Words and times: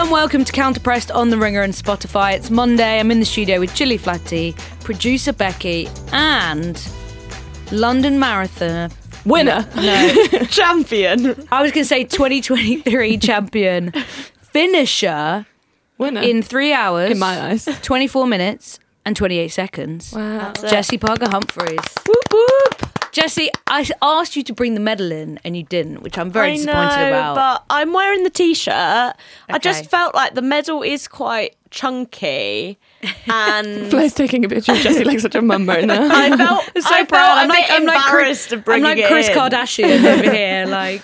And 0.00 0.12
welcome 0.12 0.44
to 0.44 0.52
Counterpressed 0.52 1.12
on 1.14 1.30
the 1.30 1.36
Ringer 1.36 1.60
and 1.62 1.72
Spotify. 1.72 2.34
It's 2.34 2.50
Monday. 2.50 3.00
I'm 3.00 3.10
in 3.10 3.18
the 3.18 3.26
studio 3.26 3.58
with 3.58 3.74
Gilly 3.74 3.96
Flaherty, 3.98 4.54
producer 4.84 5.32
Becky, 5.32 5.88
and 6.12 6.80
London 7.72 8.18
Marathon 8.20 8.90
Winner. 9.24 9.66
No, 9.74 10.24
Champion. 10.50 11.26
I 11.50 11.62
was 11.62 11.72
going 11.72 11.82
to 11.82 11.84
say 11.84 12.04
2023 12.04 13.18
champion 13.18 13.92
finisher 14.40 15.46
Winner. 15.98 16.20
in 16.22 16.42
three 16.42 16.72
hours, 16.72 17.10
In 17.10 17.18
my 17.18 17.40
eyes. 17.50 17.64
24 17.82 18.26
minutes 18.28 18.78
and 19.04 19.16
28 19.16 19.48
seconds. 19.48 20.12
Wow. 20.12 20.52
Jessy 20.68 20.96
Parker 20.96 21.28
Humphreys. 21.28 21.80
Whoop, 22.06 22.32
whoop. 22.32 22.87
Jessy, 23.20 23.50
I 23.66 23.88
asked 24.00 24.36
you 24.36 24.42
to 24.44 24.52
bring 24.54 24.74
the 24.74 24.80
medal 24.80 25.10
in 25.10 25.40
and 25.44 25.56
you 25.56 25.62
didn't, 25.64 26.02
which 26.02 26.16
I'm 26.16 26.30
very 26.30 26.52
I 26.52 26.56
disappointed 26.56 26.96
know, 26.96 27.08
about. 27.08 27.34
but 27.34 27.64
I'm 27.68 27.92
wearing 27.92 28.22
the 28.22 28.30
t-shirt. 28.30 28.72
I 28.74 29.58
just 29.60 29.90
felt 29.90 30.14
like 30.14 30.34
the 30.34 30.42
medal 30.42 30.82
is 30.82 31.08
quite 31.08 31.56
chunky, 31.70 32.78
and 33.26 33.86
Flair's 33.90 34.14
taking 34.14 34.44
a 34.44 34.48
picture 34.48 34.72
of 34.72 34.78
Jessy 34.78 35.04
like 35.04 35.20
such 35.20 35.34
a 35.34 35.42
mum 35.42 35.68
right 35.68 35.84
now. 35.84 36.08
I 36.10 36.36
felt 36.36 36.70
I'm 36.76 36.82
so 36.82 36.94
I 36.94 37.04
proud. 37.04 37.18
Felt 37.20 37.38
I'm 37.38 37.50
a 37.50 37.52
like, 37.52 37.64
I'm 37.70 37.84
like 37.84 37.96
embarrassed 37.96 38.48
Chris, 38.48 38.52
of 38.52 38.64
bringing 38.64 38.86
I'm 38.86 38.96
like 38.96 39.04
it 39.04 39.08
Chris 39.08 39.28
in. 39.28 39.34
Kardashian 39.34 40.04
over 40.04 40.30
here. 40.34 40.66
Like, 40.66 41.02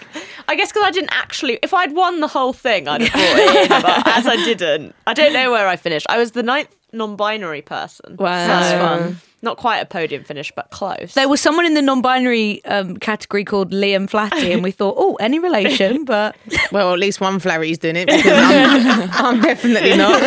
I 0.48 0.54
guess 0.56 0.70
because 0.72 0.84
I 0.86 0.90
didn't 0.92 1.12
actually. 1.12 1.58
If 1.62 1.74
I'd 1.74 1.92
won 1.94 2.20
the 2.20 2.28
whole 2.28 2.52
thing, 2.52 2.86
I'd 2.88 3.02
have 3.02 3.12
brought 3.12 3.24
it 3.38 3.70
in. 3.72 3.82
But 3.82 4.06
as 4.08 4.26
I 4.26 4.36
didn't, 4.36 4.94
I 5.06 5.14
don't 5.14 5.32
know 5.32 5.50
where 5.50 5.66
I 5.68 5.76
finished. 5.76 6.06
I 6.08 6.18
was 6.18 6.30
the 6.30 6.42
ninth 6.42 6.68
non-binary 6.94 7.62
person. 7.62 8.16
Wow. 8.16 8.46
that's 8.46 8.72
fun. 8.80 9.16
Not 9.42 9.58
quite 9.58 9.80
a 9.80 9.84
podium 9.84 10.24
finish, 10.24 10.50
but 10.56 10.70
close. 10.70 11.12
there 11.12 11.28
was 11.28 11.38
someone 11.38 11.66
in 11.66 11.74
the 11.74 11.82
non-binary 11.82 12.64
um, 12.64 12.96
category 12.96 13.44
called 13.44 13.72
Liam 13.72 14.08
Flaherty, 14.08 14.52
and 14.52 14.62
we 14.62 14.70
thought, 14.78 14.94
oh, 14.96 15.16
any 15.16 15.38
relation? 15.38 16.06
But 16.06 16.34
Well, 16.72 16.92
at 16.94 16.98
least 16.98 17.20
one 17.20 17.38
Flaherty's 17.38 17.76
doing 17.78 17.96
it 17.96 18.06
because 18.06 18.24
I'm, 18.26 19.10
I'm 19.36 19.40
definitely 19.42 19.96
not. 19.98 20.22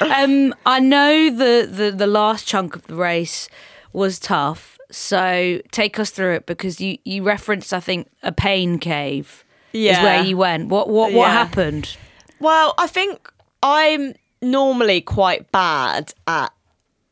um, 0.00 0.54
I 0.64 0.80
know 0.80 1.28
the, 1.30 1.68
the 1.70 1.90
the 1.90 2.06
last 2.06 2.46
chunk 2.46 2.74
of 2.74 2.86
the 2.86 2.94
race 2.94 3.48
was 3.92 4.18
tough. 4.18 4.78
So 4.90 5.60
take 5.72 5.98
us 5.98 6.10
through 6.10 6.34
it 6.36 6.46
because 6.46 6.80
you 6.80 6.96
you 7.04 7.22
referenced, 7.22 7.74
I 7.74 7.80
think, 7.80 8.08
a 8.22 8.32
pain 8.32 8.78
cave. 8.78 9.44
is 9.72 9.98
where 9.98 10.22
you 10.22 10.36
went. 10.38 10.68
What 10.70 10.88
what 10.88 11.12
what 11.12 11.26
Yeah. 11.26 11.32
happened? 11.32 11.96
Well, 12.40 12.74
I 12.78 12.86
think 12.86 13.30
I'm 13.62 14.14
normally 14.44 15.00
quite 15.00 15.50
bad 15.50 16.12
at 16.26 16.52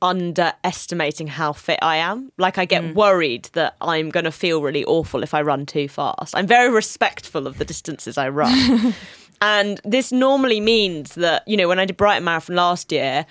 underestimating 0.03 1.28
how 1.28 1.53
fit 1.53 1.78
I 1.81 1.97
am. 1.97 2.32
Like 2.37 2.59
I 2.59 2.65
get 2.65 2.82
mm. 2.82 2.94
worried 2.94 3.48
that 3.53 3.76
I'm 3.81 4.10
going 4.10 4.25
to 4.25 4.32
feel 4.32 4.60
really 4.60 4.84
awful 4.84 5.22
if 5.22 5.32
I 5.32 5.43
run 5.43 5.65
too 5.65 5.88
fast. 5.88 6.37
I'm 6.37 6.47
very 6.47 6.70
respectful 6.70 7.47
of 7.47 7.59
the 7.59 7.65
distances 7.65 8.19
I 8.19 8.28
run. 8.28 8.94
and 9.41 9.81
this 9.84 10.10
normally 10.10 10.60
means 10.60 11.15
that, 11.15 11.47
you 11.47 11.56
know, 11.56 11.69
when 11.69 11.78
I 11.78 11.84
did 11.84 11.97
Brighton 11.97 12.25
Marathon 12.25 12.56
last 12.56 12.91
year, 12.91 13.25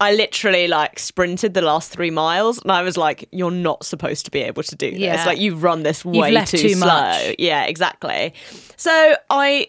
I 0.00 0.14
literally 0.14 0.68
like 0.68 0.98
sprinted 0.98 1.54
the 1.54 1.62
last 1.62 1.90
three 1.90 2.10
miles 2.10 2.60
and 2.62 2.70
I 2.70 2.82
was 2.82 2.96
like, 2.96 3.26
you're 3.32 3.50
not 3.50 3.84
supposed 3.84 4.26
to 4.26 4.30
be 4.30 4.40
able 4.40 4.62
to 4.62 4.76
do 4.76 4.92
this. 4.92 5.00
Yeah. 5.00 5.24
Like 5.24 5.38
you've 5.38 5.62
run 5.62 5.82
this 5.82 6.04
way 6.04 6.44
too, 6.44 6.58
too 6.58 6.74
slow. 6.74 6.86
much. 6.86 7.36
Yeah, 7.38 7.64
exactly. 7.64 8.34
So 8.76 9.16
I 9.30 9.68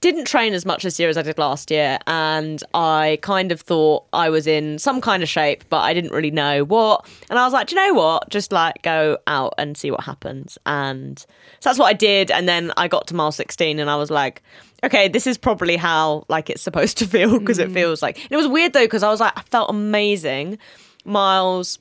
didn't 0.00 0.26
train 0.26 0.54
as 0.54 0.64
much 0.64 0.84
this 0.84 0.98
year 1.00 1.08
as 1.08 1.16
I 1.16 1.22
did 1.22 1.38
last 1.38 1.70
year, 1.70 1.98
and 2.06 2.62
I 2.72 3.18
kind 3.22 3.50
of 3.50 3.60
thought 3.60 4.04
I 4.12 4.30
was 4.30 4.46
in 4.46 4.78
some 4.78 5.00
kind 5.00 5.22
of 5.22 5.28
shape, 5.28 5.64
but 5.68 5.80
I 5.80 5.92
didn't 5.92 6.12
really 6.12 6.30
know 6.30 6.64
what. 6.64 7.06
And 7.28 7.38
I 7.38 7.44
was 7.44 7.52
like, 7.52 7.68
do 7.68 7.76
you 7.76 7.86
know 7.86 7.94
what? 7.94 8.30
Just 8.30 8.52
like 8.52 8.82
go 8.82 9.18
out 9.26 9.54
and 9.58 9.76
see 9.76 9.90
what 9.90 10.04
happens. 10.04 10.56
And 10.66 11.18
so 11.18 11.26
that's 11.70 11.78
what 11.78 11.86
I 11.86 11.94
did. 11.94 12.30
And 12.30 12.48
then 12.48 12.72
I 12.76 12.86
got 12.86 13.08
to 13.08 13.14
mile 13.14 13.32
16 13.32 13.80
and 13.80 13.90
I 13.90 13.96
was 13.96 14.10
like, 14.10 14.42
okay, 14.84 15.08
this 15.08 15.26
is 15.26 15.36
probably 15.36 15.76
how 15.76 16.24
like 16.28 16.48
it's 16.50 16.62
supposed 16.62 16.98
to 16.98 17.06
feel 17.06 17.38
because 17.38 17.58
it 17.58 17.70
mm. 17.70 17.74
feels 17.74 18.02
like. 18.02 18.18
And 18.22 18.32
it 18.32 18.36
was 18.36 18.48
weird 18.48 18.72
though, 18.72 18.84
because 18.84 19.02
I 19.02 19.10
was 19.10 19.20
like, 19.20 19.36
I 19.36 19.42
felt 19.42 19.68
amazing. 19.68 20.58
Miles 21.04 21.78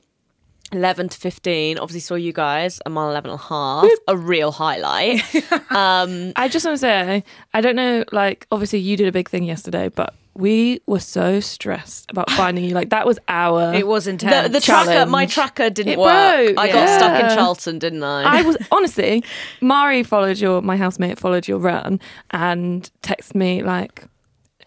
11 0.73 1.09
to 1.09 1.17
15 1.17 1.78
obviously 1.79 2.00
saw 2.01 2.16
you 2.16 2.33
guys 2.33 2.79
a 2.85 2.89
mile 2.89 3.09
11 3.09 3.31
and 3.31 3.39
a 3.39 3.44
half 3.44 3.85
a 4.07 4.17
real 4.17 4.51
highlight 4.51 5.22
um 5.72 6.33
I 6.35 6.47
just 6.50 6.66
want 6.66 6.75
to 6.75 6.79
say, 6.79 7.23
I 7.53 7.61
don't 7.61 7.75
know, 7.75 8.03
like, 8.11 8.47
obviously 8.51 8.79
you 8.79 8.97
did 8.97 9.07
a 9.07 9.11
big 9.11 9.29
thing 9.29 9.44
yesterday, 9.44 9.89
but 9.89 10.13
we 10.35 10.81
were 10.85 11.00
so 11.00 11.39
stressed 11.39 12.11
about 12.11 12.29
finding 12.41 12.63
you. 12.63 12.72
Like, 12.75 12.91
that 12.91 13.07
was 13.07 13.17
our. 13.27 13.73
It 13.73 13.88
was 13.88 14.06
intense. 14.07 14.47
the, 14.47 14.53
the 14.53 14.61
tracker 14.61 15.09
my 15.09 15.25
tracker 15.25 15.69
didn't 15.69 15.94
It 15.94 16.00
work 16.00 16.45
broke, 16.45 16.59
i 16.59 16.72
got 16.72 16.88
stuck 17.00 17.23
in 17.23 17.35
charlton 17.35 17.79
didn't 17.79 18.03
i 18.03 18.39
I 18.39 18.41
was 18.44 18.57
honestly, 18.72 19.23
Mari 19.61 20.03
followed 20.03 20.38
your, 20.38 20.61
my 20.61 20.77
housemate 20.77 21.17
followed 21.17 21.47
your 21.47 21.59
run 21.59 22.00
and 22.31 22.89
texted 23.01 23.35
me 23.35 23.63
like, 23.63 24.03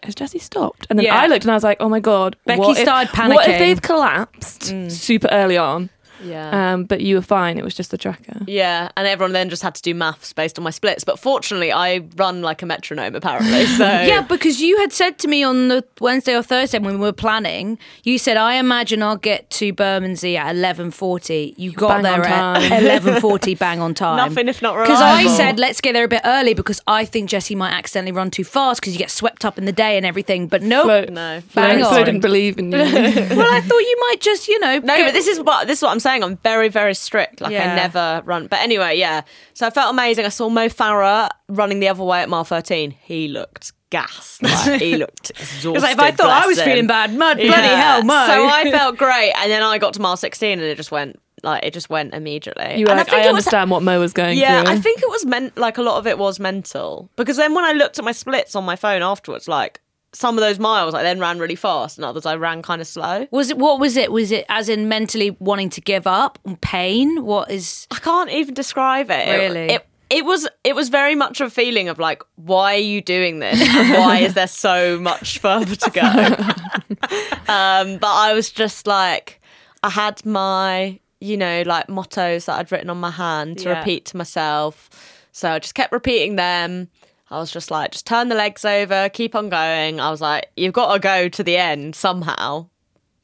has 0.03 0.15
Jessy 0.15 0.39
stopped? 0.39 0.87
And 0.89 0.97
then 0.97 1.05
Yeah. 1.05 1.15
I 1.15 1.27
looked 1.27 1.43
and 1.43 1.51
I 1.51 1.53
was 1.55 1.63
like, 1.63 1.77
oh 1.79 1.89
my 1.89 1.99
God. 1.99 2.35
Becky 2.45 2.59
what 2.59 2.77
if- 2.77 2.83
started 2.83 3.11
What 3.15 3.45
panicking. 3.45 3.49
if 3.53 3.59
they've 3.59 3.81
collapsed 3.81 4.61
mm. 4.61 4.91
super 4.91 5.27
early 5.31 5.57
on? 5.57 5.89
Yeah 6.23 6.73
Um, 6.73 6.83
but 6.85 7.01
you 7.01 7.15
were 7.15 7.21
fine. 7.21 7.57
It 7.57 7.63
was 7.63 7.73
just 7.75 7.91
the 7.91 7.97
tracker. 7.97 8.39
yeah 8.47 8.89
and 8.97 9.07
everyone 9.07 9.33
then 9.33 9.49
just 9.49 9.63
had 9.63 9.75
to 9.75 9.81
do 9.81 9.93
maths 9.93 10.33
based 10.33 10.57
on 10.57 10.63
my 10.63 10.69
splits 10.71 11.03
but 11.03 11.19
fortunately 11.19 11.71
i 11.71 12.01
run 12.15 12.41
like 12.41 12.61
a 12.61 12.65
metronome 12.65 13.15
apparently 13.15 13.65
so 13.65 13.85
Yeah, 14.11 14.21
because 14.21 14.59
you 14.61 14.77
had 14.79 14.91
said 14.91 15.17
to 15.19 15.27
me 15.27 15.43
on 15.43 15.67
the 15.67 15.83
Wednesday 15.99 16.35
or 16.35 16.43
Thursday 16.43 16.79
when 16.79 16.95
we 16.95 17.05
were 17.05 17.13
planning, 17.13 17.77
you 18.03 18.17
said, 18.17 18.35
"I 18.37 18.55
imagine 18.55 19.01
I'll 19.03 19.15
get 19.31 19.49
to 19.51 19.71
Bermondsey 19.73 20.35
at 20.37 20.55
eleven 20.55 20.91
forty. 20.91 21.53
You 21.57 21.71
got 21.71 22.01
Bang 22.01 22.03
there 22.03 22.23
at 22.25 22.81
eleven 22.81 23.21
forty, 23.21 23.55
bang 23.55 23.79
on 23.79 23.93
time. 24.03 24.17
Nothing 24.17 24.47
if 24.47 24.61
not 24.61 24.75
wrong. 24.75 24.85
Because 24.85 25.01
I 25.01 25.27
said, 25.27 25.59
let's 25.59 25.81
get 25.81 25.93
there 25.93 26.03
a 26.03 26.07
bit 26.07 26.21
early 26.25 26.53
because 26.53 26.81
I 26.87 27.05
think 27.05 27.29
Jessy 27.29 27.55
might 27.55 27.71
accidentally 27.71 28.11
run 28.11 28.31
too 28.31 28.43
fast 28.43 28.81
because 28.81 28.93
you 28.93 28.99
get 28.99 29.11
swept 29.11 29.45
up 29.45 29.57
in 29.57 29.65
the 29.65 29.71
day 29.71 29.97
and 29.97 30.05
everything. 30.05 30.47
But 30.47 30.61
no, 30.63 30.83
Flo, 30.83 31.05
no 31.09 31.41
Bang 31.55 31.77
Flo, 31.79 31.87
on. 31.87 31.93
Flo 31.93 32.03
didn't 32.03 32.21
believe 32.21 32.57
in 32.57 32.71
you. 32.71 32.77
well, 32.77 33.53
I 33.53 33.61
thought 33.61 33.79
you 33.79 33.97
might 34.09 34.19
just, 34.19 34.47
you 34.47 34.59
know, 34.59 34.79
No, 34.79 35.03
but 35.05 35.13
this 35.13 35.27
is 35.27 35.39
what 35.39 35.67
this 35.67 35.79
is 35.79 35.83
what 35.83 35.91
I'm 35.91 35.99
saying. 35.99 36.10
I'm 36.23 36.37
very, 36.37 36.69
very 36.69 36.93
strict. 36.93 37.41
Like 37.41 37.51
Yeah. 37.53 37.71
I 37.71 37.75
never 37.75 38.21
run. 38.25 38.47
But 38.47 38.59
anyway, 38.59 38.97
yeah. 38.97 39.21
So 39.53 39.65
I 39.65 39.69
felt 39.69 39.91
amazing. 39.93 40.25
I 40.25 40.29
saw 40.29 40.49
Mo 40.49 40.67
Farah 40.67 41.29
running 41.47 41.79
the 41.79 41.87
other 41.87 42.03
way 42.03 42.21
at 42.21 42.29
mile 42.29 42.43
13. 42.43 42.91
He 42.91 43.27
looked 43.27 43.71
gassed. 43.89 44.41
Like, 44.43 44.81
he 44.81 44.95
looked 45.03 45.31
exhausted. 45.31 45.81
Like 45.81 45.93
if 45.93 45.99
I 45.99 46.11
thought 46.11 46.29
I 46.43 46.47
was 46.47 46.57
him. 46.59 46.65
feeling 46.65 46.87
bad, 46.87 47.13
mud, 47.13 47.37
bloody 47.37 47.49
Yeah. 47.49 47.81
hell, 47.95 48.03
Mo. 48.03 48.25
So 48.25 48.45
I 48.47 48.71
felt 48.71 48.97
great, 48.97 49.33
and 49.37 49.51
then 49.51 49.63
I 49.63 49.77
got 49.77 49.93
to 49.95 50.01
mile 50.01 50.15
16, 50.17 50.53
and 50.59 50.61
it 50.61 50.75
just 50.75 50.91
went 50.91 51.19
like 51.43 51.65
it 51.65 51.73
just 51.73 51.89
went 51.89 52.13
immediately. 52.13 52.75
You 52.77 52.85
were 52.85 52.93
like, 52.93 53.07
I, 53.07 53.11
think 53.11 53.15
it 53.15 53.19
was- 53.33 53.45
understand 53.47 53.71
what 53.71 53.81
Mo 53.83 53.99
was 53.99 54.13
going 54.13 54.35
through. 54.35 54.41
yeah, 54.41 54.63
through. 54.63 54.73
I 54.73 54.77
think 54.79 55.01
it 55.01 55.09
was 55.09 55.25
meant 55.25 55.57
like 55.57 55.77
a 55.77 55.81
lot 55.81 55.97
of 55.97 56.05
it 56.07 56.17
was 56.19 56.39
mental 56.39 57.09
because 57.15 57.35
then 57.37 57.53
when 57.55 57.65
I 57.65 57.71
looked 57.73 57.97
at 57.99 58.05
my 58.05 58.11
splits 58.11 58.55
on 58.55 58.63
my 58.63 58.75
phone 58.75 59.01
afterwards, 59.01 59.47
like 59.47 59.81
some 60.13 60.37
of 60.37 60.41
those 60.41 60.59
miles 60.59 60.93
I 60.93 61.03
then 61.03 61.19
ran 61.19 61.39
really 61.39 61.55
fast, 61.55 61.97
and 61.97 62.05
others 62.05 62.25
I 62.25 62.35
ran 62.35 62.61
kind 62.61 62.81
of 62.81 62.87
slow. 62.87 63.27
was 63.31 63.49
it 63.49 63.57
what 63.57 63.79
was 63.79 63.95
it? 63.97 64.11
Was 64.11 64.31
it 64.31 64.45
as 64.49 64.67
in 64.69 64.87
mentally 64.89 65.31
wanting 65.39 65.69
to 65.71 65.81
give 65.81 66.05
up, 66.07 66.37
pain? 66.61 67.23
What 67.23 67.49
is? 67.51 67.87
I 67.91 67.95
can't 67.99 68.29
even 68.29 68.53
describe 68.53 69.09
it. 69.09 69.27
It- 69.27 69.37
Really? 69.37 69.73
It, 69.75 69.85
it, 70.09 70.25
was 70.25 70.45
it 70.65 70.75
was 70.75 70.89
very 70.89 71.15
much 71.15 71.39
a 71.39 71.49
feeling 71.49 71.87
of 71.87 71.97
like, 71.97 72.21
why 72.35 72.75
are 72.75 72.77
you 72.79 73.01
doing 73.01 73.39
this? 73.39 73.57
Why 73.61 74.17
is 74.19 74.33
there 74.33 74.45
so 74.47 74.99
much 74.99 75.39
further 75.39 75.73
to 75.77 75.89
go? 75.89 76.01
um, 77.47 77.97
but 77.97 78.11
I 78.13 78.33
was 78.33 78.51
just 78.51 78.87
like, 78.87 79.39
I 79.83 79.89
had 79.89 80.25
my, 80.25 80.99
you 81.21 81.37
know, 81.37 81.63
like 81.65 81.87
mottos 81.89 82.45
that 82.45 82.59
I'd 82.59 82.71
written 82.73 82.89
on 82.89 82.99
my 82.99 83.11
hand 83.11 83.59
to 83.59 83.69
Yeah. 83.69 83.79
repeat 83.79 84.05
to 84.07 84.17
myself. 84.17 84.89
So 85.31 85.49
I 85.51 85.59
just 85.59 85.75
kept 85.75 85.93
repeating 85.93 86.35
them. 86.35 86.89
I 87.31 87.39
was 87.39 87.49
just 87.51 87.71
like, 87.71 87.91
just 87.91 88.05
turn 88.05 88.27
the 88.29 88.35
legs 88.35 88.65
over, 88.65 89.09
keep 89.09 89.35
on 89.35 89.49
going. 89.49 89.99
I 89.99 90.11
was 90.11 90.21
like, 90.21 90.49
you've 90.57 90.73
got 90.73 90.93
to 90.93 90.99
go 90.99 91.29
to 91.29 91.43
the 91.43 91.57
end 91.57 91.95
somehow. 91.95 92.67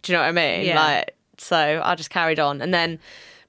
Do 0.02 0.12
you 0.12 0.18
know 0.18 0.24
what 0.24 0.30
I 0.30 0.32
mean? 0.32 0.66
Yeah. 0.66 0.82
Like, 0.82 1.16
so 1.38 1.82
I 1.84 1.96
just 1.96 2.10
carried 2.10 2.40
on. 2.40 2.62
And 2.62 2.74
then 2.74 3.00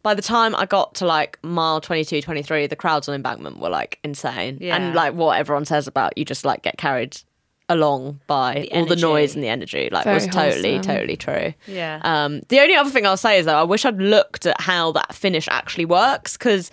by 0.02 0.14
the 0.14 0.22
time 0.22 0.56
I 0.56 0.66
got 0.66 0.96
to 0.96 1.06
like 1.06 1.38
mile 1.42 1.80
22, 1.80 2.22
23, 2.22 2.66
the 2.66 2.76
crowds 2.76 3.08
on 3.08 3.14
embankment 3.14 3.58
were 3.58 3.68
like 3.68 4.00
insane. 4.02 4.58
Yeah. 4.60 4.76
And 4.76 4.94
like 4.94 5.14
what 5.14 5.38
everyone 5.38 5.64
says 5.64 5.86
about 5.86 6.18
you 6.18 6.24
just 6.24 6.44
like 6.44 6.62
get 6.62 6.76
carried 6.76 7.16
along 7.68 8.18
by 8.26 8.54
The 8.54 8.72
all 8.72 8.86
the 8.86 8.96
noise 8.96 9.34
and 9.34 9.44
the 9.44 9.48
energy. 9.48 9.90
Like, 9.92 10.04
Very 10.04 10.14
was 10.14 10.26
totally, 10.26 10.74
wholesome. 10.76 10.94
totally 10.94 11.16
true. 11.16 11.54
Yeah. 11.66 12.00
Um, 12.02 12.40
the 12.48 12.60
only 12.60 12.74
other 12.74 12.90
thing 12.90 13.06
I'll 13.06 13.16
say 13.16 13.38
is 13.38 13.46
though, 13.46 13.58
I 13.58 13.62
wish 13.64 13.84
I'd 13.84 13.98
looked 13.98 14.46
at 14.46 14.60
how 14.60 14.92
that 14.92 15.14
finish 15.14 15.46
actually 15.50 15.84
works 15.84 16.36
because 16.36 16.70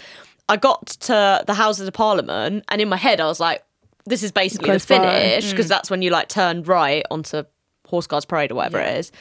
I 0.47 0.57
got 0.57 0.87
to 0.87 1.43
the 1.45 1.53
Houses 1.53 1.87
of 1.87 1.93
Parliament 1.93 2.63
and 2.69 2.81
in 2.81 2.87
my 2.87 2.97
head 2.97 3.19
I 3.19 3.25
was 3.25 3.39
like, 3.39 3.63
this 4.05 4.23
is 4.23 4.31
basically 4.31 4.67
Close 4.69 4.85
the 4.85 4.95
finish 4.95 5.51
because 5.51 5.67
that's 5.67 5.89
when 5.89 6.01
you 6.01 6.11
like 6.11 6.29
turn 6.29 6.63
right 6.63 7.05
onto 7.09 7.43
Horse 7.87 8.07
Guards 8.07 8.25
Parade 8.25 8.51
or 8.51 8.55
whatever 8.55 8.79
it 8.79 8.97
is. 8.97 9.11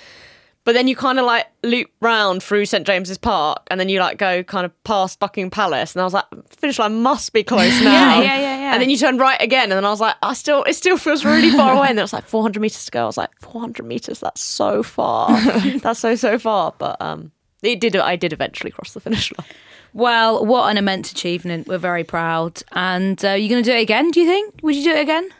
But 0.64 0.72
then 0.72 0.88
you 0.88 0.96
kind 0.96 1.18
of 1.18 1.26
like 1.26 1.46
loop 1.62 1.90
round 2.00 2.42
through 2.42 2.64
St 2.64 2.86
James's 2.86 3.18
Park 3.18 3.66
and 3.70 3.78
then 3.78 3.90
you 3.90 4.00
like 4.00 4.16
go 4.16 4.42
kind 4.42 4.64
of 4.64 4.84
past 4.84 5.20
Buckingham 5.20 5.50
Palace 5.50 5.94
and 5.94 6.00
I 6.00 6.04
was 6.04 6.14
like, 6.14 6.24
finish 6.48 6.78
line 6.78 7.02
must 7.02 7.34
be 7.34 7.42
close 7.44 7.80
now. 7.82 8.22
yeah, 8.22 8.38
yeah, 8.38 8.58
yeah. 8.60 8.72
And 8.72 8.80
then 8.80 8.88
you 8.88 8.96
turn 8.96 9.18
right 9.18 9.40
again 9.42 9.64
and 9.64 9.72
then 9.72 9.84
I 9.84 9.90
was 9.90 10.00
like, 10.00 10.16
I 10.22 10.32
still, 10.32 10.62
it 10.64 10.72
still 10.72 10.96
feels 10.96 11.22
really 11.22 11.50
far 11.50 11.74
away. 11.74 11.88
And 11.88 11.98
then 11.98 12.02
it 12.02 12.04
was 12.04 12.14
like 12.14 12.24
400 12.24 12.60
meters 12.60 12.86
to 12.86 12.90
go. 12.90 13.02
I 13.02 13.06
was 13.06 13.18
like, 13.18 13.30
400 13.40 13.84
meters, 13.84 14.20
that's 14.20 14.40
so 14.40 14.82
far. 14.82 15.38
that's 15.82 16.00
so, 16.00 16.14
so 16.14 16.38
far. 16.38 16.74
But 16.78 17.00
um, 17.00 17.30
it 17.62 17.78
did, 17.78 17.94
I 17.96 18.16
did 18.16 18.32
eventually 18.32 18.70
cross 18.70 18.94
the 18.94 19.00
finish 19.00 19.32
line. 19.36 19.46
Well, 19.94 20.44
what 20.44 20.70
an 20.70 20.76
immense 20.76 21.10
achievement. 21.12 21.66
We're 21.68 21.78
very 21.78 22.04
proud. 22.04 22.62
And 22.72 23.24
uh, 23.24 23.30
you're 23.30 23.48
going 23.48 23.62
to 23.62 23.70
do 23.70 23.74
it 23.76 23.80
again, 23.80 24.10
do 24.10 24.20
you 24.20 24.26
think? 24.26 24.56
Would 24.62 24.74
you 24.76 24.84
do 24.84 24.90
it 24.90 25.00
again? 25.00 25.30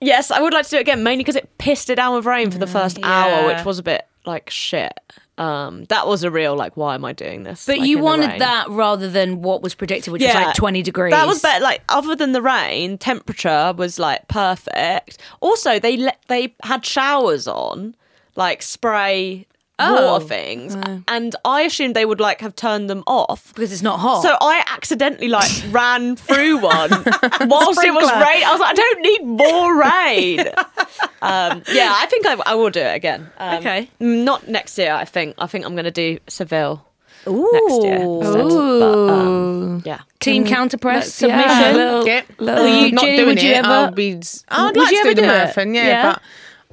Yes, 0.00 0.30
I 0.30 0.40
would 0.40 0.52
like 0.52 0.64
to 0.64 0.70
do 0.70 0.76
it 0.78 0.80
again, 0.80 1.02
mainly 1.02 1.22
because 1.22 1.36
it 1.36 1.56
pissed 1.58 1.88
it 1.90 1.94
down 1.94 2.14
with 2.16 2.26
rain 2.26 2.50
for 2.50 2.58
the 2.58 2.66
first 2.66 2.98
hour, 3.02 3.46
which 3.46 3.64
was 3.64 3.78
a 3.78 3.82
bit 3.82 4.06
like 4.26 4.50
shit. 4.50 4.98
Um, 5.36 5.84
that 5.86 6.06
was 6.06 6.22
a 6.22 6.30
real 6.30 6.54
like, 6.56 6.76
why 6.76 6.94
am 6.94 7.04
I 7.04 7.12
doing 7.12 7.42
this? 7.42 7.66
But 7.66 7.78
like, 7.78 7.88
you 7.88 7.98
wanted 7.98 8.40
that 8.40 8.68
rather 8.70 9.10
than 9.10 9.42
what 9.42 9.62
was 9.62 9.74
predicted, 9.74 10.12
which 10.12 10.22
was 10.22 10.34
like 10.34 10.54
20 10.54 10.82
degrees. 10.82 11.10
That 11.10 11.26
was 11.26 11.40
better. 11.42 11.62
Like 11.62 11.82
other 11.88 12.14
than 12.14 12.32
the 12.32 12.42
rain, 12.42 12.98
temperature 12.98 13.72
was 13.76 13.98
like 13.98 14.28
perfect. 14.28 15.18
Also, 15.40 15.78
they 15.78 15.96
let 15.96 16.22
they 16.28 16.54
had 16.62 16.84
showers 16.86 17.48
on, 17.48 17.96
like 18.36 18.62
spray 18.62 19.46
Oh. 19.76 20.12
water 20.12 20.24
things, 20.26 20.76
and 21.08 21.34
I 21.44 21.62
assumed 21.62 21.96
they 21.96 22.04
would 22.04 22.20
like 22.20 22.40
have 22.42 22.54
turned 22.54 22.88
them 22.88 23.02
off. 23.08 23.52
Because 23.54 23.72
it's 23.72 23.82
not 23.82 23.98
hot. 23.98 24.22
So 24.22 24.36
I 24.40 24.62
accidentally 24.68 25.26
like 25.28 25.50
ran 25.70 26.14
through 26.14 26.58
one 26.58 26.90
whilst 27.48 27.82
it 27.82 27.92
was 27.92 28.04
Sprinkler. 28.06 28.20
rain. 28.20 28.44
I 28.44 28.52
was 28.52 28.60
like, 28.60 28.70
I 28.70 28.74
don't 28.74 29.00
need 29.02 29.24
more 29.24 29.76
rain. 29.76 30.40
um, 31.22 31.62
yeah, 31.72 31.92
I 31.96 32.06
think 32.08 32.24
I, 32.26 32.36
I 32.46 32.54
will 32.54 32.70
do 32.70 32.80
it 32.80 32.94
again. 32.94 33.28
Um, 33.38 33.58
Okay. 33.58 33.90
not 33.98 34.46
next 34.48 34.78
year. 34.78 34.92
I 34.92 35.04
think. 35.04 35.34
I 35.38 35.46
think 35.48 35.64
I'm 35.66 35.72
going 35.74 35.84
to 35.86 35.90
do 35.90 36.18
Seville 36.28 36.86
Ooh. 37.26 37.50
next 37.52 37.82
year. 37.84 37.96
instead. 37.96 38.48
But, 38.48 39.08
um, 39.10 39.82
yeah. 39.84 40.00
Team 40.20 40.46
counter 40.46 40.78
press 40.78 41.20
Yeah, 41.20 41.28
submission. 41.46 41.76
little- 41.76 42.06
Yeah. 42.06 42.22
little- 42.38 42.66
you- 42.68 42.92
not 42.92 43.04
Jenny, 43.04 43.16
doing 43.16 43.28
would 43.30 43.42
you 43.42 43.50
it. 43.50 43.56
ever- 43.56 43.68
I'll 43.68 43.90
be. 43.90 44.12
I'd 44.48 44.66
Would 44.66 44.76
like 44.76 44.90
you 44.92 44.98
to 44.98 45.02
do 45.02 45.08
ever 45.10 45.14
the 45.14 45.20
do 45.22 45.26
marathon, 45.26 45.74
yeah, 45.74 45.84
Yeah? 45.88 46.12
but 46.12 46.22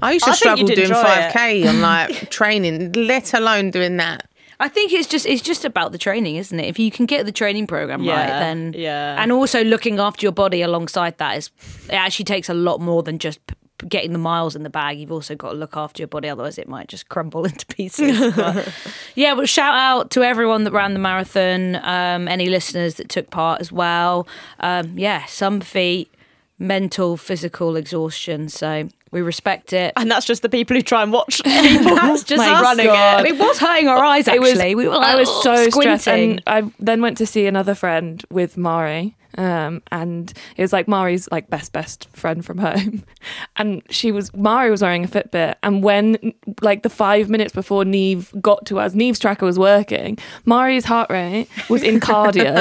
I 0.02 0.14
used 0.14 0.26
to 0.26 0.32
I 0.32 0.36
struggle 0.36 0.66
doing 0.68 0.80
enjoy 0.80 1.02
five 1.02 1.30
it. 1.30 1.34
k 1.34 1.68
on 1.68 1.82
like 1.82 2.30
training, 2.40 2.92
let 2.94 3.34
alone 3.34 3.72
doing 3.72 3.98
that. 3.98 4.28
I 4.62 4.68
think 4.68 4.94
it's 4.94 5.08
just 5.08 5.26
it's 5.26 5.42
just 5.42 5.66
about 5.66 5.92
the 5.92 5.98
training, 5.98 6.36
isn't 6.36 6.60
it? 6.60 6.66
If 6.66 6.78
you 6.78 6.92
can 6.92 7.08
get 7.08 7.26
the 7.26 7.32
training 7.32 7.66
program 7.66 8.08
right, 8.08 8.28
then 8.28 8.74
yeah. 8.78 9.22
and 9.22 9.32
also 9.32 9.64
looking 9.64 10.00
after 10.00 10.24
your 10.24 10.32
body 10.32 10.62
alongside 10.62 11.18
that 11.18 11.38
is 11.38 11.50
it 11.90 11.96
actually 11.96 12.26
takes 12.26 12.48
a 12.48 12.54
lot 12.54 12.80
more 12.80 13.02
than 13.02 13.18
just 13.18 13.44
p- 13.48 13.56
p- 13.80 13.88
getting 13.88 14.12
the 14.14 14.20
miles 14.20 14.56
in 14.56 14.62
the 14.62 14.70
bag. 14.70 15.00
You've 15.00 15.12
also 15.12 15.34
got 15.34 15.54
to 15.54 15.56
look 15.58 15.76
after 15.76 16.02
your 16.02 16.08
body, 16.08 16.30
otherwise 16.30 16.60
it 16.60 16.70
might 16.70 16.88
just 16.88 17.10
crumble 17.10 17.44
into 17.52 17.66
pieces. 17.66 18.36
But, 18.36 18.72
yeah, 19.16 19.34
but 19.34 19.50
shout 19.50 19.74
out 19.74 20.12
to 20.12 20.22
everyone 20.22 20.64
that 20.66 20.72
ran 20.74 20.94
the 20.94 21.00
marathon, 21.00 21.78
um, 21.78 22.28
any 22.28 22.48
listeners 22.48 22.96
that 22.96 23.10
took 23.10 23.32
part 23.32 23.62
as 23.62 23.72
well. 23.72 24.28
Um, 24.60 24.96
yeah, 24.96 25.26
some 25.26 25.60
feet, 25.60 26.14
mental, 26.60 27.18
physical 27.18 27.76
exhaustion. 27.76 28.48
So 28.48 28.90
we 29.12 29.22
respect 29.22 29.74
it. 29.74 29.94
And 29.98 30.10
that's 30.10 30.26
just 30.26 30.42
the 30.42 30.50
people 30.50 30.76
who 30.76 30.82
try 30.82 31.04
and 31.04 31.12
watch 31.12 31.44
people 31.44 31.96
That's 31.96 32.24
just 32.32 32.40
like, 32.40 32.52
us. 32.52 32.62
running 32.62 32.86
God. 32.88 33.26
it. 33.26 33.34
It 33.34 33.40
was 33.40 33.58
hurting 33.60 33.88
our 33.88 34.04
eyes. 34.04 34.28
Actually, 34.28 34.50
It 34.72 34.76
was, 34.76 34.86
we 34.86 34.88
were 34.88 34.96
I 34.96 35.16
was 35.16 35.28
so 35.44 35.70
squinting. 35.70 36.00
stressed, 36.00 36.08
and 36.08 36.42
I 36.48 36.64
then 36.80 37.02
went 37.02 37.18
to 37.18 37.26
see 37.26 37.46
another 37.46 37.76
friend 37.76 38.24
with 38.30 38.58
Mari, 38.58 39.16
um, 39.38 39.82
and 39.94 40.32
it 40.58 40.62
was 40.62 40.74
like 40.74 40.88
Mari's 40.90 41.30
like 41.32 41.50
best 41.50 41.72
best 41.72 42.08
friend 42.14 42.44
from 42.46 42.58
home, 42.58 43.04
and 43.56 43.82
she 43.90 44.12
was 44.12 44.34
Mari 44.36 44.70
was 44.70 44.82
wearing 44.82 45.06
a 45.06 45.08
Fitbit, 45.08 45.56
and 45.64 45.84
when 45.84 46.34
like 46.62 46.84
the 46.84 46.90
five 46.90 47.30
minutes 47.30 47.54
before 47.54 47.86
Neve 47.86 48.32
got 48.42 48.66
to 48.68 48.80
us, 48.80 48.94
Neve's 48.94 49.20
tracker 49.20 49.46
was 49.46 49.58
working. 49.60 50.18
Mari's 50.46 50.84
heart 50.86 51.10
rate 51.10 51.48
was 51.70 51.82
in 51.84 52.00
cardio, 52.02 52.56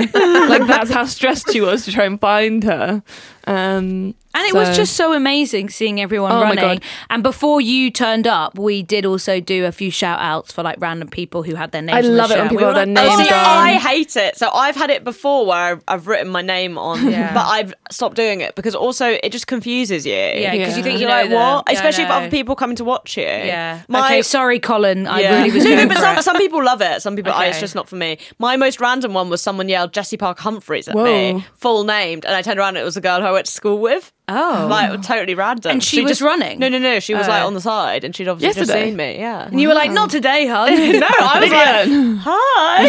like 0.48 0.66
that's 0.68 0.90
how 0.90 1.04
stressed 1.06 1.52
she 1.52 1.60
was 1.60 1.84
to 1.86 1.92
try 1.92 2.04
and 2.04 2.20
find 2.20 2.62
her. 2.64 3.02
Um, 3.46 4.14
And 4.32 4.46
it 4.46 4.54
was 4.54 4.76
just 4.76 4.94
so 4.94 5.12
amazing 5.12 5.70
seeing 5.70 6.00
everyone 6.00 6.30
Oh 6.30 6.36
my 6.40 6.50
running. 6.50 6.78
God. 6.78 6.82
And 7.10 7.22
before 7.22 7.60
you 7.60 7.90
turned 7.90 8.28
up, 8.28 8.56
we 8.56 8.80
did 8.82 9.04
also 9.04 9.40
do 9.40 9.64
a 9.66 9.72
few 9.72 9.90
shout 9.90 10.20
outs 10.20 10.52
for 10.52 10.62
like 10.62 10.76
random 10.78 11.08
people 11.08 11.42
who 11.42 11.56
had 11.56 11.72
their 11.72 11.82
names. 11.82 12.06
I 12.06 12.08
love 12.08 12.30
it 12.30 12.38
when 12.38 12.48
people 12.48 12.58
We 12.58 12.62
have 12.64 12.74
their 12.76 12.86
like, 12.86 13.06
names 13.18 13.28
See. 13.28 13.34
I 13.34 13.72
hate 13.78 14.16
it. 14.16 14.36
So 14.38 14.48
I've 14.54 14.76
had 14.76 14.90
it 14.90 15.02
before 15.02 15.46
where 15.46 15.80
I've, 15.88 16.06
written 16.06 16.28
my 16.28 16.42
name 16.42 16.78
on, 16.78 17.04
Yeah. 17.10 17.34
but 17.34 17.44
I've 17.46 17.74
stopped 17.90 18.14
doing 18.14 18.40
it 18.40 18.54
because 18.54 18.74
also 18.76 19.06
it 19.22 19.30
just 19.32 19.48
confuses 19.48 20.06
you. 20.06 20.12
Yeah, 20.14 20.52
because 20.52 20.76
you 20.76 20.84
think 20.84 21.00
you 21.00 21.08
You're 21.08 21.10
know 21.10 21.22
like, 21.22 21.30
what? 21.30 21.64
Yeah, 21.66 21.74
Especially 21.74 22.04
for 22.04 22.10
know. 22.10 22.16
other 22.18 22.30
people 22.30 22.54
coming 22.54 22.76
to 22.76 22.84
watch 22.84 23.16
you. 23.16 23.24
Yeah. 23.24 23.82
My, 23.88 24.06
okay, 24.06 24.22
sorry, 24.22 24.60
Colin. 24.60 25.08
I 25.08 25.20
yeah. 25.20 25.36
really 25.38 25.50
was 25.50 25.64
no, 25.70 25.74
no, 25.74 25.88
but 25.88 25.96
some, 25.98 26.22
some 26.22 26.36
people 26.36 26.62
love 26.64 26.80
it. 26.82 27.02
Some 27.02 27.16
people, 27.16 27.32
I, 27.32 27.46
it's 27.46 27.58
just 27.60 27.74
not 27.74 27.88
for 27.88 27.96
me. 27.96 28.18
My 28.38 28.56
most 28.56 28.80
random 28.80 29.12
one 29.12 29.28
was 29.28 29.42
someone 29.42 29.68
yelled 29.68 29.92
Jessy 29.92 30.16
Park 30.16 30.38
Humphreys 30.38 30.86
at 30.86 30.94
Whoa. 30.94 31.04
me, 31.34 31.44
full 31.56 31.82
named, 31.82 32.24
and 32.24 32.34
I 32.36 32.42
turned 32.42 32.58
around 32.60 32.76
and 32.76 32.78
it 32.78 32.84
was 32.84 32.96
a 32.96 33.00
girl 33.00 33.20
who 33.20 33.29
I 33.30 33.32
went 33.32 33.46
to 33.46 33.52
school 33.52 33.78
with. 33.78 34.12
Oh. 34.28 34.66
Like 34.68 35.02
totally 35.02 35.34
random. 35.34 35.70
And 35.72 35.82
she 35.84 36.02
was 36.02 36.20
running? 36.20 36.58
No, 36.58 36.68
no, 36.68 36.78
no. 36.78 37.00
She 37.00 37.14
was 37.14 37.26
like 37.26 37.42
Oh. 37.42 37.46
on 37.46 37.54
the 37.54 37.60
side, 37.60 38.04
and 38.04 38.14
she'd 38.14 38.28
obviously 38.28 38.60
Yesterday? 38.60 38.80
just 38.80 38.88
seen 38.90 38.96
me. 38.96 39.18
Yeah. 39.18 39.46
And 39.46 39.60
you 39.60 39.68
were 39.68 39.74
like, 39.74 39.90
not 39.92 40.10
today, 40.10 40.46
hon. 40.46 40.70
no, 41.00 41.06
I 41.08 41.40
was 41.40 41.50
like, 41.50 42.20
hi. 42.22 42.84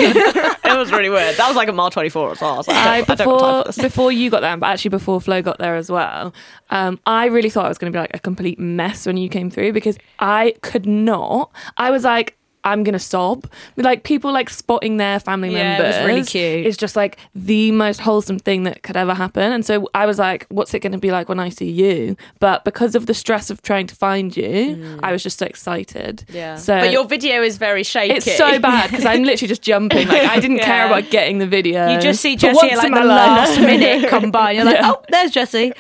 it 0.74 0.78
was 0.78 0.92
really 0.92 1.10
weird. 1.10 1.36
That 1.38 1.48
was 1.48 1.56
like 1.56 1.68
a 1.68 1.74
mile 1.74 1.90
24 1.92 2.32
as 2.32 2.42
well. 2.42 2.54
I 2.54 2.58
was 2.58 2.68
like, 2.68 2.78
I, 2.78 2.82
I, 2.98 3.02
don't, 3.02 3.10
I 3.12 3.16
don't 3.16 3.28
got 3.28 3.40
time 3.40 3.54
before 3.60 3.64
this. 3.66 3.78
before 3.78 4.12
you 4.12 4.30
got 4.30 4.42
there, 4.42 4.58
but 4.58 4.68
actually 4.68 4.90
before 4.90 5.22
Flo 5.22 5.42
got 5.42 5.58
there 5.60 5.76
as 5.76 5.90
well. 5.92 6.34
Um, 6.70 7.00
I 7.06 7.26
really 7.28 7.50
thought 7.50 7.66
it 7.66 7.70
was 7.70 7.78
going 7.78 7.92
to 7.94 7.96
be 7.96 8.02
like 8.02 8.16
a 8.16 8.20
complete 8.20 8.60
mess 8.60 9.06
when 9.06 9.18
you 9.18 9.30
came 9.30 9.50
through 9.50 9.74
because 9.74 9.98
I 10.20 10.56
could 10.62 10.86
not. 10.86 11.52
I 11.78 11.92
was 11.92 12.04
like. 12.04 12.38
I'm 12.64 12.84
gonna 12.84 13.00
sob. 13.00 13.48
Like 13.76 14.04
people 14.04 14.32
like 14.32 14.50
spotting 14.50 14.98
their 14.98 15.20
family 15.20 15.54
Yeah, 15.54 15.80
it 15.82 15.84
was 15.88 16.06
really 16.06 16.24
cute. 16.24 16.66
It's 16.66 16.78
just 16.78 16.96
like 16.96 17.18
the 17.34 17.72
most 17.72 18.00
wholesome 18.02 18.40
thing 18.40 18.64
that 18.64 18.84
could 18.84 18.96
ever 18.98 19.14
happen. 19.14 19.52
And 19.52 19.66
so 19.66 19.90
I 19.94 20.06
was 20.06 20.20
like, 20.20 20.46
"What's 20.50 20.74
it 20.74 20.80
gonna 20.80 20.98
be 20.98 21.12
like 21.12 21.28
when 21.30 21.40
I 21.40 21.50
see 21.50 21.70
you?" 21.70 22.16
But 22.40 22.64
because 22.66 22.94
of 22.96 23.06
the 23.08 23.14
stress 23.14 23.50
of 23.50 23.62
trying 23.62 23.88
to 23.88 23.96
find 23.96 24.36
you, 24.38 25.00
I 25.02 25.12
was 25.12 25.24
just 25.24 25.40
so 25.40 25.46
excited. 25.46 26.24
Mm. 26.28 26.36
Yeah. 26.36 26.56
So 26.56 26.80
but 26.80 26.92
your 26.92 27.06
video 27.06 27.42
is 27.42 27.58
very 27.58 27.84
shaky. 27.84 28.14
it's 28.16 28.38
so 28.38 28.60
bad 28.60 28.90
because 28.92 29.06
I'm 29.06 29.24
literally 29.30 29.48
just 29.50 29.62
jumping. 29.64 30.08
Like 30.08 30.24
I 30.24 30.40
didn't 30.40 30.60
care 30.72 30.86
about 30.86 31.10
getting 31.10 31.40
the 31.40 31.48
video. 31.48 31.90
You 31.94 32.00
just 32.00 32.22
see 32.22 32.36
But 32.36 32.42
Jessy 32.42 32.56
once 32.68 32.74
at 32.74 32.78
like 32.92 32.94
the 32.94 33.08
last 33.08 33.60
minute 33.60 34.10
come 34.14 34.32
by. 34.32 34.52
And 34.52 34.58
you're 34.58 34.66
like, 34.66 34.76
Yeah. 34.82 34.92
oh, 34.92 35.04
there's 35.10 35.32
Jessy. 35.32 35.74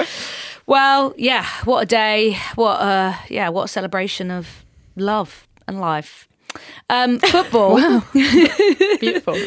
Well, 0.67 1.13
yeah, 1.17 1.45
what 1.65 1.81
a 1.81 1.85
day. 1.85 2.37
What 2.55 2.79
a, 2.81 3.17
yeah, 3.29 3.49
what 3.49 3.63
a 3.63 3.67
celebration 3.67 4.31
of 4.31 4.63
love 4.95 5.47
and 5.67 5.79
life. 5.81 6.27
Um, 6.89 7.19
football. 7.31 7.77
beautiful. 8.13 9.37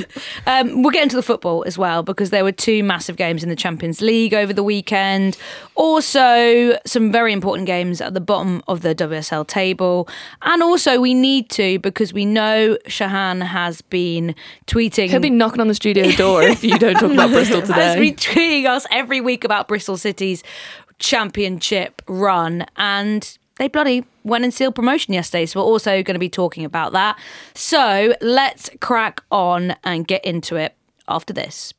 Um, 0.47 0.83
we'll 0.83 0.91
get 0.93 1.03
into 1.03 1.17
the 1.17 1.23
football 1.23 1.65
as 1.67 1.77
well 1.77 2.03
because 2.03 2.31
there 2.31 2.45
were 2.45 2.53
two 2.53 2.83
massive 2.83 3.17
games 3.17 3.43
in 3.43 3.49
the 3.49 3.57
Champions 3.57 4.01
League 4.01 4.35
over 4.35 4.53
the 4.53 4.63
weekend. 4.63 5.37
Also, 5.75 6.79
some 6.87 7.13
very 7.13 7.33
important 7.33 7.67
games 7.67 8.01
at 8.01 8.15
the 8.15 8.21
bottom 8.21 8.63
of 8.69 8.83
the 8.83 8.95
WSL 8.95 9.47
table. 9.47 10.09
And 10.43 10.63
also, 10.63 11.01
we 11.01 11.15
need 11.15 11.51
to 11.51 11.79
because 11.81 12.13
we 12.13 12.25
know 12.25 12.79
Shahan 12.87 13.43
has 13.43 13.83
been 13.83 14.35
tweeting. 14.67 15.11
He'll 15.11 15.21
be 15.21 15.31
knocking 15.31 15.61
on 15.61 15.69
the 15.69 15.75
studio 15.75 16.11
door 16.13 16.43
if 16.43 16.65
you 16.65 16.79
don't 16.79 16.95
talk 16.95 17.13
about 17.13 17.31
Bristol 17.31 17.61
has 17.61 17.69
today. 17.69 18.01
been 18.01 18.15
tweeting 18.17 18.67
us 18.67 18.87
every 18.91 19.21
week 19.21 19.45
about 19.45 19.69
Bristol 19.69 19.97
City's 19.97 20.43
championship 20.99 22.01
run 22.09 22.65
and 22.77 23.39
they 23.59 23.69
bloody 23.69 24.05
went 24.25 24.45
and 24.45 24.53
sealed 24.53 24.75
promotion 24.75 25.15
yesterday 25.15 25.47
so 25.47 25.61
we're 25.61 25.67
also 25.67 26.03
going 26.03 26.15
to 26.15 26.19
be 26.19 26.29
talking 26.29 26.65
about 26.65 26.93
that. 26.93 27.19
So 27.55 28.15
let's 28.21 28.71
crack 28.81 29.23
on 29.31 29.77
and 29.85 30.07
get 30.07 30.25
into 30.25 30.57
it 30.57 30.75
after 31.09 31.33
this 31.33 31.73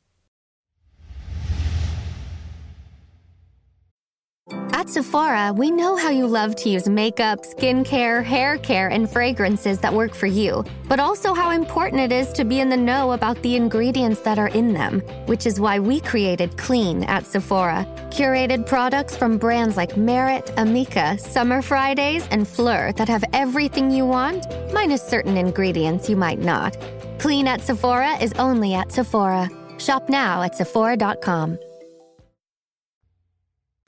At 4.86 4.90
Sephora, 4.90 5.52
we 5.52 5.72
know 5.72 5.96
how 5.96 6.10
you 6.10 6.28
love 6.28 6.54
to 6.56 6.68
use 6.68 6.88
makeup, 6.88 7.40
skincare, 7.40 8.22
hair 8.22 8.56
care, 8.58 8.88
and 8.88 9.10
fragrances 9.10 9.80
that 9.80 9.92
work 9.92 10.14
for 10.14 10.26
you, 10.26 10.64
but 10.86 11.00
also 11.00 11.34
how 11.34 11.50
important 11.50 12.00
it 12.02 12.12
is 12.12 12.32
to 12.34 12.44
be 12.44 12.60
in 12.60 12.68
the 12.68 12.76
know 12.76 13.12
about 13.12 13.42
the 13.42 13.56
ingredients 13.56 14.20
that 14.20 14.38
are 14.38 14.48
in 14.48 14.72
them, 14.72 15.00
which 15.26 15.46
is 15.46 15.58
why 15.58 15.80
we 15.80 15.98
created 15.98 16.56
Clean 16.56 17.02
at 17.04 17.26
Sephora. 17.26 17.84
Curated 18.10 18.66
products 18.66 19.16
from 19.16 19.38
brands 19.38 19.76
like 19.76 19.96
Merit, 19.96 20.46
Amika, 20.56 21.18
Summer 21.18 21.62
Fridays, 21.62 22.28
and 22.30 22.46
Fleur 22.46 22.92
that 22.92 23.08
have 23.08 23.24
everything 23.32 23.90
you 23.90 24.06
want, 24.06 24.46
minus 24.72 25.02
certain 25.02 25.36
ingredients 25.36 26.08
you 26.08 26.16
might 26.16 26.38
not. 26.38 26.76
Clean 27.18 27.48
at 27.48 27.62
Sephora 27.62 28.12
is 28.22 28.32
only 28.34 28.74
at 28.74 28.92
Sephora. 28.92 29.50
Shop 29.78 30.08
now 30.08 30.42
at 30.42 30.54
Sephora.com. 30.54 31.58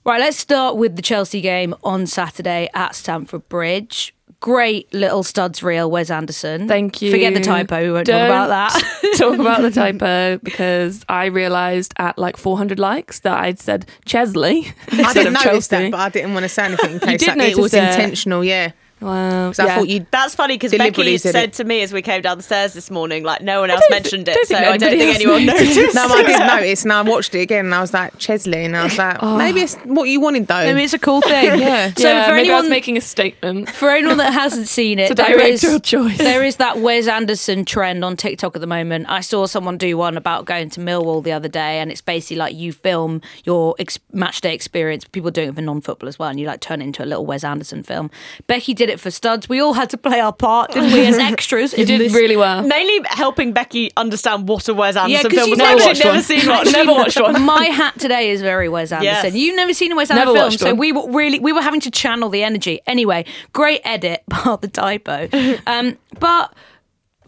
Right, 0.08 0.20
let's 0.20 0.38
start 0.38 0.76
with 0.76 0.96
the 0.96 1.02
Chelsea 1.02 1.42
game 1.42 1.74
on 1.84 2.06
Saturday 2.06 2.70
at 2.72 2.94
Stamford 2.94 3.46
Bridge. 3.50 4.14
Great 4.40 4.90
little 4.94 5.22
studs 5.22 5.62
reel, 5.62 5.90
Wes 5.90 6.08
Anderson. 6.08 6.66
Thank 6.66 7.02
you. 7.02 7.10
Forget 7.10 7.34
the 7.34 7.40
typo. 7.40 7.82
We 7.82 7.92
won't 7.92 8.06
talk 8.06 8.14
Don't 8.14 8.24
about 8.24 8.46
that. 8.48 9.12
talk 9.18 9.38
about 9.38 9.60
the 9.60 9.70
typo 9.82 10.38
because 10.38 11.04
I 11.10 11.26
realised 11.26 11.92
at 11.98 12.16
like 12.16 12.38
400 12.38 12.78
likes 12.78 13.20
that 13.20 13.38
I'd 13.38 13.60
said 13.60 13.86
Chesley 14.06 14.72
I 14.92 15.12
didn't 15.12 15.26
of 15.26 15.32
notice 15.34 15.68
Chelsea. 15.68 15.76
that, 15.76 15.90
but 15.90 16.00
I 16.00 16.08
didn't 16.08 16.32
want 16.32 16.44
to 16.44 16.48
say 16.48 16.64
anything 16.64 16.92
in 16.92 17.00
case 17.00 17.20
did 17.20 17.36
like, 17.36 17.52
it 17.52 17.58
was 17.58 17.74
it. 17.74 17.84
intentional. 17.84 18.42
Yeah, 18.42 18.72
wow. 19.00 19.48
because 19.48 19.58
I 19.58 19.74
thought 19.74 19.88
you. 19.88 20.06
That's 20.10 20.34
funny 20.34 20.54
because 20.54 20.72
Deliberately 20.72 21.04
Becky 21.04 21.18
said 21.18 21.32
said 21.32 21.48
it. 21.50 21.52
to 21.54 21.64
me 21.64 21.82
as 21.82 21.92
we 21.92 22.02
came 22.02 22.22
down 22.22 22.36
the 22.36 22.42
stairs 22.42 22.72
this 22.72 22.90
morning, 22.90 23.24
like 23.24 23.42
no 23.42 23.60
one 23.60 23.70
else 23.70 23.82
mentioned 23.90 24.26
thi- 24.26 24.32
it, 24.32 24.48
so 24.48 24.56
I 24.56 24.76
don't 24.76 24.90
think 24.90 25.14
anyone 25.14 25.46
noticed. 25.46 25.76
noticed. 25.76 25.94
No, 25.94 26.06
I 26.06 26.22
did 26.22 26.38
notice, 26.38 26.82
and 26.82 26.92
I 26.92 27.02
watched 27.02 27.34
it 27.34 27.40
again, 27.40 27.66
and 27.66 27.74
I 27.74 27.80
was 27.80 27.92
like 27.92 28.18
Chesley, 28.18 28.64
and 28.64 28.76
I 28.76 28.84
was 28.84 28.98
like, 28.98 29.18
oh. 29.20 29.36
maybe 29.36 29.60
it's 29.60 29.76
what 29.84 30.04
you 30.04 30.20
wanted 30.20 30.46
though. 30.46 30.64
Maybe 30.64 30.84
it's 30.84 30.94
a 30.94 30.98
cool 30.98 31.20
thing. 31.20 31.58
Yeah. 31.68 31.92
So 31.96 32.08
yeah, 32.08 32.28
for 32.28 32.34
maybe 32.34 32.50
I 32.50 32.56
was 32.56 32.64
anyone, 32.64 32.70
making 32.70 32.96
a 32.96 33.00
statement. 33.00 33.70
for 33.74 33.90
anyone 33.90 34.18
that 34.18 34.32
hasn't 34.32 34.68
seen 34.68 34.98
it, 34.98 35.10
a 35.10 35.14
there 35.14 35.40
is 35.40 35.60
directorial 35.60 35.80
choice. 35.80 36.18
there 36.18 36.44
is 36.44 36.56
that 36.56 36.78
Wes 36.78 37.08
Anderson 37.08 37.64
trend 37.64 38.04
on 38.04 38.16
TikTok 38.16 38.54
at 38.54 38.60
the 38.60 38.66
moment. 38.66 39.06
I 39.08 39.20
saw 39.20 39.46
someone 39.46 39.76
do 39.76 39.96
one 39.96 40.16
about 40.16 40.44
going 40.44 40.70
to 40.70 40.80
Millwall 40.80 41.22
the 41.22 41.32
other 41.32 41.48
day, 41.48 41.80
and 41.80 41.90
it's 41.90 42.00
basically 42.00 42.36
like 42.36 42.54
you 42.54 42.72
film 42.72 43.22
your 43.44 43.74
ex- 43.78 43.98
match 44.12 44.40
day 44.40 44.54
experience. 44.54 45.04
People 45.04 45.30
doing 45.30 45.48
it 45.48 45.54
for 45.54 45.62
non-football 45.62 46.08
as 46.08 46.18
well, 46.18 46.28
and 46.28 46.38
you 46.38 46.46
like 46.46 46.60
turn 46.60 46.80
it 46.80 46.84
into 46.84 47.02
a 47.02 47.06
little 47.06 47.26
Wes 47.26 47.44
Anderson 47.44 47.82
film. 47.82 48.10
Becky 48.46 48.74
did 48.74 48.88
it 48.88 49.00
for 49.00 49.11
studs. 49.11 49.49
We 49.49 49.61
all 49.61 49.73
had 49.75 49.90
to 49.90 49.99
play 49.99 50.21
our 50.21 50.33
part, 50.33 50.73
didn't 50.73 50.92
we, 50.92 51.07
as 51.07 51.18
extras? 51.18 51.76
You 51.76 51.85
did 51.85 52.12
really 52.12 52.37
well. 52.37 52.62
Mainly 52.62 53.00
helping 53.09 53.52
Becky 53.52 53.90
understand 53.97 54.49
what 54.49 54.68
a 54.68 54.75
Wes 54.75 54.97
Anderson 54.97 55.30
'cause 55.30 55.38
film 55.38 55.49
you've 55.50 55.59
was. 55.59 55.59
never 55.59 55.80
I've 55.80 55.87
watched 55.87 56.04
actually 56.04 56.04
never 56.04 56.16
one. 56.16 56.25
seen 56.25 56.49
one. 56.49 56.73
Never 56.87 56.92
watched 56.92 57.21
one. 57.21 57.42
My 57.42 57.64
hat 57.66 57.99
today 57.99 58.30
is 58.30 58.40
very 58.42 58.68
Wes 58.68 58.92
Anderson. 58.92 59.25
Yes. 59.33 59.35
You've 59.35 59.57
never 59.57 59.73
seen 59.75 59.92
a 59.92 59.97
Wes 59.97 60.11
Anderson 60.11 60.35
film, 60.35 60.45
watched 60.45 60.61
so 60.61 60.66
one. 60.66 60.76
we 60.78 60.92
were 60.92 61.11
really 61.11 61.38
we 61.38 61.52
were 61.52 61.62
having 61.62 61.80
to 61.80 61.90
channel 61.90 62.28
the 62.28 62.42
energy. 62.42 62.80
Anyway, 62.87 63.25
great 63.52 63.80
edit, 63.85 64.23
part 64.30 64.61
the 64.62 64.68
typo. 64.68 65.28
um, 65.66 65.97
but 66.21 66.54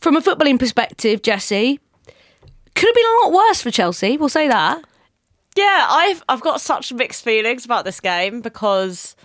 from 0.00 0.16
a 0.16 0.20
footballing 0.20 0.58
perspective, 0.58 1.22
Jessy, 1.22 1.78
could 2.74 2.86
have 2.86 2.94
been 2.94 3.06
a 3.06 3.24
lot 3.24 3.32
worse 3.32 3.60
for 3.62 3.70
Chelsea. 3.70 4.16
We'll 4.16 4.28
say 4.28 4.48
that. 4.48 4.82
Yeah, 5.56 5.86
I've 5.90 6.22
I've 6.28 6.40
got 6.40 6.60
such 6.60 6.92
mixed 6.92 7.24
feelings 7.24 7.64
about 7.64 7.84
this 7.84 8.00
game 8.00 8.40
because 8.40 9.16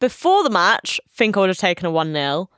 before 0.00 0.42
the 0.42 0.50
match, 0.50 1.00
think 1.12 1.36
I 1.36 1.40
would 1.40 1.48
have 1.50 1.58
taken 1.58 1.86
a 1.86 1.90
one 1.90 2.12
0 2.12 2.50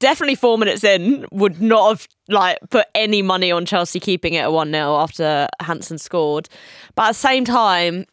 Definitely 0.00 0.36
four 0.36 0.58
minutes 0.58 0.84
in, 0.84 1.26
would 1.32 1.60
not 1.60 1.88
have 1.88 2.08
like 2.28 2.58
put 2.70 2.86
any 2.94 3.20
money 3.20 3.50
on 3.50 3.66
Chelsea 3.66 3.98
keeping 3.98 4.34
it 4.34 4.44
a 4.44 4.50
one 4.50 4.70
0 4.70 4.94
after 4.96 5.48
Hansen 5.60 5.98
scored. 5.98 6.48
But 6.94 7.02
at 7.02 7.08
the 7.08 7.14
same 7.14 7.44
time, 7.44 8.06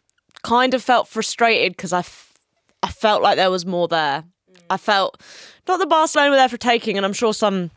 kind 0.44 0.74
of 0.74 0.82
felt 0.82 1.08
frustrated 1.08 1.74
because 1.78 1.94
I, 1.94 2.00
f- 2.00 2.34
I 2.82 2.90
felt 2.90 3.22
like 3.22 3.36
there 3.36 3.52
was 3.52 3.66
more 3.66 3.88
there. 3.88 4.24
I 4.70 4.78
felt 4.78 5.22
not 5.68 5.78
that 5.78 5.90
Barcelona 5.90 6.32
were 6.32 6.36
there 6.38 6.50
for 6.50 6.58
taking, 6.58 6.98
and 6.98 7.06
I'm 7.06 7.14
sure 7.14 7.34
some 7.34 7.70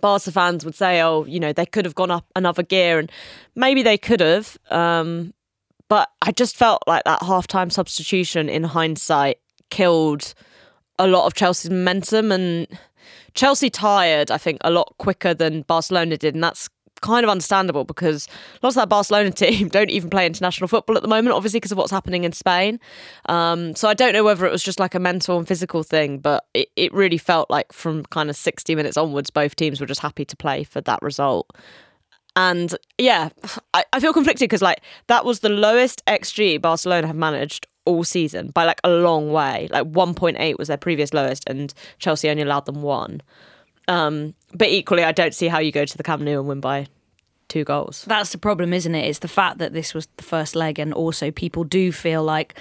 Barca 0.00 0.32
fans 0.32 0.64
would 0.64 0.74
say, 0.74 1.02
"Oh, 1.02 1.24
you 1.24 1.40
know, 1.40 1.52
they 1.52 1.66
could 1.66 1.84
have 1.84 1.94
gone 1.94 2.10
up 2.10 2.24
another 2.34 2.62
gear," 2.62 2.98
and 2.98 3.10
maybe 3.54 3.82
they 3.82 3.98
could 3.98 4.20
have. 4.20 4.56
Um, 4.70 5.34
but 5.88 6.08
I 6.22 6.32
just 6.32 6.56
felt 6.56 6.82
like 6.86 7.04
that 7.04 7.20
halftime 7.20 7.70
substitution 7.70 8.48
in 8.48 8.64
hindsight 8.64 9.38
killed 9.72 10.34
a 10.98 11.06
lot 11.06 11.26
of 11.26 11.34
Chelsea's 11.34 11.70
momentum 11.70 12.30
and 12.30 12.68
Chelsea 13.32 13.70
tired, 13.70 14.30
I 14.30 14.36
think, 14.36 14.58
a 14.60 14.70
lot 14.70 14.94
quicker 14.98 15.32
than 15.32 15.62
Barcelona 15.62 16.18
did, 16.18 16.34
and 16.34 16.44
that's 16.44 16.68
kind 17.00 17.24
of 17.24 17.30
understandable 17.30 17.84
because 17.84 18.28
lots 18.62 18.76
of 18.76 18.82
that 18.82 18.88
Barcelona 18.90 19.30
team 19.44 19.68
don't 19.68 19.90
even 19.90 20.10
play 20.10 20.26
international 20.26 20.68
football 20.68 20.94
at 20.94 21.02
the 21.02 21.08
moment, 21.08 21.34
obviously 21.34 21.58
because 21.58 21.72
of 21.72 21.78
what's 21.78 21.90
happening 21.90 22.24
in 22.24 22.32
Spain. 22.32 22.78
Um, 23.30 23.74
so 23.74 23.88
I 23.88 23.94
don't 23.94 24.12
know 24.12 24.22
whether 24.22 24.46
it 24.46 24.52
was 24.52 24.62
just 24.62 24.78
like 24.78 24.94
a 24.94 25.00
mental 25.00 25.38
and 25.38 25.48
physical 25.48 25.82
thing, 25.82 26.18
but 26.18 26.44
it, 26.52 26.68
it 26.76 26.92
really 26.92 27.18
felt 27.18 27.50
like 27.50 27.72
from 27.72 28.04
kind 28.04 28.28
of 28.28 28.36
60 28.36 28.74
minutes 28.74 28.98
onwards, 28.98 29.30
both 29.30 29.56
teams 29.56 29.80
were 29.80 29.86
just 29.86 30.00
happy 30.00 30.26
to 30.26 30.36
play 30.36 30.64
for 30.64 30.82
that 30.82 31.00
result. 31.00 31.50
And 32.36 32.76
yeah, 32.98 33.30
I, 33.74 33.84
I 33.94 34.00
feel 34.00 34.12
conflicted 34.12 34.48
because 34.48 34.62
like 34.62 34.82
that 35.08 35.24
was 35.24 35.40
the 35.40 35.48
lowest 35.48 36.04
XG 36.06 36.60
Barcelona 36.60 37.06
have 37.06 37.16
managed 37.16 37.66
all 37.84 38.04
season 38.04 38.50
by 38.50 38.64
like 38.64 38.80
a 38.84 38.90
long 38.90 39.32
way. 39.32 39.68
Like 39.70 39.84
1.8 39.84 40.58
was 40.58 40.68
their 40.68 40.76
previous 40.76 41.12
lowest, 41.12 41.48
and 41.48 41.72
Chelsea 41.98 42.28
only 42.28 42.42
allowed 42.42 42.66
them 42.66 42.82
one. 42.82 43.22
Um, 43.88 44.34
but 44.54 44.68
equally, 44.68 45.04
I 45.04 45.12
don't 45.12 45.34
see 45.34 45.48
how 45.48 45.58
you 45.58 45.72
go 45.72 45.84
to 45.84 45.96
the 45.96 46.02
Camp 46.02 46.22
Nou 46.22 46.38
and 46.38 46.48
win 46.48 46.60
by 46.60 46.86
two 47.48 47.64
goals. 47.64 48.04
That's 48.06 48.30
the 48.32 48.38
problem, 48.38 48.72
isn't 48.72 48.94
it? 48.94 49.04
It's 49.06 49.18
the 49.18 49.28
fact 49.28 49.58
that 49.58 49.72
this 49.72 49.92
was 49.94 50.06
the 50.16 50.22
first 50.22 50.54
leg, 50.54 50.78
and 50.78 50.94
also 50.94 51.30
people 51.30 51.64
do 51.64 51.92
feel 51.92 52.22
like 52.22 52.54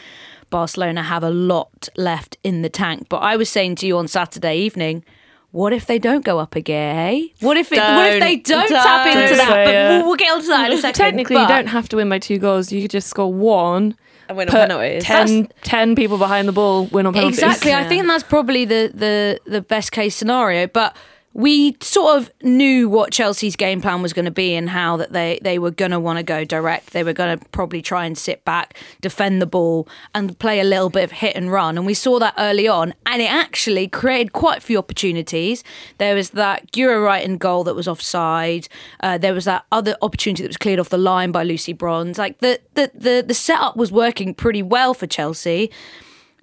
Barcelona 0.50 1.04
have 1.04 1.24
a 1.24 1.30
lot 1.30 1.88
left 1.96 2.38
in 2.44 2.62
the 2.62 2.70
tank. 2.70 3.08
But 3.10 3.18
I 3.20 3.38
was 3.38 3.50
saying 3.50 3.76
to 3.76 3.88
you 3.88 3.98
on 3.98 4.08
Saturday 4.08 4.58
evening, 4.58 5.04
what 5.52 5.74
if 5.74 5.86
they 5.86 6.00
don't 6.00 6.24
go 6.26 6.40
up 6.40 6.56
a 6.56 6.62
gear? 6.62 6.94
Hey, 6.94 7.34
what 7.42 7.58
if 7.58 7.72
it, 7.72 7.78
what 7.78 8.14
if 8.14 8.22
they 8.22 8.38
Don't- 8.38 8.70
don't, 8.70 8.84
tap 8.84 9.06
into 9.06 9.36
that? 9.36 9.66
But 9.66 9.74
we'll, 9.74 10.08
we'll 10.08 10.16
get 10.16 10.32
onto 10.34 10.48
that 10.48 10.72
in 10.72 10.78
a 10.78 10.82
second. 10.82 10.98
Technically, 11.06 11.36
but 11.36 11.42
you 11.42 11.48
don't 11.48 11.68
have 11.68 11.88
to 11.90 11.98
win 11.98 12.10
by 12.10 12.20
two 12.20 12.38
goals. 12.38 12.72
You 12.72 12.82
could 12.82 12.92
just 12.92 13.08
score 13.08 13.32
one. 13.32 13.96
And 14.32 14.38
win 14.38 14.50
on 14.50 14.54
penalties. 14.54 15.04
10, 15.04 15.50
10 15.62 15.96
people 15.96 16.18
behind 16.18 16.48
the 16.48 16.52
ball, 16.52 16.86
win 16.86 17.06
on 17.06 17.14
penalties. 17.14 17.40
Exactly. 17.40 17.74
I 17.74 17.88
think 17.88 18.08
that's 18.08 18.24
probably 18.24 18.66
the, 18.66 18.92
the 18.94 19.40
the 19.46 19.62
best 19.62 19.92
case 19.92 20.16
scenario. 20.16 20.68
But 20.68 20.96
we 21.34 21.78
sort 21.80 22.18
of 22.18 22.32
knew 22.42 22.90
what 22.90 23.12
Chelsea's 23.12 23.56
game 23.56 23.82
plan 23.82 24.02
was 24.02 24.12
going 24.12 24.26
to 24.26 24.32
be 24.32 24.54
and 24.54 24.70
how 24.70 24.98
that 24.98 25.14
they 25.14 25.40
they 25.42 25.60
were 25.60 25.72
going 25.72 25.92
to 25.92 26.00
want 26.00 26.18
to 26.18 26.24
go 26.24 26.44
direct. 26.44 26.92
They 26.92 27.04
were 27.04 27.14
going 27.14 27.38
to 27.38 27.46
probably 27.50 27.82
try 27.82 28.06
and 28.06 28.18
sit 28.18 28.44
back, 28.44 28.78
defend 29.00 29.42
the 29.42 29.46
ball, 29.46 29.88
and 30.14 30.38
play 30.40 30.60
a 30.60 30.66
little 30.66 30.90
bit 30.90 31.06
of 31.06 31.12
hit 31.12 31.36
and 31.36 31.52
run. 31.52 31.78
And 31.78 31.86
we 31.86 31.94
saw 31.94 32.20
that 32.20 32.34
early 32.38 32.68
on, 32.68 32.94
and 33.06 33.22
it 33.22 33.32
actually 33.32 33.88
created 33.88 34.34
quite 34.34 34.58
a 34.58 34.62
few 34.62 34.78
opportunities. 34.78 35.64
There 36.00 36.16
was 36.16 36.32
that 36.32 36.72
Guro 36.72 37.08
Reiten 37.08 37.40
goal 37.40 37.64
that 37.64 37.76
was 37.76 37.88
offside. 37.88 38.68
Uh, 39.00 39.18
there 39.18 39.34
was 39.34 39.46
that 39.46 39.66
other 39.72 39.96
opportunity 40.02 40.44
that 40.44 40.50
was 40.50 40.58
cleared 40.58 40.80
off 40.80 40.90
the 40.90 40.98
line 40.98 41.32
by 41.32 41.44
Lucy 41.44 41.74
Bronze. 41.74 42.18
Like 42.18 42.40
the 42.40 42.60
the 42.74 42.92
the, 42.94 43.24
the 43.26 43.34
setup 43.34 43.78
was 43.78 43.92
working 43.92 44.34
pretty 44.34 44.62
well 44.64 44.94
for 44.94 45.08
Chelsea 45.08 45.72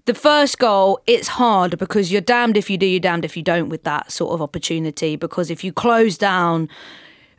the 0.09 0.15
first 0.15 0.59
goal, 0.59 1.01
it's 1.07 1.29
hard 1.29 1.77
because 1.77 2.11
you're 2.11 2.23
damned 2.23 2.57
if 2.57 2.71
you 2.71 2.79
do, 2.79 2.87
you're 2.87 2.99
damned 2.99 3.27
if 3.27 3.37
you 3.37 3.43
don't 3.43 3.69
with 3.69 3.83
that 3.85 4.11
sort 4.11 4.33
of 4.33 4.41
opportunity. 4.41 5.17
Because 5.17 5.51
if 5.51 5.63
you 5.63 5.71
close 5.71 6.17
down 6.17 6.71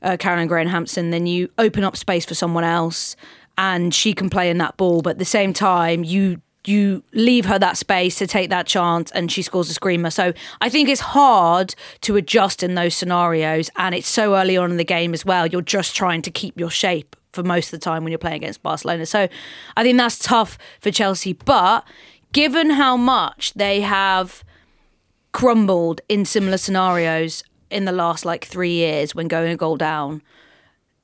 uh, 0.03 0.17
Caroline 0.17 0.45
Graham 0.45 0.67
Hansen, 0.67 1.09
then 1.09 1.25
you 1.25 1.49
open 1.57 1.83
up 1.83 1.97
space 1.97 2.25
for 2.25 2.35
someone 2.35 2.63
else 2.63 3.15
and 3.57 3.91
she 3.91 4.13
can 4.13 4.29
play 4.29 4.51
in 4.51 4.59
that 4.59 4.77
ball. 4.77 5.01
But 5.01 5.11
at 5.11 5.17
the 5.17 5.25
same 5.25 5.51
time, 5.51 6.03
you 6.03 6.41
you 6.65 7.03
leave 7.11 7.45
her 7.45 7.57
that 7.57 7.75
space 7.75 8.19
to 8.19 8.27
take 8.27 8.51
that 8.51 8.67
chance 8.67 9.09
and 9.11 9.31
she 9.31 9.41
scores 9.41 9.71
a 9.71 9.73
screamer. 9.73 10.11
So 10.11 10.33
I 10.61 10.69
think 10.69 10.89
it's 10.89 11.01
hard 11.01 11.73
to 12.01 12.17
adjust 12.17 12.61
in 12.61 12.75
those 12.75 12.93
scenarios. 12.93 13.71
And 13.77 13.95
it's 13.95 14.07
so 14.07 14.35
early 14.35 14.57
on 14.57 14.69
in 14.69 14.77
the 14.77 14.83
game 14.83 15.15
as 15.15 15.25
well. 15.25 15.47
You're 15.47 15.61
just 15.63 15.95
trying 15.95 16.21
to 16.21 16.29
keep 16.29 16.59
your 16.59 16.69
shape 16.69 17.15
for 17.31 17.43
most 17.43 17.73
of 17.73 17.79
the 17.79 17.83
time 17.83 18.03
when 18.03 18.11
you're 18.11 18.19
playing 18.19 18.37
against 18.43 18.61
Barcelona. 18.61 19.05
So 19.05 19.27
I 19.77 19.83
think 19.83 19.97
that's 19.97 20.19
tough 20.19 20.57
for 20.81 20.91
Chelsea. 20.91 21.33
But 21.33 21.87
given 22.31 22.71
how 22.71 22.97
much 22.97 23.53
they 23.53 23.81
have 23.81 24.43
crumbled 25.31 26.01
in 26.09 26.25
similar 26.25 26.57
scenarios 26.57 27.43
in 27.69 27.85
the 27.85 27.91
last 27.91 28.25
like 28.25 28.45
three 28.45 28.73
years 28.73 29.13
when 29.13 29.27
going 29.27 29.51
a 29.51 29.55
goal 29.57 29.77
down, 29.77 30.21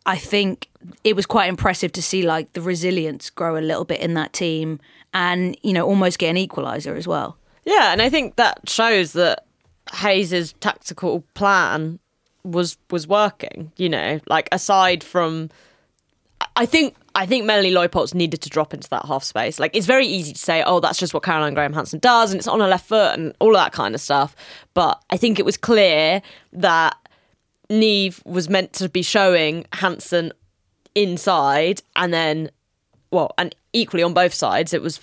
I 0.05 0.17
think 0.17 0.69
it 1.03 1.15
was 1.15 1.25
quite 1.25 1.49
impressive 1.49 1.91
to 1.93 2.01
see 2.01 2.23
like 2.23 2.53
the 2.53 2.61
resilience 2.61 3.29
grow 3.29 3.57
a 3.57 3.59
little 3.59 3.85
bit 3.85 4.01
in 4.01 4.13
that 4.15 4.33
team 4.33 4.79
and, 5.13 5.57
you 5.63 5.73
know, 5.73 5.85
almost 5.85 6.19
get 6.19 6.29
an 6.29 6.35
equaliser 6.35 6.95
as 6.97 7.07
well. 7.07 7.37
Yeah, 7.65 7.91
and 7.91 8.01
I 8.01 8.09
think 8.09 8.35
that 8.35 8.69
shows 8.69 9.13
that 9.13 9.45
Hayes's 9.93 10.53
tactical 10.59 11.23
plan 11.33 11.99
was 12.43 12.77
was 12.91 13.07
working. 13.07 13.71
You 13.77 13.89
know, 13.89 14.19
like 14.27 14.47
aside 14.51 15.03
from, 15.03 15.49
I 16.55 16.65
think 16.65 16.95
I 17.15 17.25
think 17.25 17.45
Melanie 17.45 17.71
Leupolz 17.71 18.13
needed 18.13 18.41
to 18.41 18.49
drop 18.49 18.73
into 18.73 18.89
that 18.89 19.05
half 19.05 19.23
space. 19.23 19.59
Like 19.59 19.75
it's 19.75 19.85
very 19.85 20.05
easy 20.05 20.33
to 20.33 20.39
say, 20.39 20.63
oh, 20.65 20.79
that's 20.79 20.97
just 20.97 21.13
what 21.13 21.23
Caroline 21.23 21.53
Graham 21.53 21.73
Hansen 21.73 21.99
does, 21.99 22.31
and 22.31 22.39
it's 22.39 22.47
on 22.47 22.59
her 22.59 22.67
left 22.67 22.87
foot 22.87 23.17
and 23.17 23.33
all 23.39 23.53
that 23.53 23.71
kind 23.71 23.95
of 23.95 24.01
stuff. 24.01 24.35
But 24.73 25.01
I 25.09 25.17
think 25.17 25.39
it 25.39 25.45
was 25.45 25.57
clear 25.57 26.21
that 26.53 26.97
Niamh 27.69 28.25
was 28.25 28.49
meant 28.49 28.73
to 28.73 28.89
be 28.89 29.01
showing 29.01 29.65
Hansen 29.73 30.31
inside, 30.93 31.81
and 31.95 32.13
then 32.13 32.49
well, 33.11 33.33
and 33.37 33.55
equally 33.73 34.03
on 34.03 34.13
both 34.13 34.33
sides, 34.33 34.73
it 34.73 34.81
was 34.81 34.99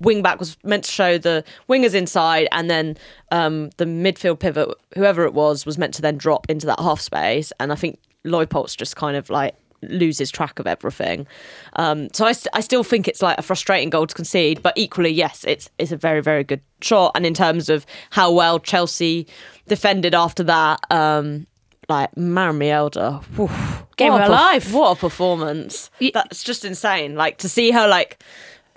wing 0.00 0.22
back 0.22 0.38
was 0.38 0.56
meant 0.64 0.84
to 0.84 0.92
show 0.92 1.18
the 1.18 1.44
wingers 1.68 1.94
inside, 1.94 2.48
and 2.52 2.70
then 2.70 2.96
um, 3.30 3.70
the 3.76 3.84
midfield 3.84 4.38
pivot, 4.38 4.68
whoever 4.94 5.24
it 5.24 5.34
was, 5.34 5.66
was 5.66 5.78
meant 5.78 5.94
to 5.94 6.02
then 6.02 6.16
drop 6.16 6.48
into 6.48 6.66
that 6.66 6.80
half 6.80 7.00
space. 7.00 7.52
And 7.60 7.72
I 7.72 7.74
think 7.74 7.98
Leupolz 8.24 8.76
just 8.76 8.96
kind 8.96 9.16
of 9.16 9.28
like 9.28 9.54
loses 9.90 10.30
track 10.30 10.58
of 10.58 10.66
everything. 10.66 11.26
Um, 11.74 12.08
so 12.12 12.26
I, 12.26 12.32
st- 12.32 12.54
I 12.54 12.60
still 12.60 12.84
think 12.84 13.08
it's 13.08 13.22
like 13.22 13.38
a 13.38 13.42
frustrating 13.42 13.90
goal 13.90 14.06
to 14.06 14.14
concede, 14.14 14.62
but 14.62 14.74
equally, 14.76 15.10
yes, 15.10 15.44
it's 15.46 15.70
it's 15.78 15.92
a 15.92 15.96
very 15.96 16.22
very 16.22 16.44
good 16.44 16.60
shot. 16.80 17.12
And 17.14 17.26
in 17.26 17.34
terms 17.34 17.68
of 17.68 17.86
how 18.10 18.32
well 18.32 18.58
Chelsea 18.58 19.26
defended 19.66 20.14
after 20.14 20.42
that, 20.44 20.80
um, 20.90 21.46
like 21.88 22.14
Mjelde, 22.14 23.22
whew, 23.36 23.50
Game 23.96 24.12
what 24.12 24.22
of 24.22 24.26
her 24.26 24.32
life. 24.32 24.72
What 24.72 24.96
a 24.96 25.00
performance! 25.00 25.90
That's 26.12 26.42
just 26.42 26.64
insane. 26.64 27.14
Like 27.14 27.38
to 27.38 27.48
see 27.48 27.70
her 27.70 27.86
like 27.86 28.22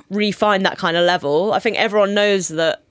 refine 0.10 0.64
that 0.64 0.78
kind 0.78 0.98
of 0.98 1.06
level. 1.06 1.54
I 1.54 1.60
think 1.60 1.78
everyone 1.78 2.14
knows 2.14 2.50
that. 2.50 2.84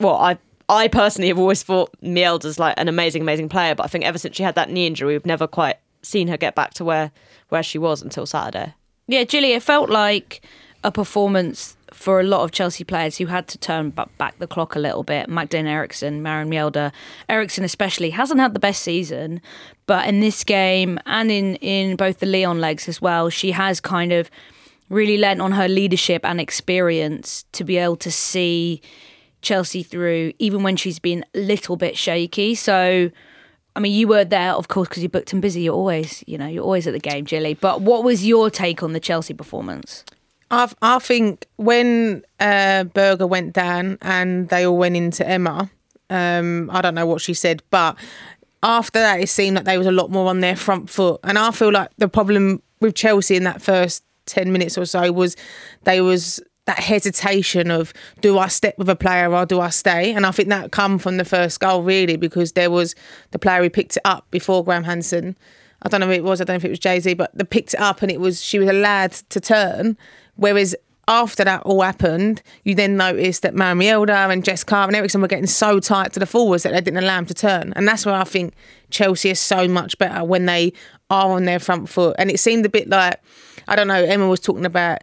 Well, 0.00 0.14
I 0.14 0.38
I 0.68 0.88
personally 0.88 1.28
have 1.28 1.38
always 1.38 1.62
thought 1.62 1.90
Mjelde's 2.02 2.58
like 2.58 2.74
an 2.76 2.88
amazing, 2.88 3.22
amazing 3.22 3.48
player, 3.48 3.74
but 3.74 3.84
I 3.84 3.86
think 3.86 4.04
ever 4.04 4.18
since 4.18 4.36
she 4.36 4.42
had 4.42 4.54
that 4.56 4.70
knee 4.70 4.86
injury, 4.86 5.14
we've 5.14 5.26
never 5.26 5.46
quite 5.46 5.76
seen 6.02 6.28
her 6.28 6.36
get 6.36 6.54
back 6.54 6.74
to 6.74 6.84
where 6.84 7.10
where 7.48 7.62
she 7.62 7.78
was 7.78 8.02
until 8.02 8.26
Saturday. 8.26 8.74
Yeah, 9.06 9.24
Gilly, 9.24 9.52
it 9.52 9.62
felt 9.62 9.88
like 9.88 10.42
a 10.84 10.92
performance 10.92 11.76
for 11.92 12.20
a 12.20 12.22
lot 12.22 12.42
of 12.42 12.52
Chelsea 12.52 12.84
players 12.84 13.16
who 13.16 13.26
had 13.26 13.48
to 13.48 13.58
turn 13.58 13.90
back 13.90 14.38
the 14.38 14.46
clock 14.46 14.76
a 14.76 14.78
little 14.78 15.02
bit. 15.02 15.28
Magdalena 15.28 15.70
Eriksson, 15.70 16.22
Maren 16.22 16.50
Mjelde, 16.50 16.92
Eriksson 17.28 17.64
especially 17.64 18.10
hasn't 18.10 18.40
had 18.40 18.54
the 18.54 18.60
best 18.60 18.82
season, 18.82 19.40
but 19.86 20.06
in 20.06 20.20
this 20.20 20.44
game 20.44 20.98
and 21.06 21.30
in 21.30 21.56
in 21.56 21.96
both 21.96 22.20
the 22.20 22.26
Lyon 22.26 22.60
legs 22.60 22.88
as 22.88 23.00
well, 23.00 23.30
she 23.30 23.52
has 23.52 23.80
kind 23.80 24.12
of 24.12 24.30
really 24.90 25.16
lent 25.16 25.40
on 25.40 25.52
her 25.52 25.68
leadership 25.68 26.24
and 26.24 26.40
experience 26.40 27.44
to 27.52 27.64
be 27.64 27.76
able 27.78 27.96
to 27.96 28.10
see 28.10 28.80
Chelsea 29.42 29.82
through, 29.82 30.32
even 30.38 30.62
when 30.62 30.76
she's 30.76 30.98
been 30.98 31.24
a 31.34 31.38
little 31.38 31.76
bit 31.76 31.96
shaky. 31.96 32.54
So. 32.54 33.10
I 33.76 33.80
mean, 33.80 33.92
you 33.92 34.08
were 34.08 34.24
there, 34.24 34.52
of 34.52 34.68
course, 34.68 34.88
because 34.88 35.02
you're 35.02 35.10
booked 35.10 35.32
and 35.32 35.40
busy. 35.40 35.62
You're 35.62 35.74
always, 35.74 36.24
you 36.26 36.36
know, 36.36 36.46
you're 36.46 36.64
always 36.64 36.86
at 36.86 36.92
the 36.92 36.98
game, 36.98 37.24
Gilly. 37.24 37.54
But 37.54 37.80
what 37.80 38.02
was 38.02 38.26
your 38.26 38.50
take 38.50 38.82
on 38.82 38.92
the 38.92 39.00
Chelsea 39.00 39.34
performance? 39.34 40.04
I 40.50 40.70
I 40.82 40.98
think 40.98 41.46
when 41.56 42.24
uh, 42.40 42.84
Berger 42.84 43.26
went 43.26 43.52
down 43.52 43.98
and 44.02 44.48
they 44.48 44.66
all 44.66 44.76
went 44.76 44.96
into 44.96 45.28
Emma, 45.28 45.70
um, 46.10 46.70
I 46.72 46.80
don't 46.80 46.94
know 46.94 47.06
what 47.06 47.20
she 47.20 47.34
said, 47.34 47.62
but 47.70 47.96
after 48.62 48.98
that 48.98 49.20
it 49.20 49.28
seemed 49.28 49.56
like 49.56 49.64
they 49.64 49.78
was 49.78 49.86
a 49.86 49.92
lot 49.92 50.10
more 50.10 50.28
on 50.28 50.40
their 50.40 50.56
front 50.56 50.90
foot, 50.90 51.20
and 51.22 51.38
I 51.38 51.50
feel 51.50 51.70
like 51.70 51.90
the 51.98 52.08
problem 52.08 52.62
with 52.80 52.94
Chelsea 52.94 53.36
in 53.36 53.44
that 53.44 53.60
first 53.60 54.02
ten 54.26 54.52
minutes 54.52 54.78
or 54.78 54.86
so 54.86 55.12
was 55.12 55.36
they 55.84 56.00
was 56.00 56.40
that 56.68 56.78
hesitation 56.78 57.70
of 57.70 57.94
do 58.20 58.38
I 58.38 58.48
step 58.48 58.76
with 58.76 58.90
a 58.90 58.94
player 58.94 59.34
or 59.34 59.46
do 59.46 59.58
I 59.58 59.70
stay? 59.70 60.12
And 60.12 60.26
I 60.26 60.30
think 60.30 60.50
that 60.50 60.70
come 60.70 60.98
from 60.98 61.16
the 61.16 61.24
first 61.24 61.60
goal 61.60 61.82
really 61.82 62.16
because 62.16 62.52
there 62.52 62.70
was 62.70 62.94
the 63.30 63.38
player 63.38 63.62
who 63.62 63.70
picked 63.70 63.96
it 63.96 64.02
up 64.04 64.30
before 64.30 64.62
Graham 64.62 64.84
Hansen. 64.84 65.36
I 65.82 65.88
don't 65.88 66.00
know 66.00 66.06
who 66.06 66.12
it 66.12 66.24
was. 66.24 66.42
I 66.42 66.44
don't 66.44 66.54
know 66.54 66.58
if 66.58 66.64
it 66.66 66.70
was 66.70 66.78
Geyse, 66.78 67.16
but 67.16 67.30
they 67.34 67.44
picked 67.44 67.72
it 67.72 67.80
up 67.80 68.02
and 68.02 68.12
it 68.12 68.20
was 68.20 68.42
she 68.42 68.58
was 68.58 68.68
allowed 68.68 69.12
to 69.12 69.40
turn. 69.40 69.96
Whereas 70.36 70.76
after 71.08 71.42
that 71.42 71.62
all 71.62 71.80
happened, 71.80 72.42
you 72.64 72.74
then 72.74 72.98
noticed 72.98 73.40
that 73.42 73.54
Maren 73.54 73.78
Mjelde 73.78 74.30
and 74.30 74.44
Jess 74.44 74.62
Carter 74.62 74.90
and 74.90 74.96
Eriksson 74.96 75.22
were 75.22 75.28
getting 75.28 75.46
so 75.46 75.80
tight 75.80 76.12
to 76.12 76.20
the 76.20 76.26
forwards 76.26 76.64
that 76.64 76.72
they 76.72 76.82
didn't 76.82 77.02
allow 77.02 77.16
them 77.16 77.26
to 77.26 77.34
turn. 77.34 77.72
And 77.76 77.88
that's 77.88 78.04
where 78.04 78.14
I 78.14 78.24
think 78.24 78.52
Chelsea 78.90 79.30
is 79.30 79.40
so 79.40 79.66
much 79.68 79.96
better 79.96 80.22
when 80.22 80.44
they 80.44 80.74
are 81.08 81.30
on 81.30 81.46
their 81.46 81.60
front 81.60 81.88
foot. 81.88 82.14
And 82.18 82.30
it 82.30 82.38
seemed 82.38 82.66
a 82.66 82.68
bit 82.68 82.90
like 82.90 83.22
I 83.68 83.76
don't 83.76 83.88
know. 83.88 84.02
Emma 84.02 84.28
was 84.28 84.40
talking 84.40 84.66
about 84.66 85.02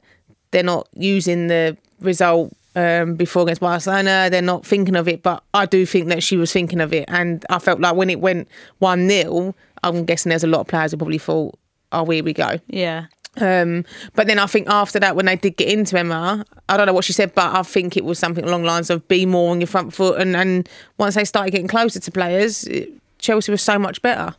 they're 0.56 0.64
not 0.64 0.88
using 0.96 1.48
the 1.48 1.76
result 2.00 2.56
um, 2.78 3.16
before 3.16 3.44
against 3.44 3.60
Barcelona. 3.60 4.30
They're 4.32 4.42
not 4.42 4.66
thinking 4.66 4.96
of 4.96 5.06
it, 5.06 5.22
but 5.22 5.44
I 5.54 5.66
do 5.66 5.86
think 5.86 6.08
that 6.08 6.24
she 6.24 6.38
was 6.38 6.54
thinking 6.54 6.80
of 6.80 6.94
it. 6.94 7.04
And 7.10 7.46
I 7.50 7.60
felt 7.60 7.82
like 7.82 7.98
when 7.98 8.10
it 8.10 8.22
went 8.22 8.48
1 8.80 9.10
0, 9.10 9.54
I'm 9.84 10.06
guessing 10.06 10.30
there's 10.30 10.46
a 10.46 10.48
lot 10.48 10.62
of 10.62 10.68
players 10.68 10.92
who 10.92 10.98
probably 10.98 11.18
thought, 11.18 11.60
oh, 11.92 12.06
here 12.06 12.24
we 12.24 12.32
go. 12.32 12.58
Yeah. 12.68 13.08
Um, 13.36 13.84
but 14.14 14.28
then 14.28 14.40
I 14.40 14.46
think 14.46 14.70
after 14.70 14.98
that, 14.98 15.18
when 15.18 15.26
they 15.26 15.36
did 15.36 15.58
get 15.58 15.68
into 15.68 16.00
Emma, 16.00 16.46
I 16.70 16.78
don't 16.78 16.86
know 16.86 16.94
what 16.94 17.04
she 17.04 17.12
said, 17.12 17.36
but 17.36 17.54
I 17.54 17.62
think 17.64 17.98
it 17.98 18.06
was 18.06 18.18
something 18.18 18.46
along 18.46 18.62
the 18.62 18.70
lines 18.70 18.90
of 18.90 19.06
be 19.10 19.26
more 19.26 19.52
on 19.52 19.60
your 19.60 19.68
front 19.68 19.94
foot. 19.94 20.22
And, 20.22 20.38
and 20.38 20.70
once 20.98 21.16
they 21.16 21.26
started 21.26 21.52
getting 21.52 21.68
closer 21.68 22.00
to 22.00 22.12
players, 22.12 22.64
it, 22.68 22.94
Chelsea 23.20 23.52
was 23.52 23.62
so 23.62 23.78
much 23.78 24.02
better. 24.02 24.36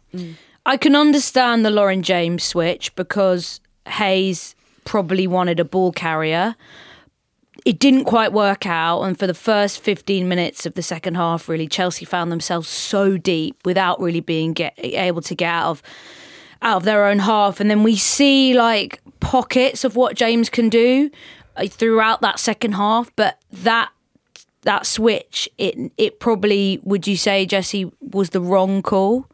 I 0.65 0.79
can 0.79 0.97
understand 0.97 1.67
the 1.67 1.71
Lauren 1.71 2.03
James 2.03 2.43
switch 2.43 2.95
because 2.95 3.61
Hayes 3.87 4.56
probably 4.87 5.27
wanted 5.27 5.61
a 5.61 5.65
ball 5.65 5.93
carrier. 5.93 6.57
It 7.67 7.79
didn't 7.79 8.05
quite 8.05 8.33
work 8.33 8.65
out, 8.65 9.03
and 9.03 9.19
for 9.19 9.27
the 9.27 9.35
first 9.35 9.81
15 9.81 10.29
minutes 10.29 10.65
of 10.65 10.75
the 10.75 10.83
second 10.83 11.17
half, 11.17 11.49
really, 11.49 11.67
Chelsea 11.67 12.05
found 12.05 12.33
themselves 12.33 12.69
so 12.69 13.19
deep 13.19 13.57
without 13.65 14.01
really 14.01 14.21
being 14.21 14.53
get, 14.53 14.73
able 14.79 15.21
to 15.23 15.35
get 15.35 15.53
out 15.53 15.71
of 15.71 15.83
out 16.63 16.79
of 16.79 16.85
their 16.85 17.07
own 17.07 17.19
half. 17.19 17.61
And 17.61 17.71
then 17.71 17.83
we 17.83 17.97
see 17.97 18.55
like 18.55 19.01
pockets 19.21 19.85
of 19.85 19.95
what 19.95 20.17
James 20.17 20.49
can 20.49 20.71
do 20.71 21.11
uh, 21.57 21.67
throughout 21.67 22.23
that 22.23 22.39
second 22.39 22.73
half, 22.73 23.15
but 23.17 23.39
that 23.53 23.91
that 24.63 24.87
switch, 24.87 25.49
it 25.59 25.93
it 25.97 26.21
probably 26.21 26.81
would 26.83 27.07
you 27.07 27.17
say 27.17 27.47
Jessy 27.47 27.91
was 28.01 28.31
the 28.31 28.41
wrong 28.41 28.83
call? 28.83 29.27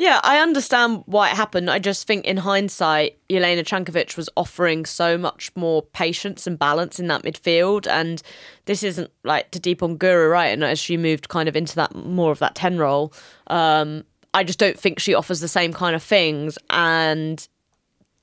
Yeah, 0.00 0.18
I 0.24 0.38
understand 0.38 1.02
why 1.04 1.28
it 1.28 1.36
happened. 1.36 1.70
I 1.70 1.78
just 1.78 2.06
think 2.06 2.24
in 2.24 2.38
hindsight, 2.38 3.18
Jelena 3.28 3.60
Čanković 3.60 4.16
was 4.16 4.30
offering 4.34 4.86
so 4.86 5.18
much 5.18 5.54
more 5.56 5.82
patience 5.82 6.46
and 6.46 6.58
balance 6.58 6.98
in 6.98 7.08
that 7.08 7.22
midfield. 7.22 7.86
And 7.86 8.22
this 8.64 8.82
isn't 8.82 9.10
like 9.24 9.50
to 9.50 9.60
deep 9.60 9.82
on 9.82 9.98
Guru, 9.98 10.30
right? 10.30 10.46
And 10.46 10.64
as 10.64 10.78
she 10.78 10.96
moved 10.96 11.28
kind 11.28 11.50
of 11.50 11.54
into 11.54 11.76
that 11.76 11.94
more 11.94 12.32
of 12.32 12.38
that 12.38 12.54
10 12.54 12.78
role, 12.78 13.12
um, 13.48 14.04
I 14.32 14.42
just 14.42 14.58
don't 14.58 14.80
think 14.80 15.00
she 15.00 15.12
offers 15.12 15.40
the 15.40 15.48
same 15.48 15.74
kind 15.74 15.94
of 15.94 16.02
things. 16.02 16.56
And 16.70 17.46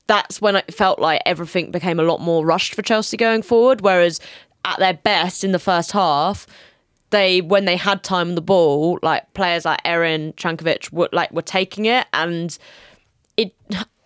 that's 0.08 0.40
when 0.40 0.56
it 0.56 0.74
felt 0.74 0.98
like 0.98 1.22
everything 1.26 1.70
became 1.70 2.00
a 2.00 2.02
lot 2.02 2.20
more 2.20 2.44
rushed 2.44 2.74
for 2.74 2.82
Chelsea 2.82 3.16
going 3.16 3.42
forward. 3.42 3.82
Whereas 3.82 4.18
at 4.64 4.80
their 4.80 4.94
best 4.94 5.44
in 5.44 5.52
the 5.52 5.60
first 5.60 5.92
half, 5.92 6.44
they 7.10 7.40
when 7.40 7.64
they 7.64 7.76
had 7.76 8.02
time 8.02 8.30
on 8.30 8.34
the 8.34 8.42
ball, 8.42 8.98
like 9.02 9.32
players 9.34 9.64
like 9.64 9.80
Erin 9.84 10.32
Čanković 10.34 10.92
were 10.92 11.08
like 11.12 11.32
were 11.32 11.42
taking 11.42 11.86
it, 11.86 12.06
and 12.12 12.56
it. 13.36 13.54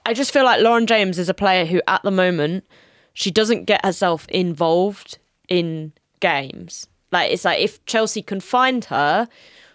I 0.04 0.14
just 0.14 0.32
feel 0.32 0.44
like 0.44 0.60
Lauren 0.60 0.86
James 0.86 1.18
is 1.18 1.28
a 1.28 1.34
player 1.34 1.64
who, 1.64 1.80
at 1.86 2.02
the 2.02 2.10
moment, 2.10 2.64
she 3.14 3.30
doesn't 3.30 3.66
get 3.66 3.84
herself 3.84 4.26
involved 4.28 5.18
in 5.48 5.92
games. 6.20 6.88
Like 7.12 7.30
it's 7.30 7.44
like 7.44 7.60
if 7.60 7.84
Chelsea 7.86 8.22
can 8.22 8.40
find 8.40 8.84
her, 8.86 9.28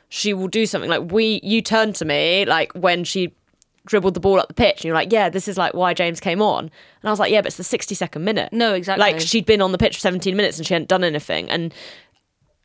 she 0.10 0.34
will 0.34 0.48
do 0.48 0.66
something. 0.66 0.90
Like 0.90 1.12
we, 1.12 1.40
you 1.44 1.62
turned 1.62 1.96
to 1.96 2.06
me 2.06 2.46
like 2.46 2.74
when 2.74 3.04
she 3.04 3.34
dribbled 3.86 4.16
the 4.16 4.20
ball 4.20 4.40
up 4.40 4.48
the 4.50 4.54
pitch, 4.54 4.78
and 4.78 4.86
you're 4.86 4.96
like, 4.96 5.14
yeah, 5.14 5.30
this 5.30 5.48
is 5.48 5.58
like 5.58 5.74
why 5.74 5.94
James 5.94 6.20
came 6.20 6.42
on, 6.42 6.66
and 6.66 6.72
I 7.04 7.10
was 7.10 7.20
like, 7.20 7.32
yeah, 7.32 7.42
but 7.42 7.48
it's 7.48 7.58
the 7.58 7.64
60 7.64 7.96
second 7.96 8.24
minute. 8.24 8.52
No, 8.52 8.74
exactly. 8.74 9.02
Like 9.02 9.20
she'd 9.20 9.46
been 9.46 9.62
on 9.62 9.72
the 9.72 9.78
pitch 9.78 9.96
for 9.96 10.02
17 10.02 10.36
minutes 10.36 10.58
and 10.58 10.68
she 10.68 10.74
hadn't 10.74 10.90
done 10.90 11.04
anything, 11.04 11.50
and 11.50 11.74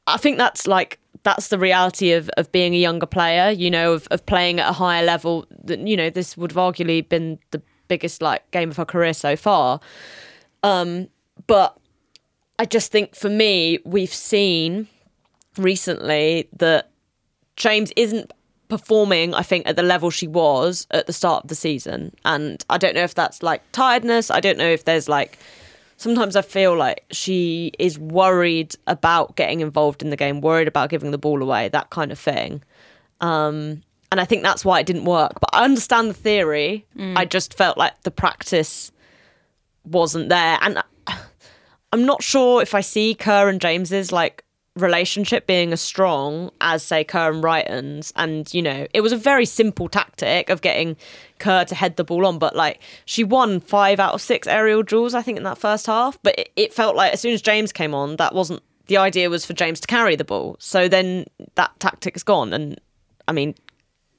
I 0.07 0.17
think 0.17 0.37
that's 0.37 0.67
like 0.67 0.99
that's 1.23 1.49
the 1.49 1.59
reality 1.59 2.13
of, 2.13 2.29
of 2.37 2.51
being 2.51 2.75
a 2.75 2.79
younger 2.79 3.07
player, 3.07 3.51
you 3.51 3.71
know, 3.71 3.93
of, 3.93 4.09
of 4.11 4.27
playing 4.27 4.59
at 4.59 4.69
a 4.69 4.73
higher 4.73 5.05
level. 5.05 5.47
You 5.67 5.97
know, 5.97 6.11
this 6.11 6.37
would 6.37 6.53
have 6.53 6.57
arguably 6.57 7.09
been 7.09 7.39
the 7.53 7.63
biggest 7.89 8.23
like 8.23 8.51
game 8.51 8.71
of 8.71 8.77
her 8.77 8.85
career 8.85 9.15
so 9.15 9.37
far. 9.37 9.81
Um, 10.63 11.09
but 11.47 11.79
I 12.59 12.65
just 12.65 12.91
think 12.91 13.15
for 13.15 13.29
me, 13.29 13.79
we've 13.85 14.13
seen 14.13 14.89
recently 15.57 16.49
that 16.57 16.91
James 17.57 17.93
isn't 17.97 18.33
performing, 18.69 19.35
I 19.35 19.43
think, 19.43 19.69
at 19.69 19.77
the 19.77 19.83
level 19.83 20.11
she 20.11 20.27
was 20.27 20.87
at 20.91 21.07
the 21.07 21.13
start 21.13 21.45
of 21.45 21.49
the 21.49 21.55
season. 21.55 22.15
And 22.25 22.65
I 22.71 22.79
don't 22.79 22.95
know 22.95 23.03
if 23.03 23.15
that's 23.15 23.43
like 23.43 23.63
tiredness. 23.73 24.31
I 24.31 24.41
don't 24.41 24.59
know 24.59 24.69
if 24.69 24.85
there's 24.85 25.09
like 25.09 25.39
sometimes 26.03 26.35
I 26.35 26.43
feel 26.43 26.77
like 26.77 27.05
she 27.13 27.73
is 27.79 27.99
worried 27.99 28.75
about 28.87 29.37
getting 29.37 29.61
involved 29.61 30.03
in 30.03 30.11
the 30.11 30.17
game, 30.17 30.41
worried 30.41 30.69
about 30.69 30.91
giving 30.91 31.13
the 31.13 31.19
ball 31.19 31.41
away, 31.41 31.69
that 31.69 31.91
kind 31.91 32.11
of 32.11 32.19
thing. 32.19 32.63
Um, 33.21 33.83
and 34.11 34.21
I 34.21 34.25
think 34.25 34.43
that's 34.43 34.65
why 34.65 34.81
it 34.81 34.87
didn't 34.87 35.05
work. 35.05 35.41
But 35.41 35.51
I 35.53 35.65
understand 35.65 36.11
the 36.11 36.15
theory. 36.15 36.85
I 37.17 37.25
just 37.25 37.55
felt 37.55 37.79
like 37.79 38.03
the 38.03 38.11
practice 38.11 38.91
wasn't 39.85 40.29
there. 40.29 40.59
And 40.61 40.83
I'm 41.93 42.05
not 42.05 42.23
sure 42.23 42.61
if 42.61 42.75
I 42.75 42.81
see 42.81 43.15
Kerr 43.15 43.49
and 43.49 43.61
James's 43.61 44.11
like 44.13 44.45
relationship 44.77 45.47
being 45.47 45.73
as 45.73 45.81
strong 45.81 46.51
as 46.61 46.83
say 46.83 47.05
Kerr 47.05 47.31
and 47.31 47.45
Reiten's 47.45 48.11
and 48.17 48.53
you 48.55 48.63
know 48.63 48.87
it 48.95 49.03
was 49.03 49.13
a 49.13 49.19
very 49.19 49.45
simple 49.45 49.87
tactic 49.87 50.49
of 50.49 50.63
getting 50.63 50.97
Kerr 51.39 51.65
to 51.67 51.75
head 51.75 51.97
the 51.97 52.05
ball 52.05 52.25
on. 52.25 52.39
But 52.39 52.57
like 52.57 52.81
she 53.05 53.23
won 53.23 53.61
five 53.61 54.01
out 54.01 54.15
of 54.15 54.23
six 54.23 54.47
aerial 54.47 54.83
duels 54.83 55.15
I 55.15 55.21
think 55.21 55.37
in 55.37 55.45
that 55.45 55.59
first 55.59 55.87
half. 55.87 56.19
But 56.23 56.39
it, 56.39 56.53
it 56.57 56.73
felt 56.73 56.97
like 56.97 57.13
as 57.13 57.21
soon 57.21 57.35
as 57.35 57.43
James 57.43 57.71
came 57.71 57.95
on 57.95 58.17
that 58.17 58.35
wasn't 58.35 58.63
the 58.87 58.97
idea 58.97 59.29
was 59.29 59.45
for 59.45 59.53
James 59.53 59.79
to 59.81 59.87
carry 59.87 60.17
the 60.17 60.25
ball. 60.25 60.57
So 60.59 60.89
then 60.89 61.27
that 61.55 61.79
tactic's 61.79 62.23
gone. 62.23 62.55
And 62.55 62.81
I 63.29 63.33
mean 63.33 63.55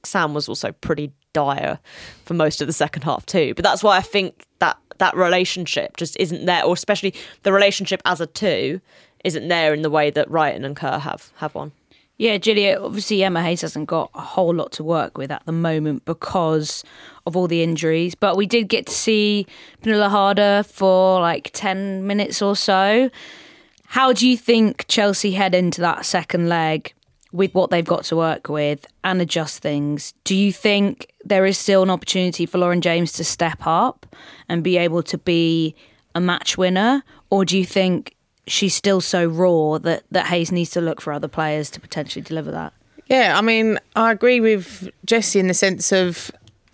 Sam 0.04 0.34
was 0.34 0.48
also 0.48 0.70
pretty 0.70 1.10
dire 1.32 1.80
for 2.24 2.34
most 2.34 2.60
of 2.60 2.68
the 2.68 2.72
second 2.72 3.02
half 3.02 3.26
too. 3.26 3.54
But 3.56 3.64
that's 3.64 3.82
why 3.82 3.96
I 3.96 4.02
think 4.02 4.46
that 4.60 4.78
that 4.98 5.16
relationship 5.16 5.96
just 5.96 6.16
isn't 6.20 6.46
there, 6.46 6.64
or 6.64 6.72
especially 6.72 7.12
the 7.42 7.52
relationship 7.52 8.00
as 8.04 8.20
a 8.20 8.26
two 8.28 8.80
isn't 9.24 9.48
there 9.48 9.74
in 9.74 9.82
the 9.82 9.90
way 9.90 10.10
that 10.10 10.30
Ryan 10.30 10.64
and 10.64 10.76
Kerr 10.76 10.98
have 10.98 11.32
have 11.36 11.54
one. 11.54 11.72
Yeah, 12.16 12.38
Julia, 12.38 12.78
obviously 12.80 13.24
Emma 13.24 13.42
Hayes 13.42 13.62
hasn't 13.62 13.88
got 13.88 14.10
a 14.14 14.20
whole 14.20 14.54
lot 14.54 14.70
to 14.72 14.84
work 14.84 15.18
with 15.18 15.32
at 15.32 15.44
the 15.46 15.52
moment 15.52 16.04
because 16.04 16.84
of 17.26 17.36
all 17.36 17.48
the 17.48 17.62
injuries. 17.62 18.14
But 18.14 18.36
we 18.36 18.46
did 18.46 18.68
get 18.68 18.86
to 18.86 18.92
see 18.92 19.48
Pernille 19.82 20.08
Harder 20.08 20.62
for 20.62 21.20
like 21.20 21.50
10 21.52 22.06
minutes 22.06 22.40
or 22.40 22.54
so. 22.54 23.10
How 23.86 24.12
do 24.12 24.28
you 24.28 24.36
think 24.36 24.86
Chelsea 24.86 25.32
head 25.32 25.56
into 25.56 25.80
that 25.80 26.06
second 26.06 26.48
leg 26.48 26.94
with 27.32 27.52
what 27.52 27.70
they've 27.70 27.84
got 27.84 28.04
to 28.04 28.16
work 28.16 28.48
with 28.48 28.86
and 29.02 29.20
adjust 29.20 29.60
things? 29.60 30.14
Do 30.22 30.36
you 30.36 30.52
think 30.52 31.12
there 31.24 31.44
is 31.44 31.58
still 31.58 31.82
an 31.82 31.90
opportunity 31.90 32.46
for 32.46 32.58
Lauren 32.58 32.80
James 32.80 33.12
to 33.14 33.24
step 33.24 33.58
up 33.66 34.06
and 34.48 34.62
be 34.62 34.76
able 34.76 35.02
to 35.02 35.18
be 35.18 35.74
a 36.14 36.20
match 36.20 36.56
winner? 36.56 37.02
Or 37.30 37.44
do 37.44 37.58
you 37.58 37.64
think 37.64 38.14
she's 38.46 38.74
still 38.74 39.00
so 39.00 39.26
raw 39.26 39.78
that, 39.78 40.04
that 40.10 40.26
Hayes 40.26 40.52
needs 40.52 40.70
to 40.70 40.80
look 40.80 41.00
for 41.00 41.12
other 41.12 41.28
players 41.28 41.70
to 41.70 41.80
potentially 41.80 42.22
deliver 42.22 42.50
that? 42.50 42.72
Yeah, 43.06 43.34
I 43.36 43.42
mean, 43.42 43.78
I 43.96 44.12
agree 44.12 44.40
with 44.40 44.88
Jessy 45.04 45.38
in 45.38 45.48
the 45.48 45.54
sense 45.54 45.92
of 45.92 46.30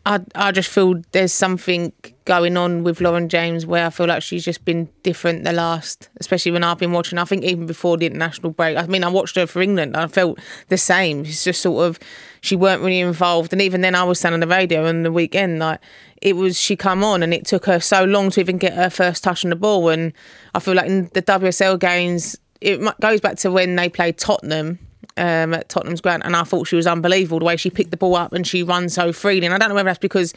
I 0.06 0.20
I 0.34 0.52
just 0.52 0.68
feel 0.68 1.02
there's 1.12 1.32
something 1.32 1.92
going 2.24 2.56
on 2.56 2.84
with 2.84 3.00
Lauren 3.00 3.28
James 3.28 3.66
where 3.66 3.86
I 3.86 3.90
feel 3.90 4.06
like 4.06 4.22
she's 4.22 4.44
just 4.44 4.64
been 4.64 4.88
different 5.02 5.44
the 5.44 5.52
last, 5.52 6.08
especially 6.20 6.52
when 6.52 6.64
I've 6.64 6.78
been 6.78 6.92
watching. 6.92 7.18
I 7.18 7.24
think 7.24 7.44
even 7.44 7.66
before 7.66 7.96
the 7.96 8.06
international 8.06 8.52
break. 8.52 8.76
I 8.76 8.86
mean, 8.86 9.04
I 9.04 9.08
watched 9.08 9.36
her 9.36 9.46
for 9.46 9.60
England. 9.60 9.96
I 9.96 10.06
felt 10.06 10.38
the 10.68 10.78
same. 10.78 11.24
It's 11.26 11.44
just 11.44 11.60
sort 11.60 11.86
of 11.86 11.98
she 12.40 12.56
weren't 12.56 12.82
really 12.82 13.00
involved, 13.00 13.52
and 13.52 13.60
even 13.60 13.80
then, 13.80 13.94
I 13.94 14.04
was 14.04 14.18
standing 14.18 14.42
on 14.42 14.48
the 14.48 14.54
radio 14.54 14.86
on 14.86 15.02
the 15.02 15.12
weekend 15.12 15.58
like 15.58 15.80
it 16.20 16.36
was 16.36 16.58
she 16.58 16.76
come 16.76 17.02
on 17.02 17.22
and 17.22 17.32
it 17.32 17.46
took 17.46 17.64
her 17.66 17.80
so 17.80 18.04
long 18.04 18.30
to 18.30 18.40
even 18.40 18.58
get 18.58 18.74
her 18.74 18.90
first 18.90 19.24
touch 19.24 19.44
on 19.44 19.50
the 19.50 19.56
ball. 19.56 19.88
And 19.88 20.12
I 20.54 20.60
feel 20.60 20.74
like 20.74 20.86
in 20.86 21.10
the 21.14 21.22
WSL 21.22 21.78
games, 21.78 22.36
it 22.60 22.80
goes 23.00 23.20
back 23.20 23.36
to 23.38 23.50
when 23.50 23.76
they 23.76 23.88
played 23.88 24.18
Tottenham 24.18 24.78
um, 25.16 25.54
at 25.54 25.68
Tottenham's 25.68 26.00
ground, 26.00 26.22
and 26.24 26.36
I 26.36 26.44
thought 26.44 26.66
she 26.66 26.76
was 26.76 26.86
unbelievable 26.86 27.38
the 27.38 27.44
way 27.44 27.56
she 27.56 27.70
picked 27.70 27.90
the 27.90 27.96
ball 27.96 28.16
up 28.16 28.32
and 28.32 28.46
she 28.46 28.62
runs 28.62 28.94
so 28.94 29.12
freely. 29.12 29.46
And 29.46 29.54
I 29.54 29.58
don't 29.58 29.70
know 29.70 29.74
whether 29.74 29.88
that's 29.88 29.98
because 29.98 30.34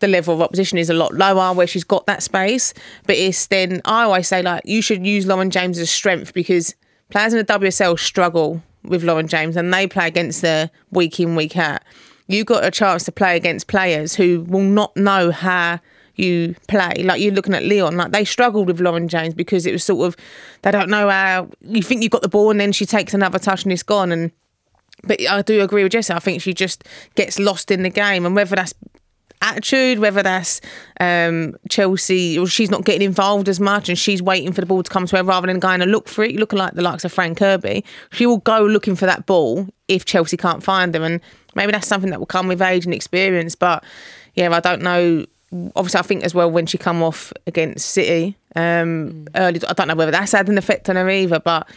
the 0.00 0.08
level 0.08 0.34
of 0.34 0.40
opposition 0.40 0.78
is 0.78 0.90
a 0.90 0.94
lot 0.94 1.14
lower 1.14 1.52
where 1.54 1.66
she's 1.66 1.84
got 1.84 2.06
that 2.06 2.22
space, 2.22 2.72
but 3.06 3.16
it's 3.16 3.46
then 3.46 3.80
I 3.84 4.04
always 4.04 4.28
say 4.28 4.42
like 4.42 4.62
you 4.64 4.82
should 4.82 5.06
use 5.06 5.26
Lauren 5.26 5.50
James 5.50 5.78
strength 5.90 6.32
because 6.32 6.74
players 7.10 7.32
in 7.32 7.38
the 7.38 7.44
WSL 7.44 7.98
struggle 7.98 8.62
with 8.84 9.02
Lauren 9.02 9.28
James 9.28 9.56
and 9.56 9.72
they 9.72 9.86
play 9.86 10.06
against 10.06 10.42
her 10.42 10.70
week 10.90 11.18
in 11.20 11.36
week 11.36 11.56
out. 11.56 11.82
You 12.26 12.44
got 12.44 12.64
a 12.64 12.70
chance 12.70 13.04
to 13.04 13.12
play 13.12 13.36
against 13.36 13.68
players 13.68 14.14
who 14.14 14.42
will 14.42 14.60
not 14.60 14.96
know 14.96 15.30
how 15.30 15.80
you 16.14 16.54
play. 16.66 16.92
Like 16.98 17.20
you're 17.20 17.32
looking 17.32 17.54
at 17.54 17.64
Lyon, 17.64 17.96
like 17.96 18.12
they 18.12 18.24
struggled 18.24 18.66
with 18.66 18.80
Lauren 18.80 19.08
James 19.08 19.34
because 19.34 19.64
it 19.66 19.72
was 19.72 19.84
sort 19.84 20.06
of 20.06 20.16
they 20.62 20.70
don't 20.70 20.90
know 20.90 21.08
how 21.08 21.48
you 21.62 21.82
think 21.82 22.02
you 22.02 22.08
got 22.08 22.22
the 22.22 22.28
ball 22.28 22.50
and 22.50 22.60
then 22.60 22.72
she 22.72 22.84
takes 22.84 23.14
another 23.14 23.38
touch 23.38 23.62
and 23.62 23.72
it's 23.72 23.82
gone. 23.82 24.12
And 24.12 24.32
but 25.04 25.20
I 25.28 25.42
do 25.42 25.62
agree 25.62 25.84
with 25.84 25.92
Jessy. 25.92 26.12
I 26.12 26.18
think 26.18 26.42
she 26.42 26.52
just 26.52 26.84
gets 27.14 27.38
lost 27.38 27.70
in 27.70 27.82
the 27.82 27.90
game, 27.90 28.26
and 28.26 28.34
whether 28.34 28.56
that's 28.56 28.74
attitude, 29.42 29.98
whether 29.98 30.22
that's 30.22 30.60
um, 31.00 31.54
Chelsea 31.68 32.38
or 32.38 32.46
she's 32.46 32.70
not 32.70 32.84
getting 32.84 33.02
involved 33.02 33.48
as 33.48 33.60
much 33.60 33.88
and 33.88 33.98
she's 33.98 34.22
waiting 34.22 34.52
for 34.52 34.60
the 34.60 34.66
ball 34.66 34.82
to 34.82 34.90
come 34.90 35.06
to 35.06 35.16
her 35.16 35.24
rather 35.24 35.46
than 35.46 35.58
going 35.58 35.80
to 35.80 35.86
look 35.86 36.08
for 36.08 36.24
it, 36.24 36.36
looking 36.36 36.58
like 36.58 36.74
the 36.74 36.82
likes 36.82 37.04
of 37.04 37.12
Fran 37.12 37.34
Kirby. 37.34 37.84
She 38.12 38.26
will 38.26 38.38
go 38.38 38.62
looking 38.64 38.96
for 38.96 39.06
that 39.06 39.26
ball 39.26 39.66
if 39.88 40.04
Chelsea 40.04 40.36
can't 40.36 40.62
find 40.62 40.94
them, 40.94 41.02
and 41.02 41.20
maybe 41.54 41.72
that's 41.72 41.88
something 41.88 42.10
that 42.10 42.18
will 42.18 42.26
come 42.26 42.48
with 42.48 42.62
age 42.62 42.84
and 42.84 42.94
experience. 42.94 43.54
But 43.54 43.84
yeah, 44.34 44.54
I 44.54 44.60
don't 44.60 44.82
know. 44.82 45.24
Obviously, 45.74 45.98
I 45.98 46.02
think 46.02 46.24
as 46.24 46.34
well 46.34 46.50
when 46.50 46.66
she 46.66 46.76
come 46.76 47.02
off 47.02 47.32
against 47.46 47.90
City 47.90 48.36
um, 48.54 49.26
early, 49.34 49.60
I 49.66 49.72
don't 49.72 49.88
know 49.88 49.94
whether 49.94 50.10
that's 50.10 50.32
had 50.32 50.48
an 50.48 50.58
effect 50.58 50.90
on 50.90 50.96
her 50.96 51.08
either. 51.08 51.40
But 51.40 51.68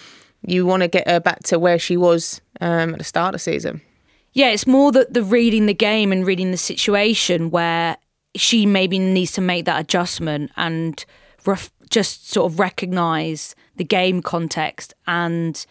you 0.45 0.65
want 0.65 0.81
to 0.83 0.87
get 0.87 1.07
her 1.07 1.19
back 1.19 1.43
to 1.43 1.59
where 1.59 1.79
she 1.79 1.95
was 1.95 2.41
um, 2.59 2.93
at 2.93 2.97
the 2.97 3.03
start 3.03 3.33
of 3.33 3.39
the 3.39 3.39
season. 3.39 3.81
Yeah, 4.33 4.49
it's 4.49 4.67
more 4.67 4.91
that 4.93 5.13
the 5.13 5.23
reading 5.23 5.65
the 5.65 5.73
game 5.73 6.11
and 6.11 6.25
reading 6.25 6.51
the 6.51 6.57
situation 6.57 7.49
where 7.49 7.97
she 8.35 8.65
maybe 8.65 8.97
needs 8.97 9.33
to 9.33 9.41
make 9.41 9.65
that 9.65 9.81
adjustment 9.81 10.51
and 10.55 11.03
ref- 11.45 11.71
just 11.89 12.31
sort 12.31 12.51
of 12.51 12.59
recognize 12.59 13.55
the 13.75 13.83
game 13.83 14.21
context 14.21 14.93
and 15.05 15.65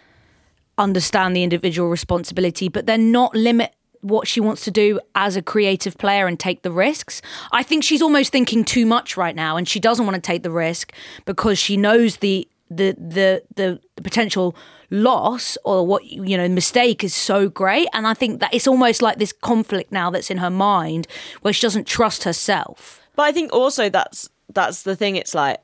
understand 0.76 1.34
the 1.34 1.42
individual 1.42 1.88
responsibility, 1.88 2.68
but 2.68 2.86
then 2.86 3.10
not 3.12 3.34
limit 3.34 3.74
what 4.02 4.26
she 4.26 4.40
wants 4.40 4.64
to 4.64 4.70
do 4.70 4.98
as 5.14 5.36
a 5.36 5.42
creative 5.42 5.96
player 5.98 6.26
and 6.26 6.40
take 6.40 6.62
the 6.62 6.70
risks. 6.70 7.20
I 7.52 7.62
think 7.62 7.84
she's 7.84 8.02
almost 8.02 8.32
thinking 8.32 8.64
too 8.64 8.86
much 8.86 9.16
right 9.16 9.36
now 9.36 9.56
and 9.56 9.68
she 9.68 9.78
doesn't 9.80 10.06
want 10.06 10.14
to 10.14 10.20
take 10.20 10.42
the 10.42 10.50
risk 10.50 10.92
because 11.24 11.58
she 11.58 11.76
knows 11.76 12.18
the 12.18 12.48
the 12.70 12.92
the 12.92 13.42
the, 13.54 13.80
the 13.96 14.02
potential 14.02 14.56
loss 14.90 15.57
or 15.64 15.87
what 15.87 16.05
you 16.05 16.37
know 16.37 16.48
mistake 16.48 17.05
is 17.05 17.14
so 17.14 17.48
great 17.48 17.87
and 17.92 18.09
I 18.09 18.14
think 18.14 18.40
that 18.40 18.53
it's 18.53 18.66
almost 18.66 19.03
like 19.03 19.18
this 19.18 19.33
conflict 19.33 19.92
now 19.92 20.11
that's 20.11 20.31
in 20.31 20.38
her 20.38 20.50
mind 20.50 21.07
where 21.42 21.53
she 21.53 21.62
doesn't 21.62 21.87
trust 21.87 22.24
herself. 22.24 23.00
But 23.14 23.22
I 23.22 23.33
think 23.33 23.53
also 23.53 23.88
that's 23.88 24.29
that's 24.55 24.83
the 24.83 24.96
thing. 24.96 25.16
It's 25.16 25.35
like, 25.35 25.59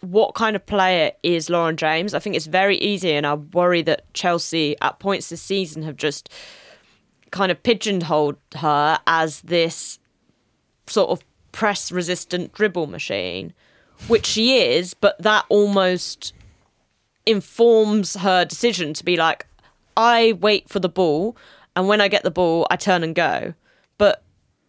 what 0.00 0.34
kind 0.34 0.56
of 0.56 0.64
player 0.64 1.12
is 1.22 1.50
Lauren 1.50 1.76
James? 1.76 2.14
I 2.14 2.18
think 2.18 2.36
it's 2.36 2.46
very 2.46 2.78
easy, 2.78 3.12
and 3.12 3.26
I 3.26 3.34
worry 3.34 3.82
that 3.82 4.12
Chelsea 4.14 4.76
at 4.80 4.98
points 4.98 5.28
this 5.28 5.42
season 5.42 5.82
have 5.82 5.96
just 5.96 6.30
kind 7.30 7.52
of 7.52 7.62
pigeonholed 7.62 8.36
her 8.56 8.98
as 9.06 9.40
this 9.42 9.98
sort 10.86 11.10
of 11.10 11.24
press 11.52 11.92
resistant 11.92 12.52
dribble 12.52 12.86
machine, 12.86 13.52
which 14.08 14.26
she 14.26 14.58
is, 14.58 14.94
but 14.94 15.20
that 15.22 15.44
almost 15.48 16.32
informs 17.30 18.14
her 18.16 18.44
decision 18.44 18.94
to 18.94 19.04
be 19.04 19.16
like, 19.16 19.46
I 19.96 20.32
wait 20.40 20.68
for 20.68 20.80
the 20.80 20.88
ball, 20.88 21.36
and 21.76 21.88
when 21.88 22.00
I 22.00 22.08
get 22.08 22.22
the 22.22 22.30
ball, 22.30 22.66
I 22.70 22.76
turn 22.76 23.02
and 23.02 23.14
go. 23.14 23.54
But 23.98 24.22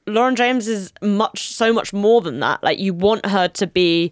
Lauren 0.08 0.36
James 0.36 0.68
is 0.68 0.94
much, 1.02 1.54
so 1.54 1.74
much 1.74 1.94
more 1.94 2.22
than 2.22 2.40
that. 2.40 2.64
Like, 2.64 2.80
you 2.80 2.94
want 2.94 3.26
her 3.26 3.48
to 3.48 3.68
be 3.68 4.12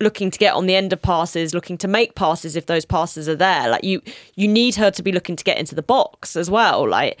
looking 0.00 0.30
to 0.30 0.38
get 0.38 0.54
on 0.54 0.66
the 0.66 0.76
end 0.76 0.92
of 0.92 1.02
passes, 1.02 1.54
looking 1.54 1.78
to 1.78 1.88
make 1.88 2.14
passes 2.14 2.54
if 2.54 2.66
those 2.66 2.84
passes 2.84 3.28
are 3.28 3.36
there. 3.36 3.68
Like, 3.68 3.84
you, 3.84 4.02
you 4.36 4.46
need 4.46 4.74
her 4.76 4.90
to 4.92 5.02
be 5.02 5.12
looking 5.12 5.36
to 5.36 5.44
get 5.44 5.58
into 5.58 5.74
the 5.74 5.82
box 5.82 6.36
as 6.36 6.50
well. 6.50 6.88
Like, 6.88 7.18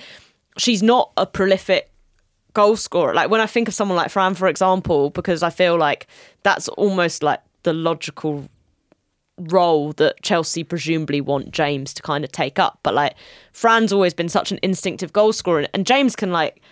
she's 0.58 0.82
not 0.82 1.12
a 1.16 1.26
prolific 1.26 1.90
goal 2.54 2.76
scorer. 2.76 3.14
Like 3.14 3.30
when 3.30 3.40
I 3.40 3.46
think 3.46 3.68
of 3.68 3.74
someone 3.74 3.96
like 3.96 4.10
Fran, 4.10 4.34
for 4.34 4.48
example, 4.48 5.10
because 5.10 5.42
I 5.42 5.50
feel 5.50 5.76
like 5.78 6.06
that's 6.42 6.68
almost 6.70 7.22
like 7.22 7.40
the 7.62 7.72
logical 7.72 8.48
role 9.38 9.92
that 9.94 10.20
Chelsea 10.22 10.64
presumably 10.64 11.20
want 11.20 11.50
James 11.50 11.94
to 11.94 12.02
kind 12.02 12.24
of 12.24 12.32
take 12.32 12.58
up. 12.58 12.78
But 12.82 12.94
like 12.94 13.14
Fran's 13.52 13.92
always 13.92 14.14
been 14.14 14.28
such 14.28 14.52
an 14.52 14.58
instinctive 14.62 15.12
goal 15.12 15.32
scorer, 15.32 15.66
and 15.72 15.86
James 15.86 16.16
can 16.16 16.32
like 16.32 16.62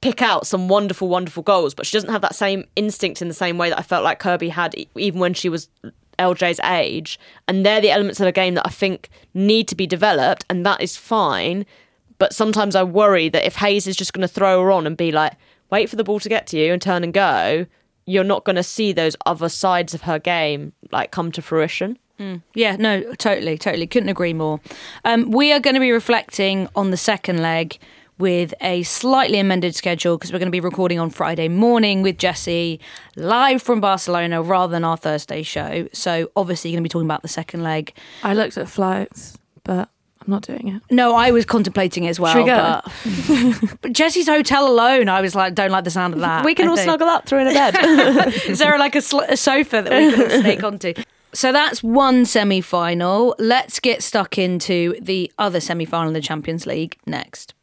pick 0.00 0.22
out 0.22 0.46
some 0.46 0.68
wonderful, 0.68 1.08
wonderful 1.08 1.42
goals, 1.42 1.74
but 1.74 1.86
she 1.86 1.96
doesn't 1.96 2.10
have 2.10 2.22
that 2.22 2.34
same 2.34 2.64
instinct 2.76 3.20
in 3.20 3.28
the 3.28 3.34
same 3.34 3.58
way 3.58 3.68
that 3.68 3.78
I 3.78 3.82
felt 3.82 4.04
like 4.04 4.18
Kirby 4.18 4.48
had 4.48 4.74
even 4.96 5.20
when 5.20 5.34
she 5.34 5.48
was 5.48 5.68
LJ's 6.18 6.60
age. 6.60 7.18
And 7.48 7.64
they're 7.64 7.80
the 7.80 7.90
elements 7.90 8.20
of 8.20 8.26
a 8.26 8.32
game 8.32 8.54
that 8.54 8.66
I 8.66 8.70
think 8.70 9.10
need 9.34 9.68
to 9.68 9.74
be 9.74 9.86
developed, 9.86 10.44
and 10.48 10.64
that 10.64 10.80
is 10.80 10.96
fine. 10.96 11.66
But 12.18 12.34
sometimes 12.34 12.76
I 12.76 12.82
worry 12.82 13.28
that 13.30 13.46
if 13.46 13.56
Hayes 13.56 13.86
is 13.86 13.96
just 13.96 14.12
going 14.12 14.22
to 14.22 14.28
throw 14.28 14.62
her 14.62 14.70
on 14.70 14.86
and 14.86 14.96
be 14.96 15.12
like, 15.12 15.34
wait 15.70 15.88
for 15.88 15.96
the 15.96 16.04
ball 16.04 16.20
to 16.20 16.28
get 16.28 16.46
to 16.48 16.58
you 16.58 16.72
and 16.72 16.82
turn 16.82 17.04
and 17.04 17.12
go, 17.14 17.66
you're 18.10 18.24
not 18.24 18.44
going 18.44 18.56
to 18.56 18.62
see 18.62 18.92
those 18.92 19.16
other 19.26 19.48
sides 19.48 19.94
of 19.94 20.02
her 20.02 20.18
game 20.18 20.72
like 20.90 21.10
come 21.10 21.30
to 21.32 21.42
fruition. 21.42 21.98
Yeah, 22.54 22.76
no, 22.76 23.14
totally, 23.14 23.56
totally. 23.56 23.86
Couldn't 23.86 24.10
agree 24.10 24.34
more. 24.34 24.60
Um, 25.06 25.30
we 25.30 25.52
are 25.52 25.60
going 25.60 25.72
to 25.74 25.80
be 25.80 25.90
reflecting 25.90 26.68
on 26.76 26.90
the 26.90 26.98
second 26.98 27.40
leg 27.40 27.78
with 28.18 28.52
a 28.60 28.82
slightly 28.82 29.38
amended 29.38 29.74
schedule 29.74 30.18
because 30.18 30.30
we're 30.30 30.38
going 30.38 30.48
to 30.48 30.52
be 30.52 30.60
recording 30.60 30.98
on 30.98 31.08
Friday 31.08 31.48
morning 31.48 32.02
with 32.02 32.18
Jessy 32.18 32.78
live 33.16 33.62
from 33.62 33.80
Barcelona 33.80 34.42
rather 34.42 34.70
than 34.70 34.84
our 34.84 34.98
Thursday 34.98 35.42
show. 35.42 35.88
So 35.94 36.30
obviously, 36.36 36.70
you're 36.70 36.76
going 36.76 36.84
to 36.84 36.88
be 36.88 36.92
talking 36.92 37.06
about 37.06 37.22
the 37.22 37.28
second 37.28 37.62
leg. 37.62 37.94
I 38.22 38.34
looked 38.34 38.58
at 38.58 38.68
flights, 38.68 39.38
but 39.64 39.88
I'm 39.88 39.99
not 40.30 40.42
doing 40.42 40.68
it. 40.68 40.82
No, 40.90 41.14
I 41.14 41.30
was 41.30 41.44
contemplating 41.44 42.04
it 42.04 42.08
as 42.08 42.18
well. 42.20 42.32
Should 42.32 42.44
we 42.44 42.46
go? 42.46 42.80
But, 43.62 43.78
but 43.82 43.92
Jesse's 43.92 44.28
hotel 44.28 44.66
alone, 44.68 45.08
I 45.08 45.20
was 45.20 45.34
like, 45.34 45.54
don't 45.54 45.70
like 45.70 45.84
the 45.84 45.90
sound 45.90 46.14
of 46.14 46.20
that. 46.20 46.44
We 46.44 46.54
can 46.54 46.66
I 46.66 46.70
all 46.70 46.76
think. 46.76 46.86
snuggle 46.86 47.08
up 47.08 47.26
through 47.26 47.40
in 47.40 47.48
a 47.48 47.52
bed. 47.52 47.74
Is 48.46 48.58
there 48.58 48.78
like 48.78 48.94
a, 48.94 49.02
sl- 49.02 49.20
a 49.28 49.36
sofa 49.36 49.82
that 49.82 49.92
we 49.92 50.10
can 50.12 50.22
all 50.22 50.40
snake 50.40 50.62
onto? 50.62 50.94
So 51.32 51.52
that's 51.52 51.82
one 51.82 52.24
semi 52.24 52.60
final. 52.60 53.34
Let's 53.38 53.78
get 53.78 54.02
stuck 54.02 54.38
into 54.38 54.96
the 55.00 55.30
other 55.38 55.60
semi 55.60 55.84
final 55.84 56.08
in 56.08 56.14
the 56.14 56.20
Champions 56.20 56.66
League 56.66 56.96
next. 57.06 57.54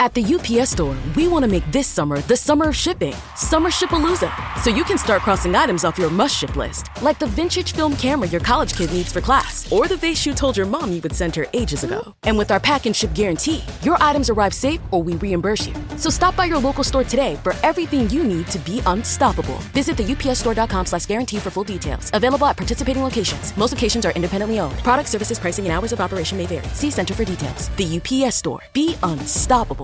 At 0.00 0.12
the 0.12 0.24
UPS 0.24 0.70
store, 0.70 0.96
we 1.14 1.28
want 1.28 1.44
to 1.44 1.50
make 1.50 1.64
this 1.70 1.86
summer 1.86 2.20
the 2.22 2.36
summer 2.36 2.68
of 2.68 2.76
shipping. 2.76 3.14
Summer 3.36 3.70
Shipalooza. 3.70 4.30
So 4.60 4.68
you 4.68 4.82
can 4.82 4.98
start 4.98 5.22
crossing 5.22 5.54
items 5.54 5.84
off 5.84 5.98
your 5.98 6.10
must 6.10 6.36
ship 6.36 6.56
list, 6.56 6.88
like 7.00 7.20
the 7.20 7.28
vintage 7.28 7.72
film 7.72 7.94
camera 7.96 8.28
your 8.28 8.40
college 8.40 8.74
kid 8.74 8.92
needs 8.92 9.12
for 9.12 9.20
class, 9.20 9.70
or 9.72 9.86
the 9.86 9.96
vase 9.96 10.26
you 10.26 10.34
told 10.34 10.56
your 10.56 10.66
mom 10.66 10.92
you 10.92 11.00
would 11.00 11.14
send 11.14 11.36
her 11.36 11.46
ages 11.52 11.84
ago. 11.84 12.14
And 12.24 12.36
with 12.36 12.50
our 12.50 12.58
pack 12.58 12.86
and 12.86 12.94
ship 12.94 13.14
guarantee, 13.14 13.62
your 13.82 13.96
items 14.00 14.28
arrive 14.30 14.52
safe 14.52 14.80
or 14.90 15.00
we 15.02 15.14
reimburse 15.14 15.66
you. 15.66 15.74
So 15.96 16.10
stop 16.10 16.34
by 16.34 16.46
your 16.46 16.58
local 16.58 16.82
store 16.82 17.04
today 17.04 17.36
for 17.44 17.54
everything 17.62 18.10
you 18.10 18.24
need 18.24 18.48
to 18.48 18.58
be 18.58 18.82
unstoppable. 18.86 19.58
Visit 19.72 19.96
the 19.96 20.04
UPSstore.com 20.04 20.86
slash 20.86 21.06
guarantee 21.06 21.38
for 21.38 21.50
full 21.50 21.64
details. 21.64 22.10
Available 22.12 22.46
at 22.46 22.56
participating 22.56 23.04
locations. 23.04 23.56
Most 23.56 23.72
locations 23.72 24.04
are 24.04 24.12
independently 24.12 24.58
owned. 24.58 24.76
Product 24.78 25.08
services, 25.08 25.38
pricing, 25.38 25.66
and 25.66 25.72
hours 25.72 25.92
of 25.92 26.00
operation 26.00 26.36
may 26.36 26.46
vary. 26.46 26.66
See 26.74 26.90
Center 26.90 27.14
for 27.14 27.24
details. 27.24 27.68
The 27.76 28.00
UPS 28.00 28.36
store. 28.36 28.60
Be 28.72 28.96
unstoppable. 29.04 29.83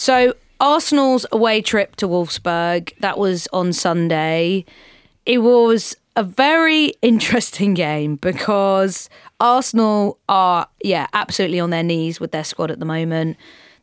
So 0.00 0.32
Arsenal's 0.60 1.26
away 1.30 1.60
trip 1.60 1.94
to 1.96 2.08
Wolfsburg 2.08 2.96
that 3.00 3.18
was 3.18 3.46
on 3.52 3.74
Sunday. 3.74 4.64
It 5.26 5.42
was 5.42 5.94
a 6.16 6.22
very 6.22 6.86
interesting 7.02 7.74
game 7.74 8.16
because 8.16 9.10
Arsenal 9.40 10.18
are 10.26 10.66
yeah 10.82 11.06
absolutely 11.12 11.60
on 11.60 11.68
their 11.68 11.82
knees 11.82 12.18
with 12.18 12.32
their 12.32 12.44
squad 12.44 12.70
at 12.70 12.78
the 12.78 12.86
moment. 12.86 13.36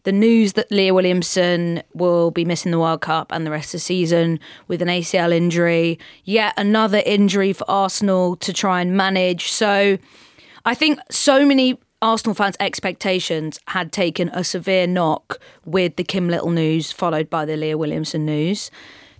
The 0.06 0.12
news 0.12 0.54
that 0.54 0.72
Leah 0.72 0.96
Williamson 0.96 1.84
will 1.94 2.32
be 2.32 2.46
missing 2.46 2.72
the 2.72 2.80
World 2.80 3.02
Cup 3.02 3.32
and 3.32 3.46
the 3.46 3.52
rest 3.52 3.68
of 3.68 3.74
the 3.74 3.80
season 3.82 4.40
with 4.68 4.82
an 4.82 4.88
ACL 4.88 5.32
injury, 5.32 6.00
yet 6.24 6.56
another 6.58 7.04
injury 7.06 7.54
for 7.54 7.70
Arsenal 7.70 8.38
to 8.38 8.52
try 8.52 8.82
and 8.82 8.98
manage. 8.98 9.52
So 9.52 10.00
I 10.66 10.74
think 10.74 10.98
so 11.12 11.46
many 11.46 11.80
Arsenal 12.02 12.36
fans' 12.36 12.58
expectations 12.60 13.60
had 13.68 13.92
taken 13.92 14.30
a 14.30 14.44
severe 14.44 14.86
knock 14.86 15.40
with 15.66 15.96
the 15.96 16.04
Kim 16.04 16.30
Little 16.30 16.52
news, 16.52 16.92
followed 16.92 17.30
by 17.30 17.46
the 17.46 17.58
Leah 17.58 17.78
Williamson 17.78 18.26
news. 18.26 18.70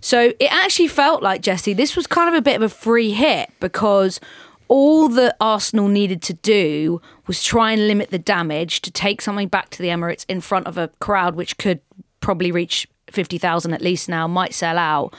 So 0.00 0.32
it 0.38 0.52
actually 0.52 0.88
felt 0.88 1.22
like, 1.22 1.42
Jessy, 1.42 1.72
this 1.72 1.96
was 1.96 2.06
kind 2.06 2.28
of 2.28 2.34
a 2.34 2.42
bit 2.42 2.56
of 2.56 2.62
a 2.62 2.68
free 2.68 3.12
hit 3.12 3.50
because 3.58 4.20
all 4.68 5.08
that 5.08 5.36
Arsenal 5.40 5.88
needed 5.88 6.22
to 6.22 6.34
do 6.34 7.00
was 7.26 7.42
try 7.42 7.72
and 7.72 7.88
limit 7.88 8.10
the 8.10 8.18
damage 8.18 8.80
to 8.82 8.90
take 8.92 9.20
something 9.20 9.48
back 9.48 9.70
to 9.70 9.82
the 9.82 9.88
Emirates 9.88 10.24
in 10.28 10.40
front 10.40 10.66
of 10.66 10.78
a 10.78 10.88
crowd 11.00 11.34
which 11.34 11.58
could 11.58 11.80
probably 12.20 12.52
reach 12.52 12.86
50,000 13.10 13.72
at 13.72 13.80
least 13.80 14.08
now, 14.08 14.28
might 14.28 14.54
sell 14.54 14.78
out, 14.78 15.14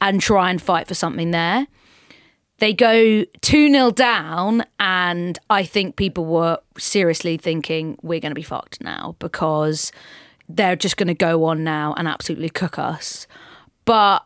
and 0.00 0.20
try 0.20 0.50
and 0.50 0.60
fight 0.60 0.88
for 0.88 0.94
something 0.94 1.30
there 1.30 1.68
they 2.64 2.72
go 2.72 3.24
2 3.42 3.70
0 3.70 3.90
down, 3.90 4.64
and 4.80 5.38
I 5.50 5.64
think 5.64 5.96
people 5.96 6.24
were 6.24 6.58
seriously 6.78 7.36
thinking 7.36 7.98
we're 8.02 8.20
going 8.20 8.30
to 8.30 8.34
be 8.34 8.42
fucked 8.42 8.82
now 8.82 9.16
because 9.18 9.92
they're 10.48 10.74
just 10.74 10.96
going 10.96 11.08
to 11.08 11.14
go 11.14 11.44
on 11.44 11.62
now 11.62 11.92
and 11.98 12.08
absolutely 12.08 12.48
cook 12.48 12.78
us. 12.78 13.26
But 13.84 14.24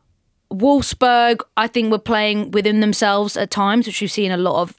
Wolfsburg, 0.53 1.40
I 1.57 1.66
think, 1.66 1.90
were 1.90 1.98
playing 1.98 2.53
within 2.53 2.79
themselves 2.79 3.37
at 3.37 3.51
times, 3.51 3.88
which 3.88 4.01
we've 4.01 4.11
seen 4.11 4.31
a 4.31 4.37
lot 4.37 4.62
of 4.62 4.79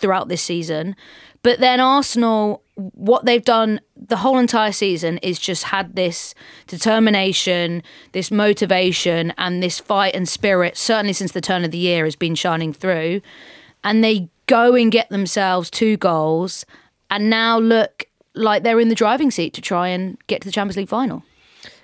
throughout 0.00 0.26
this 0.26 0.42
season. 0.42 0.96
But 1.44 1.60
then 1.60 1.78
Arsenal, 1.78 2.64
what 2.94 3.24
they've 3.24 3.44
done 3.44 3.80
the 3.96 4.16
whole 4.16 4.38
entire 4.38 4.72
season 4.72 5.18
is 5.18 5.38
just 5.38 5.64
had 5.64 5.94
this 5.96 6.34
determination, 6.66 7.82
this 8.12 8.30
motivation, 8.30 9.32
and 9.38 9.62
this 9.62 9.78
fight 9.78 10.14
and 10.14 10.28
spirit, 10.28 10.76
certainly 10.76 11.12
since 11.12 11.32
the 11.32 11.40
turn 11.40 11.64
of 11.64 11.70
the 11.70 11.78
year, 11.78 12.04
has 12.04 12.16
been 12.16 12.34
shining 12.34 12.72
through. 12.72 13.20
And 13.84 14.02
they 14.02 14.28
go 14.46 14.74
and 14.74 14.90
get 14.90 15.08
themselves 15.10 15.70
two 15.70 15.96
goals 15.96 16.66
and 17.10 17.30
now 17.30 17.58
look 17.58 18.06
like 18.34 18.62
they're 18.62 18.80
in 18.80 18.88
the 18.88 18.94
driving 18.94 19.30
seat 19.30 19.54
to 19.54 19.60
try 19.60 19.88
and 19.88 20.16
get 20.26 20.40
to 20.42 20.48
the 20.48 20.52
Champions 20.52 20.76
League 20.76 20.88
final. 20.88 21.22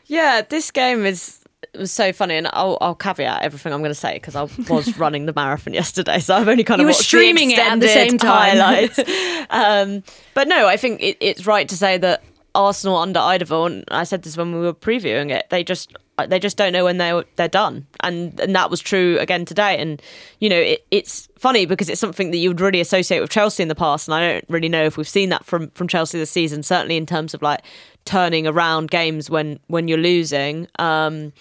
Yeah, 0.06 0.42
this 0.48 0.70
game 0.70 1.04
is 1.04 1.40
it 1.72 1.78
was 1.78 1.92
so 1.92 2.12
funny, 2.12 2.36
and 2.36 2.48
I'll, 2.52 2.78
I'll 2.80 2.94
caveat 2.94 3.42
everything 3.42 3.72
I'm 3.72 3.80
going 3.80 3.90
to 3.90 3.94
say 3.94 4.14
because 4.14 4.36
I 4.36 4.42
was 4.72 4.98
running 4.98 5.26
the 5.26 5.32
marathon 5.34 5.74
yesterday, 5.74 6.18
so 6.18 6.34
I've 6.34 6.48
only 6.48 6.64
kind 6.64 6.80
you 6.80 6.86
of 6.86 6.90
were 6.90 7.02
streaming 7.02 7.50
it 7.50 7.58
at 7.58 7.80
the 7.80 7.88
same 7.88 8.18
time. 8.18 8.56
highlights. 8.56 8.98
um, 9.50 10.02
but 10.34 10.48
no, 10.48 10.66
I 10.66 10.76
think 10.76 11.02
it, 11.02 11.16
it's 11.20 11.46
right 11.46 11.68
to 11.68 11.76
say 11.76 11.98
that 11.98 12.22
Arsenal 12.54 12.96
under 12.96 13.20
Eidevall, 13.20 13.66
and 13.66 13.84
I 13.90 14.04
said 14.04 14.22
this 14.22 14.36
when 14.36 14.52
we 14.52 14.60
were 14.60 14.74
previewing 14.74 15.30
it, 15.30 15.46
they 15.50 15.62
just 15.62 15.94
they 16.28 16.38
just 16.38 16.56
don't 16.56 16.72
know 16.72 16.84
when 16.84 16.96
they're 16.96 17.24
they're 17.36 17.48
done, 17.48 17.86
and 18.00 18.38
and 18.40 18.54
that 18.56 18.70
was 18.70 18.80
true 18.80 19.18
again 19.20 19.44
today. 19.44 19.76
And 19.78 20.00
you 20.40 20.48
know, 20.48 20.58
it, 20.58 20.86
it's 20.90 21.28
funny 21.38 21.66
because 21.66 21.88
it's 21.88 22.00
something 22.00 22.30
that 22.30 22.38
you 22.38 22.48
would 22.48 22.60
really 22.60 22.80
associate 22.80 23.20
with 23.20 23.30
Chelsea 23.30 23.62
in 23.62 23.68
the 23.68 23.74
past, 23.74 24.08
and 24.08 24.14
I 24.14 24.32
don't 24.32 24.44
really 24.48 24.68
know 24.68 24.84
if 24.84 24.96
we've 24.96 25.08
seen 25.08 25.28
that 25.28 25.44
from 25.44 25.70
from 25.70 25.86
Chelsea 25.88 26.18
this 26.18 26.30
season. 26.30 26.62
Certainly 26.62 26.96
in 26.96 27.06
terms 27.06 27.34
of 27.34 27.42
like 27.42 27.62
turning 28.06 28.46
around 28.46 28.90
games 28.90 29.28
when 29.28 29.60
when 29.66 29.88
you're 29.88 29.98
losing. 29.98 30.66
Um, 30.78 31.32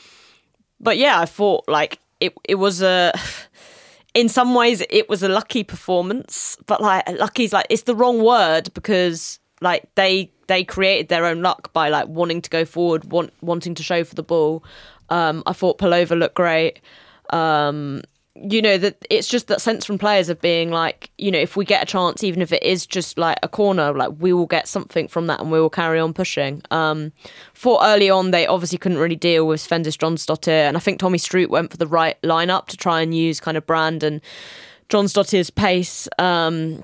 but 0.85 0.97
yeah, 0.97 1.19
I 1.19 1.25
thought 1.25 1.65
like 1.67 1.99
it 2.21 2.33
it 2.45 2.55
was 2.55 2.81
a 2.81 3.11
in 4.13 4.29
some 4.29 4.55
ways 4.55 4.81
it 4.89 5.09
was 5.09 5.21
a 5.23 5.29
lucky 5.29 5.63
performance, 5.63 6.57
but 6.65 6.81
like 6.81 7.03
lucky's 7.19 7.51
like 7.51 7.67
it's 7.69 7.83
the 7.83 7.95
wrong 7.95 8.23
word 8.23 8.73
because 8.73 9.39
like 9.61 9.83
they 9.95 10.31
they 10.47 10.63
created 10.63 11.09
their 11.09 11.25
own 11.25 11.41
luck 11.41 11.73
by 11.73 11.89
like 11.89 12.07
wanting 12.07 12.41
to 12.41 12.49
go 12.49 12.65
forward, 12.65 13.11
want, 13.11 13.33
wanting 13.41 13.75
to 13.75 13.83
show 13.83 14.03
for 14.03 14.15
the 14.15 14.23
ball. 14.23 14.63
Um, 15.09 15.43
I 15.45 15.53
thought 15.53 15.77
Pelova 15.77 16.17
looked 16.17 16.35
great. 16.35 16.79
Um, 17.31 18.03
you 18.35 18.61
know 18.61 18.77
that 18.77 19.05
it's 19.09 19.29
just 19.29 19.47
that 19.47 19.61
sense 19.61 19.85
from 19.85 19.97
players 19.97 20.27
of 20.27 20.41
being 20.41 20.69
like 20.69 21.09
you 21.17 21.31
know 21.31 21.39
if 21.39 21.55
we 21.55 21.63
get 21.63 21.81
a 21.81 21.85
chance 21.85 22.21
even 22.21 22.41
if 22.41 22.51
it 22.51 22.61
is 22.63 22.85
just 22.85 23.17
like 23.17 23.37
a 23.43 23.47
corner 23.47 23.93
like 23.93 24.11
we 24.19 24.33
will 24.33 24.45
get 24.45 24.67
something 24.67 25.07
from 25.07 25.27
that 25.27 25.39
and 25.39 25.51
we 25.51 25.59
will 25.59 25.69
carry 25.69 25.99
on 25.99 26.13
pushing. 26.13 26.61
Um 26.69 27.13
for 27.53 27.79
early 27.81 28.09
on 28.09 28.31
they 28.31 28.45
obviously 28.45 28.77
couldn't 28.77 28.97
really 28.97 29.15
deal 29.15 29.47
with 29.47 29.61
Sveindis 29.61 29.97
Jonsdottir 29.97 30.67
and 30.67 30.75
I 30.75 30.81
think 30.81 30.99
Tommy 30.99 31.17
Stroot 31.17 31.49
went 31.49 31.71
for 31.71 31.77
the 31.77 31.87
right 31.87 32.21
lineup 32.23 32.67
to 32.67 32.77
try 32.77 33.01
and 33.01 33.15
use 33.15 33.39
kind 33.39 33.55
of 33.55 33.65
Brand 33.65 34.03
and 34.03 34.19
Jonsdottir's 34.89 35.49
pace 35.49 36.09
um 36.19 36.83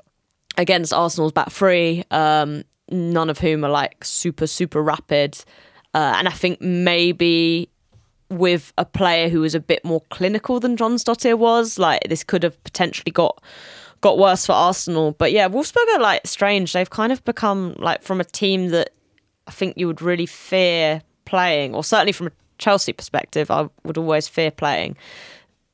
against 0.57 0.93
Arsenal's 0.93 1.33
back 1.33 1.51
three 1.51 2.05
um 2.11 2.63
none 2.89 3.29
of 3.29 3.39
whom 3.39 3.65
are 3.65 3.69
like 3.69 4.05
super 4.05 4.47
super 4.47 4.81
rapid. 4.81 5.37
Uh, 5.93 6.15
and 6.17 6.29
I 6.29 6.31
think 6.31 6.61
maybe 6.61 7.69
with 8.31 8.73
a 8.77 8.85
player 8.85 9.29
who 9.29 9.41
was 9.41 9.53
a 9.53 9.59
bit 9.59 9.83
more 9.83 10.01
clinical 10.09 10.59
than 10.59 10.77
John 10.77 10.95
Jonsdottir 10.95 11.37
was. 11.37 11.77
Like 11.77 12.01
this 12.07 12.23
could 12.23 12.43
have 12.43 12.61
potentially 12.63 13.11
got 13.11 13.41
got 14.01 14.17
worse 14.17 14.45
for 14.45 14.53
Arsenal. 14.53 15.11
But 15.13 15.31
yeah, 15.31 15.47
Wolfsburg 15.47 15.87
are 15.95 15.99
like 15.99 16.25
strange. 16.25 16.73
They've 16.73 16.89
kind 16.89 17.11
of 17.11 17.23
become 17.23 17.75
like 17.77 18.01
from 18.01 18.19
a 18.19 18.25
team 18.25 18.69
that 18.69 18.91
I 19.47 19.51
think 19.51 19.77
you 19.77 19.87
would 19.87 20.01
really 20.01 20.25
fear 20.25 21.01
playing, 21.25 21.75
or 21.75 21.83
certainly 21.83 22.11
from 22.11 22.27
a 22.27 22.31
Chelsea 22.57 22.93
perspective, 22.93 23.51
I 23.51 23.69
would 23.83 23.97
always 23.97 24.27
fear 24.27 24.51
playing. 24.51 24.97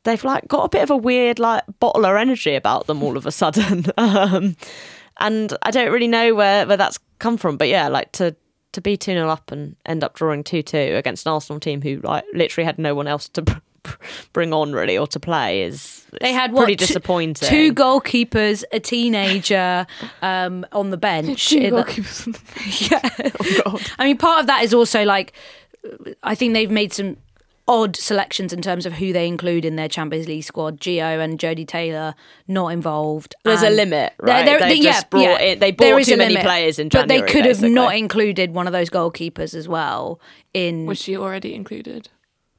They've 0.03 0.23
like 0.23 0.47
got 0.47 0.63
a 0.63 0.69
bit 0.69 0.83
of 0.83 0.89
a 0.89 0.97
weird 0.97 1.39
like 1.39 1.63
bottler 1.81 2.19
energy 2.19 2.55
about 2.55 2.87
them 2.87 3.03
all 3.03 3.17
of 3.17 3.25
a 3.25 3.31
sudden. 3.31 3.85
um, 3.97 4.55
and 5.19 5.55
I 5.63 5.71
don't 5.71 5.91
really 5.91 6.07
know 6.07 6.35
where, 6.35 6.65
where 6.65 6.77
that's 6.77 6.99
come 7.19 7.37
from. 7.37 7.57
But 7.57 7.67
yeah, 7.67 7.87
like 7.87 8.11
to 8.13 8.35
to 8.73 8.81
be 8.81 8.97
2 8.97 9.13
0 9.13 9.29
up 9.29 9.51
and 9.51 9.75
end 9.85 10.03
up 10.03 10.15
drawing 10.15 10.43
2 10.43 10.61
2 10.61 10.77
against 10.77 11.25
an 11.25 11.33
Arsenal 11.33 11.59
team 11.59 11.81
who 11.81 11.99
like 12.01 12.23
literally 12.33 12.65
had 12.65 12.77
no 12.77 12.93
one 12.93 13.07
else 13.07 13.29
to 13.29 13.43
bring 14.33 14.53
on 14.53 14.73
really 14.73 14.97
or 14.97 15.07
to 15.07 15.19
play 15.19 15.63
is 15.63 16.05
they 16.21 16.33
had 16.33 16.51
pretty 16.51 16.73
what, 16.73 16.79
disappointing. 16.79 17.47
Two, 17.47 17.73
goalkeepers, 17.73 18.63
a 18.71 18.79
teenager 18.79 19.85
um, 20.21 20.65
on 20.71 20.89
the 20.89 20.97
bench. 20.97 21.49
Two 21.49 21.59
goalkeepers. 21.71 22.91
yeah. 22.91 23.31
Oh, 23.65 23.79
I 23.97 24.05
mean, 24.05 24.17
part 24.17 24.41
of 24.41 24.47
that 24.47 24.63
is 24.63 24.73
also 24.73 25.03
like 25.03 25.33
I 26.23 26.35
think 26.35 26.53
they've 26.53 26.71
made 26.71 26.93
some 26.93 27.17
odd 27.67 27.95
selections 27.95 28.53
in 28.53 28.61
terms 28.61 28.85
of 28.85 28.93
who 28.93 29.11
they 29.11 29.27
include 29.27 29.65
in 29.65 29.75
their 29.75 29.87
Champions 29.87 30.27
League 30.27 30.43
squad. 30.43 30.79
Gio 30.79 31.19
and 31.23 31.37
Jodie 31.37 31.67
Taylor 31.67 32.15
not 32.47 32.69
involved. 32.69 33.35
There's 33.43 33.63
a 33.63 33.69
limit, 33.69 34.13
right? 34.19 34.45
There, 34.45 34.59
there, 34.59 34.69
they 34.69 34.75
yeah, 34.75 34.91
just 34.91 35.09
brought 35.09 35.21
yeah. 35.21 35.39
in, 35.39 35.59
they 35.59 35.71
brought 35.71 36.03
too 36.03 36.17
many 36.17 36.33
limit, 36.33 36.45
players 36.45 36.79
in 36.79 36.89
January. 36.89 37.07
January. 37.07 37.21
But 37.21 37.27
they 37.27 37.33
could 37.33 37.47
basically. 37.47 37.69
have 37.69 37.75
not 37.75 37.95
included 37.95 38.53
one 38.53 38.67
of 38.67 38.73
those 38.73 38.89
goalkeepers 38.89 39.53
as 39.53 39.67
well 39.67 40.19
in. 40.53 40.85
Was 40.85 40.97
she 40.97 41.17
already 41.17 41.53
included? 41.53 42.09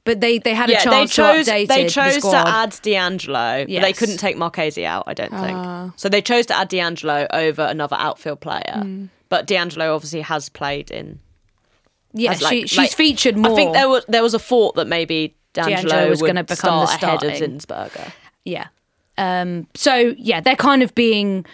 But 0.04 0.20
they, 0.20 0.38
they 0.38 0.54
had 0.54 0.70
a 0.70 0.72
Yeah, 0.72 0.84
they 0.84 1.06
chose. 1.06 1.46
to 1.46 1.52
update 1.52 1.68
They 1.68 1.84
the 1.84 1.90
chose 1.90 2.22
to 2.22 2.36
add 2.36 2.78
D'Angelo, 2.80 3.66
but 3.66 3.80
they 3.82 3.92
couldn't 3.92 4.16
take 4.16 4.36
Marckese 4.36 4.82
out. 4.82 5.04
I 5.06 5.12
don't 5.12 5.30
think. 5.30 5.52
Ah. 5.52 5.92
So 5.96 6.08
they 6.08 6.22
chose 6.22 6.46
to 6.46 6.56
add 6.56 6.68
D'Angelo 6.68 7.26
over 7.30 7.62
another 7.62 7.96
outfield 7.98 8.40
player. 8.40 9.08
But 9.28 9.46
D'Angelo 9.46 9.94
obviously 9.94 10.22
has 10.22 10.48
played 10.48 10.90
in 10.90 11.20
Yeah, 12.12 12.32
as, 12.32 12.42
like- 12.42 12.52
she, 12.52 12.66
she's 12.66 12.78
like- 12.78 12.92
featured 12.94 13.36
more. 13.36 13.52
I 13.52 13.54
think 13.54 13.72
there 13.74 13.88
was 13.88 14.04
there 14.08 14.22
was 14.22 14.34
a 14.34 14.38
thought 14.38 14.74
that 14.76 14.86
maybe 14.86 15.34
D'Angelo 15.52 15.76
D'Angelo 15.76 16.08
was 16.10 16.20
gonna 16.22 16.44
become 16.44 16.80
the 16.80 16.86
start 16.86 17.22
ahead 17.22 17.30
of 17.30 17.36
starting. 17.36 17.58
Zinsberger. 17.58 18.12
Yeah. 18.44 18.66
Um, 19.16 19.66
so 19.74 20.14
yeah, 20.16 20.40
they're 20.40 20.56
kind 20.56 20.82
of 20.82 20.94
being 20.94 21.44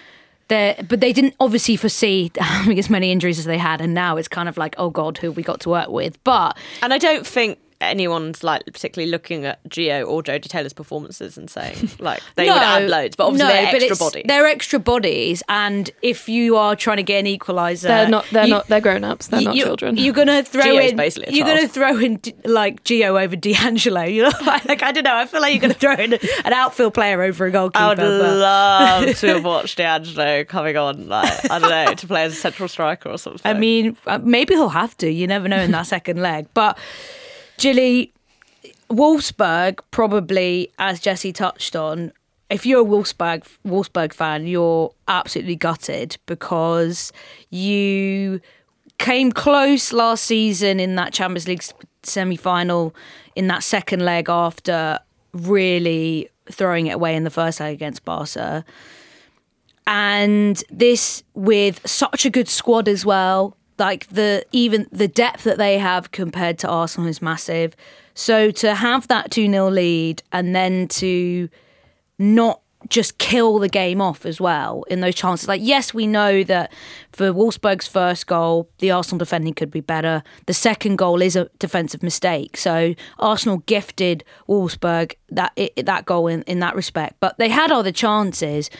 there, 0.49 0.77
but 0.89 1.01
they 1.01 1.13
didn't 1.13 1.35
obviously 1.41 1.77
foresee 1.77 2.31
having 2.39 2.79
as 2.79 2.91
many 2.91 3.11
injuries 3.11 3.39
as 3.39 3.47
they 3.47 3.59
had, 3.59 3.81
and 3.81 3.95
now 3.95 4.17
it's 4.17 4.29
kind 4.29 4.49
of 4.49 4.57
like, 4.57 4.75
oh 4.79 4.91
god, 4.91 5.19
who 5.19 5.29
have 5.29 5.37
we 5.37 5.43
got 5.43 5.61
to 5.61 5.71
work 5.71 5.89
with? 5.89 6.23
But 6.25 6.57
And 6.83 6.93
I 6.93 6.99
don't 6.99 7.27
think 7.27 7.59
anyone's 7.81 8.43
like 8.45 8.65
particularly 8.67 9.11
looking 9.11 9.45
at 9.45 9.63
Gio 9.69 10.07
or 10.07 10.23
Jodie 10.23 10.43
Taylor's 10.49 10.73
performances 10.73 11.37
and 11.37 11.49
saying 11.51 11.91
like 11.99 12.23
they 12.37 12.45
would 12.49 12.57
add 12.57 12.89
loads, 12.89 13.17
but 13.17 13.27
obviously 13.27 13.49
no, 13.49 13.53
they're 13.55 13.67
extra 13.67 13.85
it's- 13.85 13.99
body. 13.99 14.23
They're 14.27 14.47
extra 14.47 14.79
bodies, 14.79 15.43
and 15.49 15.91
if 16.03 16.29
you 16.29 16.57
are 16.57 16.75
trying 16.77 16.97
to 16.99 17.03
get 17.03 17.19
an 17.21 17.27
equaliser, 17.27 17.83
They're 17.83 18.09
not. 18.09 18.27
They're 18.33 18.45
you- 18.45 18.51
not. 18.51 18.69
They're 18.69 18.81
grown 18.81 19.05
ups. 19.05 19.27
They're 19.29 19.41
not 19.43 19.57
children. 19.57 19.97
You're 19.97 20.15
gonna 20.15 20.43
throw 20.43 20.63
Gio's 20.63 20.91
in. 20.93 20.97
basically 20.97 21.29
a 21.29 21.37
you're 21.37 21.47
child. 21.47 21.59
gonna 21.59 21.69
throw 21.69 21.99
in 21.99 22.21
like 22.45 22.83
Gio 22.85 23.23
over 23.23 23.37
D'Angelo. 23.37 24.03
You 24.05 24.23
know, 24.25 24.33
like 24.47 24.83
I 24.83 24.93
don't 24.93 25.05
know. 25.05 25.17
I 25.17 25.27
feel 25.27 25.41
like 25.41 25.53
you're 25.55 25.61
gonna 25.61 25.75
throw 25.75 25.95
in 25.95 26.15
an 26.15 26.53
outfield 26.53 26.95
player 26.95 27.23
over 27.23 27.47
a 27.47 27.51
goalkeeper. 27.51 27.79
I 27.85 27.89
would 27.89 27.97
but- 27.99 28.09
love 28.09 29.17
to 29.19 29.27
have 29.35 29.45
watched 29.45 29.77
D'Angelo 29.79 30.45
coming 30.45 30.77
on, 30.77 31.09
like 31.09 31.51
I 31.51 31.59
don't 31.59 31.71
know, 31.71 31.95
to 31.95 32.07
play 32.07 32.25
as 32.25 32.33
a 32.33 32.37
central 32.37 32.69
striker 32.69 33.09
or 33.11 33.19
something. 33.19 33.41
I 33.45 33.55
mean, 33.59 33.97
uh, 34.07 34.19
maybe 34.23 34.55
he'll 34.55 34.69
have 34.69 34.97
to. 34.99 35.11
You 35.11 35.27
never 35.27 35.49
know 35.49 35.59
in 35.61 35.71
that 35.73 35.87
second 35.87 36.21
leg. 36.23 36.47
But 36.55 36.79
Gilly, 37.59 38.13
Wolfsburg 38.91 39.81
probably, 39.91 40.73
as 40.79 41.01
Jessy 41.01 41.33
touched 41.33 41.77
on, 41.77 42.13
if 42.51 42.67
you're 42.67 42.83
a 42.83 42.85
Wolfsburg 42.85 43.47
Wolfsburg 43.67 44.13
fan, 44.13 44.47
you're 44.47 44.93
absolutely 45.09 45.57
gutted 45.57 46.17
because 46.27 47.13
you 47.51 48.41
came 48.99 49.33
close 49.33 49.93
last 49.93 50.25
season 50.25 50.79
in 50.79 50.95
that 50.97 51.13
Champions 51.13 51.49
League 51.49 51.65
semi 52.03 52.37
final 52.37 52.95
in 53.35 53.49
that 53.49 53.63
second 53.63 54.05
leg 54.05 54.29
after 54.29 54.99
really 55.33 56.29
throwing 56.51 56.87
it 56.87 56.93
away 56.93 57.17
in 57.17 57.25
the 57.25 57.31
first 57.31 57.61
leg 57.61 57.75
against 57.75 58.05
Barca. 58.05 58.65
And 59.87 60.63
this 60.71 61.23
with 61.35 61.87
such 61.87 62.25
a 62.25 62.31
good 62.31 62.49
squad 62.49 62.89
as 62.89 63.05
well 63.05 63.57
like 63.79 64.09
the 64.09 64.45
even 64.53 64.87
the 64.93 65.09
depth 65.09 65.45
that 65.45 65.59
they 65.59 65.79
have 65.79 66.11
compared 66.11 66.59
to 66.59 66.69
Arsenal 66.69 67.09
is 67.09 67.21
massive 67.21 67.75
so 68.15 68.51
to 68.53 68.75
have 68.75 69.09
that 69.09 69.31
2-0 69.31 69.73
lead 69.73 70.23
and 70.33 70.55
then 70.55 70.89
to 70.89 71.49
not 72.19 72.61
just 72.89 73.19
kill 73.19 73.59
the 73.59 73.69
game 73.69 74.01
off 74.01 74.27
as 74.27 74.41
well 74.41 74.85
in 74.89 75.01
those 75.01 75.15
chances. 75.15 75.49
Like, 75.49 75.61
yes, 75.63 75.95
we 75.95 76.07
know 76.07 76.43
that 76.45 76.73
for 77.13 77.33
Wolfsburg's 77.33 77.87
first 77.87 78.27
goal, 78.27 78.69
the 78.79 78.91
Arsenal 78.91 79.19
defending 79.19 79.55
could 79.55 79.71
be 79.71 79.81
better. 79.81 80.23
The 80.47 80.55
second 80.55 80.97
goal 80.97 81.23
is 81.23 81.37
a 81.37 81.49
defensive 81.59 82.03
mistake. 82.03 82.57
So 82.57 82.95
Arsenal 83.19 83.59
gifted 83.67 84.25
Wolfsburg 84.49 85.15
that 85.31 85.59
that 85.83 86.05
goal 86.05 86.27
in, 86.27 86.43
in 86.43 86.61
that 86.61 86.77
respect. 86.77 87.17
But 87.21 87.39
they 87.39 87.49
had 87.49 87.73
other 87.73 87.93
chances. 87.93 88.71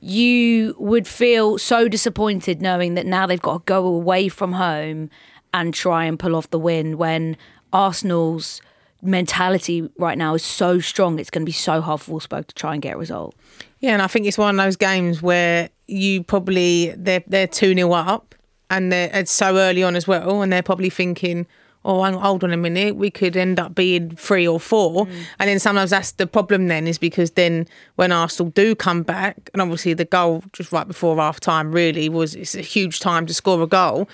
You 0.00 0.74
would 0.78 1.08
feel 1.08 1.58
so 1.58 1.88
disappointed 1.88 2.62
knowing 2.62 2.94
that 2.94 3.06
now 3.06 3.26
they've 3.26 3.40
got 3.40 3.58
to 3.58 3.62
go 3.64 3.84
away 3.86 4.28
from 4.28 4.52
home 4.52 5.10
and 5.52 5.74
try 5.74 6.04
and 6.04 6.18
pull 6.18 6.36
off 6.36 6.50
the 6.50 6.58
win 6.58 6.98
when 6.98 7.36
Arsenal's 7.72 8.60
mentality 9.02 9.88
right 9.98 10.18
now 10.18 10.34
is 10.34 10.42
so 10.42 10.80
strong. 10.80 11.18
It's 11.18 11.30
going 11.30 11.42
to 11.42 11.46
be 11.46 11.52
so 11.52 11.80
hard 11.80 12.00
for 12.00 12.18
Wolfsburg 12.18 12.46
to 12.46 12.54
try 12.54 12.74
and 12.74 12.82
get 12.82 12.94
a 12.94 12.98
result. 12.98 13.34
Yeah, 13.80 13.92
and 13.92 14.02
I 14.02 14.06
think 14.06 14.26
it's 14.26 14.38
one 14.38 14.58
of 14.58 14.64
those 14.64 14.76
games 14.76 15.22
where 15.22 15.70
you 15.86 16.22
probably 16.22 16.94
they're 16.96 17.22
they're 17.26 17.46
two 17.46 17.74
0 17.74 17.92
up, 17.92 18.34
and 18.70 18.92
they're 18.92 19.10
it's 19.12 19.30
so 19.30 19.56
early 19.56 19.82
on 19.82 19.96
as 19.96 20.06
well, 20.06 20.42
and 20.42 20.52
they're 20.52 20.62
probably 20.62 20.90
thinking, 20.90 21.46
"Oh, 21.88 22.02
hang- 22.04 22.14
hold 22.14 22.44
on 22.44 22.52
a 22.52 22.56
minute, 22.56 22.96
we 22.96 23.10
could 23.10 23.36
end 23.36 23.58
up 23.58 23.74
being 23.74 24.10
three 24.10 24.46
or 24.46 24.60
four. 24.60 25.06
Mm. 25.06 25.12
and 25.38 25.48
then 25.48 25.58
sometimes 25.58 25.90
that's 25.90 26.12
the 26.12 26.26
problem. 26.26 26.68
Then 26.68 26.86
is 26.86 26.98
because 26.98 27.30
then 27.32 27.66
when 27.96 28.12
Arsenal 28.12 28.50
do 28.50 28.74
come 28.74 29.02
back, 29.02 29.36
and 29.52 29.62
obviously 29.62 29.94
the 29.94 30.04
goal 30.04 30.44
just 30.52 30.70
right 30.70 30.86
before 30.86 31.16
half 31.16 31.40
time 31.40 31.72
really 31.72 32.08
was 32.08 32.34
it's 32.34 32.54
a 32.54 32.60
huge 32.60 33.00
time 33.00 33.24
to 33.26 33.32
score 33.34 33.60
a 33.62 33.66
goal. 33.66 34.08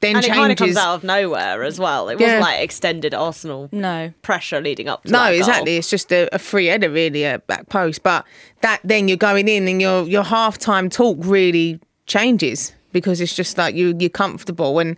Then 0.00 0.16
and 0.16 0.24
it 0.24 0.28
kind 0.32 0.50
of 0.50 0.56
comes 0.56 0.78
out 0.78 0.94
of 0.94 1.04
nowhere 1.04 1.62
as 1.62 1.78
well. 1.78 2.08
It 2.08 2.18
Yeah. 2.18 2.26
wasn't 2.26 2.40
like 2.40 2.60
extended 2.64 3.12
Arsenal 3.12 3.68
No. 3.70 4.14
pressure 4.22 4.58
leading 4.60 4.88
up 4.88 5.02
to 5.04 5.10
No, 5.12 5.18
that 5.18 5.28
goal. 5.30 5.38
exactly. 5.38 5.76
It's 5.76 5.90
just 5.90 6.10
a, 6.10 6.26
a 6.34 6.38
free 6.38 6.66
header, 6.66 6.88
really, 6.88 7.26
at 7.26 7.46
back 7.46 7.68
post. 7.68 8.02
But 8.02 8.24
that 8.62 8.80
then 8.82 9.08
you're 9.08 9.18
going 9.18 9.46
in 9.46 9.68
and 9.68 9.78
your 9.80 10.04
your 10.08 10.22
half 10.24 10.56
time 10.56 10.88
talk 10.88 11.18
really 11.20 11.80
changes 12.06 12.72
because 12.92 13.20
it's 13.20 13.34
just 13.34 13.58
like 13.58 13.74
you 13.74 13.94
you're 13.98 14.10
comfortable 14.10 14.78
and 14.78 14.96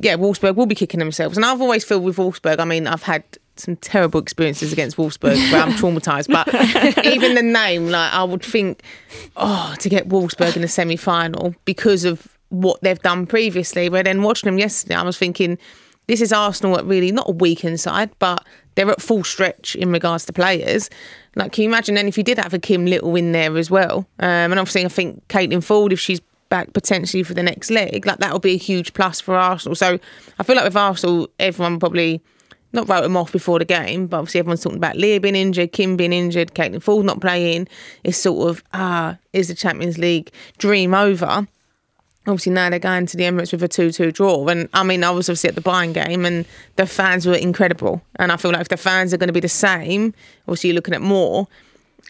yeah, 0.00 0.16
Wolfsburg 0.16 0.56
will 0.56 0.66
be 0.66 0.74
kicking 0.74 1.00
themselves. 1.00 1.36
And 1.36 1.44
I've 1.44 1.60
always 1.60 1.84
felt 1.84 2.02
with 2.02 2.16
Wolfsburg. 2.16 2.58
I 2.58 2.64
mean, 2.64 2.86
I've 2.86 3.02
had 3.02 3.24
some 3.56 3.76
terrible 3.76 4.20
experiences 4.20 4.72
against 4.72 4.96
Wolfsburg 4.96 5.52
where 5.52 5.62
I'm 5.62 5.72
traumatized. 5.72 6.28
But 6.28 7.04
even 7.06 7.34
the 7.34 7.42
name, 7.42 7.88
like 7.88 8.12
I 8.12 8.24
would 8.24 8.42
think, 8.42 8.82
oh, 9.36 9.74
to 9.78 9.88
get 9.88 10.08
Wolfsburg 10.08 10.56
in 10.56 10.62
the 10.62 10.68
semi 10.68 10.96
final 10.96 11.54
because 11.64 12.04
of 12.04 12.26
what 12.48 12.80
they've 12.82 13.00
done 13.00 13.26
previously. 13.26 13.88
But 13.88 14.04
then 14.04 14.22
watching 14.22 14.48
them 14.48 14.58
yesterday, 14.58 14.94
I 14.94 15.02
was 15.02 15.18
thinking, 15.18 15.58
this 16.06 16.20
is 16.20 16.32
Arsenal 16.32 16.78
at 16.78 16.84
really 16.84 17.12
not 17.12 17.28
a 17.28 17.32
weak 17.32 17.64
inside, 17.64 18.10
but 18.18 18.44
they're 18.74 18.90
at 18.90 19.00
full 19.00 19.24
stretch 19.24 19.76
in 19.76 19.92
regards 19.92 20.24
to 20.26 20.32
players. 20.32 20.90
Like, 21.36 21.52
can 21.52 21.62
you 21.62 21.68
imagine 21.68 21.94
then 21.94 22.08
if 22.08 22.18
you 22.18 22.24
did 22.24 22.38
have 22.38 22.52
a 22.52 22.58
Kim 22.58 22.86
Little 22.86 23.14
in 23.16 23.32
there 23.32 23.56
as 23.56 23.70
well? 23.70 24.06
Um, 24.18 24.52
and 24.52 24.58
obviously, 24.58 24.84
I 24.84 24.88
think 24.88 25.26
Caitlin 25.28 25.58
Foord, 25.58 25.92
if 25.92 26.00
she's 26.00 26.20
back 26.52 26.74
potentially 26.74 27.22
for 27.22 27.32
the 27.32 27.42
next 27.42 27.70
leg, 27.70 28.04
like 28.04 28.18
that 28.18 28.30
would 28.30 28.42
be 28.42 28.52
a 28.52 28.58
huge 28.58 28.92
plus 28.92 29.22
for 29.22 29.34
Arsenal. 29.34 29.74
So 29.74 29.98
I 30.38 30.42
feel 30.42 30.54
like 30.54 30.66
with 30.66 30.76
Arsenal, 30.76 31.30
everyone 31.38 31.80
probably 31.80 32.20
not 32.74 32.86
wrote 32.90 33.00
them 33.00 33.16
off 33.16 33.32
before 33.32 33.58
the 33.58 33.64
game, 33.64 34.06
but 34.06 34.18
obviously 34.18 34.40
everyone's 34.40 34.62
talking 34.62 34.76
about 34.76 34.96
Leah 34.96 35.18
being 35.18 35.34
injured, 35.34 35.72
Kim 35.72 35.96
being 35.96 36.12
injured, 36.12 36.52
Caitlin 36.52 36.84
Foord 36.84 37.06
not 37.06 37.22
playing. 37.22 37.68
It's 38.04 38.18
sort 38.18 38.50
of 38.50 38.62
ah, 38.74 39.16
is 39.32 39.48
the 39.48 39.54
Champions 39.54 39.96
League 39.96 40.30
dream 40.58 40.92
over? 40.92 41.48
Obviously 42.26 42.52
now 42.52 42.68
they're 42.68 42.78
going 42.78 43.06
to 43.06 43.16
the 43.16 43.24
Emirates 43.24 43.52
with 43.52 43.62
a 43.62 43.68
two-two 43.68 44.12
draw, 44.12 44.46
and 44.48 44.68
I 44.74 44.82
mean 44.82 45.02
I 45.04 45.10
was 45.10 45.30
obviously 45.30 45.48
at 45.48 45.54
the 45.54 45.62
Bayern 45.62 45.94
game, 45.94 46.26
and 46.26 46.44
the 46.76 46.86
fans 46.86 47.26
were 47.26 47.32
incredible. 47.32 48.02
And 48.16 48.30
I 48.30 48.36
feel 48.36 48.50
like 48.50 48.60
if 48.60 48.68
the 48.68 48.76
fans 48.76 49.14
are 49.14 49.16
going 49.16 49.28
to 49.28 49.32
be 49.32 49.40
the 49.40 49.48
same, 49.48 50.12
obviously 50.46 50.68
you're 50.68 50.74
looking 50.74 50.94
at 50.94 51.00
more. 51.00 51.48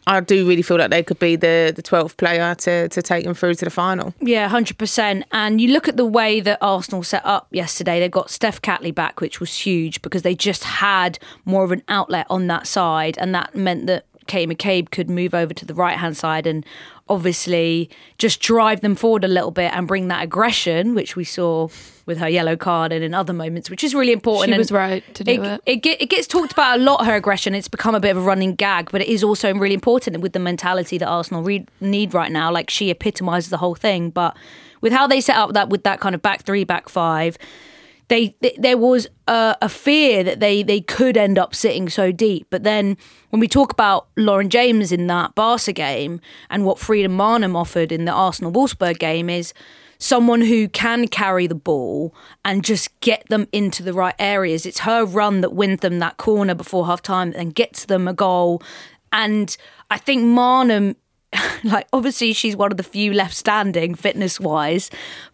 I 0.06 0.20
do 0.20 0.46
really 0.48 0.62
feel 0.62 0.78
like 0.78 0.90
they 0.90 1.02
could 1.02 1.18
be 1.18 1.36
the 1.36 1.72
the 1.74 1.82
twelfth 1.82 2.16
player 2.16 2.54
to 2.54 2.88
to 2.88 3.02
take 3.02 3.24
them 3.24 3.34
through 3.34 3.54
to 3.54 3.64
the 3.64 3.70
final. 3.70 4.14
Yeah, 4.20 4.48
hundred 4.48 4.78
percent. 4.78 5.24
And 5.32 5.60
you 5.60 5.72
look 5.72 5.88
at 5.88 5.96
the 5.96 6.04
way 6.04 6.40
that 6.40 6.58
Arsenal 6.60 7.02
set 7.02 7.24
up 7.24 7.46
yesterday. 7.50 8.00
They 8.00 8.08
got 8.08 8.30
Steph 8.30 8.60
Catley 8.62 8.94
back, 8.94 9.20
which 9.20 9.38
was 9.40 9.54
huge 9.56 10.02
because 10.02 10.22
they 10.22 10.34
just 10.34 10.64
had 10.64 11.18
more 11.44 11.64
of 11.64 11.72
an 11.72 11.82
outlet 11.88 12.26
on 12.28 12.46
that 12.48 12.66
side, 12.66 13.16
and 13.18 13.34
that 13.34 13.54
meant 13.54 13.86
that 13.86 14.06
Kate 14.26 14.48
McCabe 14.48 14.90
could 14.90 15.10
move 15.10 15.34
over 15.34 15.52
to 15.54 15.64
the 15.64 15.74
right 15.74 15.98
hand 15.98 16.16
side 16.16 16.46
and 16.46 16.64
obviously 17.08 17.90
just 18.18 18.40
drive 18.40 18.80
them 18.80 18.94
forward 18.94 19.24
a 19.24 19.28
little 19.28 19.50
bit 19.50 19.72
and 19.74 19.86
bring 19.86 20.08
that 20.08 20.22
aggression, 20.22 20.94
which 20.94 21.16
we 21.16 21.24
saw 21.24 21.68
with 22.06 22.18
her 22.18 22.28
yellow 22.28 22.56
card 22.56 22.92
and 22.92 23.04
in 23.04 23.14
other 23.14 23.32
moments, 23.32 23.68
which 23.70 23.84
is 23.84 23.94
really 23.94 24.12
important. 24.12 24.48
She 24.48 24.52
And 24.52 24.58
was 24.58 24.72
right 24.72 25.14
to 25.14 25.24
do 25.24 25.42
it. 25.42 25.60
It, 25.66 25.76
get, 25.76 26.00
it 26.00 26.06
gets 26.06 26.26
talked 26.26 26.52
about 26.52 26.80
a 26.80 26.82
lot, 26.82 27.04
her 27.06 27.14
aggression. 27.14 27.54
It's 27.54 27.68
become 27.68 27.94
a 27.94 28.00
bit 28.00 28.10
of 28.10 28.16
a 28.16 28.20
running 28.20 28.54
gag, 28.54 28.90
but 28.90 29.00
it 29.00 29.08
is 29.08 29.22
also 29.22 29.52
really 29.54 29.74
important 29.74 30.20
with 30.20 30.32
the 30.32 30.38
mentality 30.38 30.98
that 30.98 31.06
Arsenal 31.06 31.42
re- 31.42 31.66
need 31.80 32.14
right 32.14 32.32
now. 32.32 32.50
Like 32.50 32.70
she 32.70 32.90
epitomises 32.90 33.50
the 33.50 33.58
whole 33.58 33.74
thing. 33.74 34.10
But 34.10 34.36
with 34.80 34.92
how 34.92 35.06
they 35.06 35.20
set 35.20 35.36
up 35.36 35.52
that 35.52 35.68
with 35.68 35.84
that 35.84 36.00
kind 36.00 36.14
of 36.14 36.22
back 36.22 36.42
three, 36.42 36.64
back 36.64 36.88
five, 36.88 37.36
they, 38.12 38.28
th 38.42 38.54
there 38.58 38.76
was 38.76 39.08
a, 39.26 39.56
a 39.62 39.70
fear 39.70 40.22
that 40.22 40.38
they 40.38 40.62
they 40.62 40.82
could 40.82 41.16
end 41.16 41.38
up 41.38 41.54
sitting 41.54 41.88
so 41.88 42.12
deep. 42.12 42.46
But 42.50 42.62
then 42.62 42.98
when 43.30 43.40
we 43.40 43.48
talk 43.48 43.72
about 43.72 44.08
Lauren 44.18 44.50
James 44.50 44.92
in 44.92 45.06
that 45.06 45.34
Barca 45.34 45.72
game 45.72 46.20
and 46.50 46.66
what 46.66 46.78
Frida 46.78 47.08
Maanum 47.08 47.56
offered 47.56 47.90
in 47.90 48.04
the 48.04 48.12
Arsenal 48.12 48.52
Wolfsburg 48.52 48.98
game 48.98 49.30
is 49.30 49.54
someone 49.98 50.42
who 50.42 50.68
can 50.68 51.08
carry 51.08 51.46
the 51.46 51.54
ball 51.54 52.14
and 52.44 52.64
just 52.64 53.00
get 53.00 53.26
them 53.30 53.46
into 53.50 53.82
the 53.82 53.94
right 53.94 54.16
areas. 54.18 54.66
It's 54.66 54.80
her 54.80 55.06
run 55.06 55.40
that 55.40 55.54
wins 55.54 55.80
them 55.80 55.98
that 56.00 56.18
corner 56.18 56.54
before 56.54 56.84
half 56.84 57.00
time 57.00 57.32
and 57.34 57.54
gets 57.54 57.86
them 57.86 58.06
a 58.06 58.12
goal. 58.12 58.62
And 59.10 59.56
I 59.90 59.96
think 59.96 60.24
Marnham, 60.24 60.96
like, 61.64 61.86
obviously, 61.94 62.34
she's 62.34 62.56
one 62.56 62.72
of 62.72 62.76
the 62.76 62.82
few 62.82 63.14
left 63.14 63.34
standing 63.34 63.94
fitness 63.94 64.38
wise, 64.38 64.90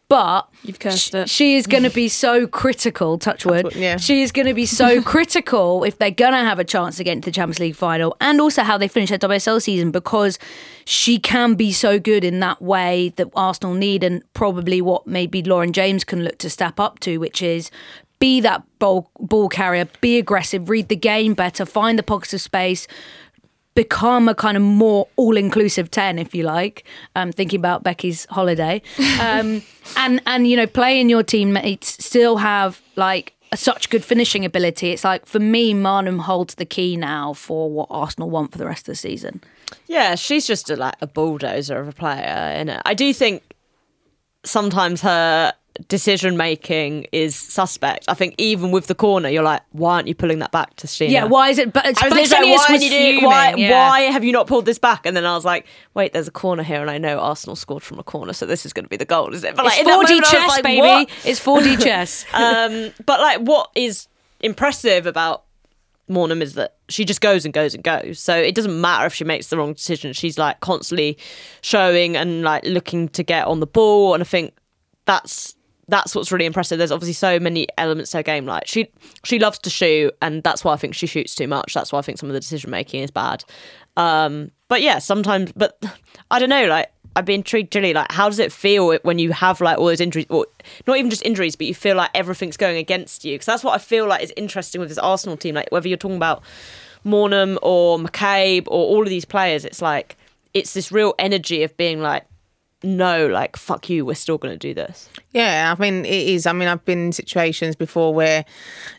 but 0.09 0.49
You've 0.63 0.79
cursed 0.79 1.15
it. 1.15 1.29
she 1.29 1.57
is 1.57 1.67
going 1.67 1.83
to 1.83 1.91
be 1.91 2.09
so 2.09 2.47
critical, 2.47 3.19
touchwood. 3.19 3.65
Touchwood, 3.65 3.81
yeah. 3.83 3.97
She 3.99 4.23
is 4.23 4.33
going 4.33 4.47
to 4.47 4.55
be 4.55 4.65
so 4.67 5.03
critical 5.15 5.85
if 5.85 5.99
they're 5.99 6.11
going 6.11 6.33
to 6.33 6.39
have 6.39 6.59
a 6.59 6.65
chance 6.65 6.97
to 6.97 7.05
get 7.05 7.13
into 7.13 7.27
the 7.27 7.33
Champions 7.33 7.59
League 7.61 7.77
final 7.77 8.17
and 8.21 8.41
also 8.41 8.63
how 8.63 8.79
they 8.79 8.89
finish 8.89 9.11
their 9.11 9.19
WSL 9.19 9.61
season 9.61 9.91
because 9.91 10.39
she 10.87 11.19
can 11.19 11.55
be 11.55 11.73
so 11.73 11.99
good 11.99 12.25
in 12.25 12.41
that 12.41 12.63
way 12.63 13.11
that 13.17 13.29
Arsenal 13.37 13.75
need 13.75 14.03
and 14.03 14.23
probably 14.33 14.81
what 14.81 15.07
maybe 15.07 15.43
Lauren 15.43 15.73
James 15.75 16.05
can 16.05 16.25
look 16.25 16.39
to 16.39 16.49
step 16.49 16.81
up 16.81 16.99
to, 17.01 17.19
which 17.19 17.43
is 17.43 17.71
be 18.19 18.41
that 18.41 18.63
ball, 18.79 19.11
ball 19.21 19.49
carrier, 19.49 19.87
be 20.01 20.19
aggressive, 20.19 20.69
read 20.71 20.89
the 20.89 20.97
game 20.97 21.35
better, 21.35 21.65
find 21.67 21.99
the 21.99 22.03
pockets 22.03 22.35
of 22.35 22.41
space, 22.41 22.89
become 23.79 24.29
a 24.29 24.35
kind 24.35 24.57
of 24.57 24.63
more 24.65 25.07
all-inclusive 25.15 25.89
10 25.89 26.19
if 26.19 26.35
you 26.35 26.43
like 26.43 26.83
um, 27.15 27.31
thinking 27.31 27.61
about 27.61 27.85
becky's 27.85 28.27
holiday. 28.27 28.83
Um, 29.21 29.63
and 29.97 30.21
and 30.27 30.47
you 30.47 30.57
know 30.57 30.67
playing 30.67 31.09
your 31.09 31.23
teammates 31.23 32.05
still 32.05 32.37
have 32.37 32.81
like 32.95 33.35
such 33.55 33.91
good 33.91 34.05
finishing 34.05 34.45
ability. 34.45 34.91
It's 34.91 35.03
like 35.03 35.27
for 35.27 35.41
me 35.41 35.75
maanum 35.75 36.21
holds 36.21 36.55
the 36.55 36.65
key 36.65 36.97
now 36.97 37.33
for 37.33 37.71
what 37.71 37.89
arsenal 37.91 38.31
want 38.31 38.53
for 38.53 38.59
the 38.59 38.67
rest 38.67 38.83
of 38.83 38.93
the 38.93 38.97
season. 38.97 39.43
Yeah, 39.87 40.15
she's 40.15 40.47
just 40.47 40.71
a, 40.71 40.77
like 40.77 40.95
a 41.01 41.07
bulldozer 41.07 41.79
of 41.79 41.89
a 41.89 41.93
player, 41.93 42.69
it. 42.69 42.83
I 42.85 42.95
do 42.95 43.13
think 43.13 43.43
sometimes 44.45 45.01
her 45.03 45.53
decision 45.89 46.37
making 46.37 47.07
is 47.13 47.37
suspect. 47.37 48.05
I 48.09 48.15
think 48.15 48.35
even 48.39 48.71
with 48.71 48.87
the 48.87 48.95
corner, 48.95 49.29
you're 49.29 49.43
like, 49.43 49.63
why 49.73 49.95
aren't 49.95 50.09
you 50.09 50.15
pulling 50.15 50.41
that 50.41 50.51
back 50.51 50.75
to 50.77 50.87
Sheena? 50.87 51.11
yeah 51.11 51.25
why 51.25 51.51
is 51.51 51.59
it 51.59 51.73
but 51.73 51.87
it's 51.87 52.03
I 52.03 52.07
was 52.07 52.15
but 52.15 52.23
literally 52.23 52.49
Shanius 52.49 52.57
like, 52.57 52.69
why, 52.69 52.75
was 52.75 52.85
you 52.85 52.91
doing, 52.91 53.25
why, 53.25 53.55
yeah. 53.55 53.89
why 53.89 54.01
have 54.03 54.25
you 54.25 54.33
not 54.33 54.47
pulled 54.47 54.65
this 54.65 54.79
back? 54.79 55.07
And 55.07 55.17
then 55.17 55.25
I 55.25 55.35
was 55.35 55.45
like, 55.45 55.67
wait, 55.95 56.13
there's 56.13 56.29
a 56.29 56.33
corner 56.33 56.63
here, 56.63 56.81
and 56.81 56.91
I 56.91 56.99
know 56.99 57.19
Arsenal 57.19 57.57
scored 57.57 57.83
from 57.83 57.99
a 57.99 58.03
corner, 58.03 58.33
so 58.33 58.47
this 58.47 58.67
is 58.67 58.73
going 58.73 58.85
to 58.85 58.89
be 58.89 58.97
the 58.97 59.05
goal, 59.05 59.33
is 59.35 59.45
it? 59.45 59.55
But 59.55 59.67
like, 59.67 59.79
it's 59.79 59.89
4D 59.89 60.09
moment, 60.09 60.25
chess, 60.27 60.49
like, 60.49 60.63
baby. 60.63 60.81
what? 60.81 61.11
It's 61.25 61.45
4D 61.45 61.83
chess. 61.83 62.25
um, 62.33 62.93
but 63.07 63.21
like, 63.21 63.41
what 63.41 63.71
is 63.75 64.09
impressive 64.41 65.07
about 65.07 65.45
Maanum 66.09 66.41
is 66.41 66.55
that 66.55 66.77
she 66.89 67.05
just 67.05 67.21
goes 67.21 67.45
and 67.45 67.53
goes 67.53 67.75
and 67.75 67.85
goes. 67.85 68.19
So 68.19 68.35
it 68.35 68.55
doesn't 68.55 68.81
matter 68.81 69.07
if 69.07 69.15
she 69.15 69.25
makes 69.25 69.49
the 69.49 69.59
wrong 69.59 69.75
decision. 69.75 70.13
She's 70.13 70.39
like 70.39 70.61
constantly 70.61 71.19
showing 71.61 72.17
and 72.17 72.43
like 72.43 72.65
looking 72.65 73.09
to 73.11 73.23
get 73.23 73.47
on 73.47 73.61
the 73.61 73.67
ball. 73.67 74.15
And 74.15 74.23
I 74.23 74.25
think 74.25 74.55
that's 75.05 75.55
that's 75.89 76.15
what's 76.15 76.31
really 76.31 76.45
impressive. 76.45 76.79
There's 76.79 76.93
obviously 76.93 77.15
so 77.15 77.41
many 77.41 77.67
elements 77.79 78.11
to 78.13 78.19
her 78.19 78.23
game. 78.23 78.47
Like 78.47 78.67
she 78.67 78.89
she 79.25 79.39
loves 79.39 79.59
to 79.61 79.71
shoot, 79.71 80.15
and 80.23 80.43
that's 80.43 80.65
why 80.65 80.75
I 80.75 80.77
think 80.77 80.95
she 80.95 81.07
shoots 81.07 81.35
too 81.35 81.49
much. 81.49 81.75
That's 81.75 81.93
why 81.93 81.99
I 81.99 82.03
think 82.03 82.19
some 82.19 82.29
of 82.29 82.35
the 82.35 82.41
decision 82.41 82.71
making 82.71 83.03
is 83.03 83.11
bad. 83.11 83.45
Um, 83.97 84.51
but 84.69 84.83
yeah, 84.83 84.99
sometimes. 84.99 85.53
But 85.53 85.83
I 86.31 86.39
don't 86.39 86.51
know. 86.51 86.67
Like 86.67 86.93
I'd 87.17 87.25
be 87.25 87.35
intrigued, 87.35 87.71
Gilly. 87.71 87.95
Like, 87.95 88.13
how 88.13 88.29
does 88.29 88.39
it 88.39 88.53
feel 88.53 88.97
when 89.03 89.19
you 89.19 89.33
have 89.33 89.61
like 89.61 89.79
all 89.79 89.87
those 89.87 90.01
injuries, 90.01 90.27
or 90.29 90.47
not 90.87 90.99
even 90.99 91.11
just 91.11 91.25
injuries, 91.25 91.57
but 91.57 91.67
you 91.67 91.75
feel 91.75 91.97
like 91.97 92.11
everything's 92.15 92.57
going 92.57 92.77
against 92.77 93.25
you? 93.25 93.35
Because 93.35 93.47
that's 93.47 93.65
what 93.65 93.75
I 93.75 93.79
feel 93.79 94.07
like 94.07 94.23
is 94.23 94.33
interesting 94.37 94.81
with 94.81 94.89
this 94.89 94.99
Arsenal 94.99 95.37
team. 95.37 95.55
Like 95.55 95.73
whether 95.73 95.89
you're 95.89 95.97
talking 95.97 96.17
about 96.17 96.43
Maanum 97.05 97.59
or 97.63 97.99
McCabe 97.99 98.67
or 98.67 98.87
all 98.87 99.03
of 99.03 99.09
these 99.09 99.25
players, 99.25 99.65
it's 99.65 99.81
like 99.81 100.17
it's 100.55 100.75
this 100.75 100.93
real 100.93 101.15
energy 101.19 101.63
of 101.63 101.77
being 101.77 102.01
like, 102.01 102.25
no, 102.83 103.27
like 103.27 103.57
fuck 103.57 103.91
you, 103.91 104.07
we're 104.07 104.15
still 104.15 104.39
going 104.39 104.55
to 104.55 104.59
do 104.59 104.73
this. 104.73 105.09
Yeah, 105.33 105.75
I 105.77 105.81
mean, 105.81 106.05
it 106.05 106.29
is. 106.29 106.47
I 106.47 106.53
mean, 106.53 106.69
I've 106.69 106.85
been 106.85 107.07
in 107.07 107.13
situations 107.13 107.75
before 107.75 108.15
where 108.15 108.45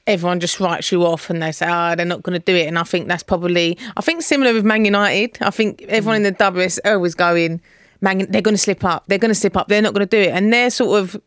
everyone 0.05 0.39
just 0.39 0.59
writes 0.59 0.91
you 0.91 1.05
off 1.05 1.29
and 1.29 1.41
they 1.41 1.51
say, 1.51 1.67
oh, 1.69 1.95
they're 1.95 2.05
not 2.05 2.23
going 2.23 2.37
to 2.37 2.45
do 2.45 2.55
it. 2.55 2.67
And 2.67 2.77
I 2.77 2.83
think 2.83 3.07
that's 3.07 3.23
probably, 3.23 3.77
I 3.95 4.01
think 4.01 4.21
similar 4.21 4.53
with 4.53 4.65
Man 4.65 4.83
United. 4.85 5.37
I 5.41 5.49
think 5.49 5.83
everyone 5.83 6.17
in 6.17 6.23
the 6.23 6.33
WSL 6.33 6.99
was 6.99 7.15
going, 7.15 7.61
Man, 8.01 8.25
they're 8.29 8.41
going 8.41 8.55
to 8.55 8.61
slip 8.61 8.85
up. 8.85 9.03
They're 9.07 9.17
going 9.17 9.29
to 9.29 9.35
slip 9.35 9.57
up. 9.57 9.67
They're 9.67 9.81
not 9.81 9.93
going 9.93 10.07
to 10.07 10.17
do 10.17 10.21
it. 10.21 10.29
And 10.29 10.53
they're 10.53 10.69
sort 10.69 11.01
of 11.01 11.21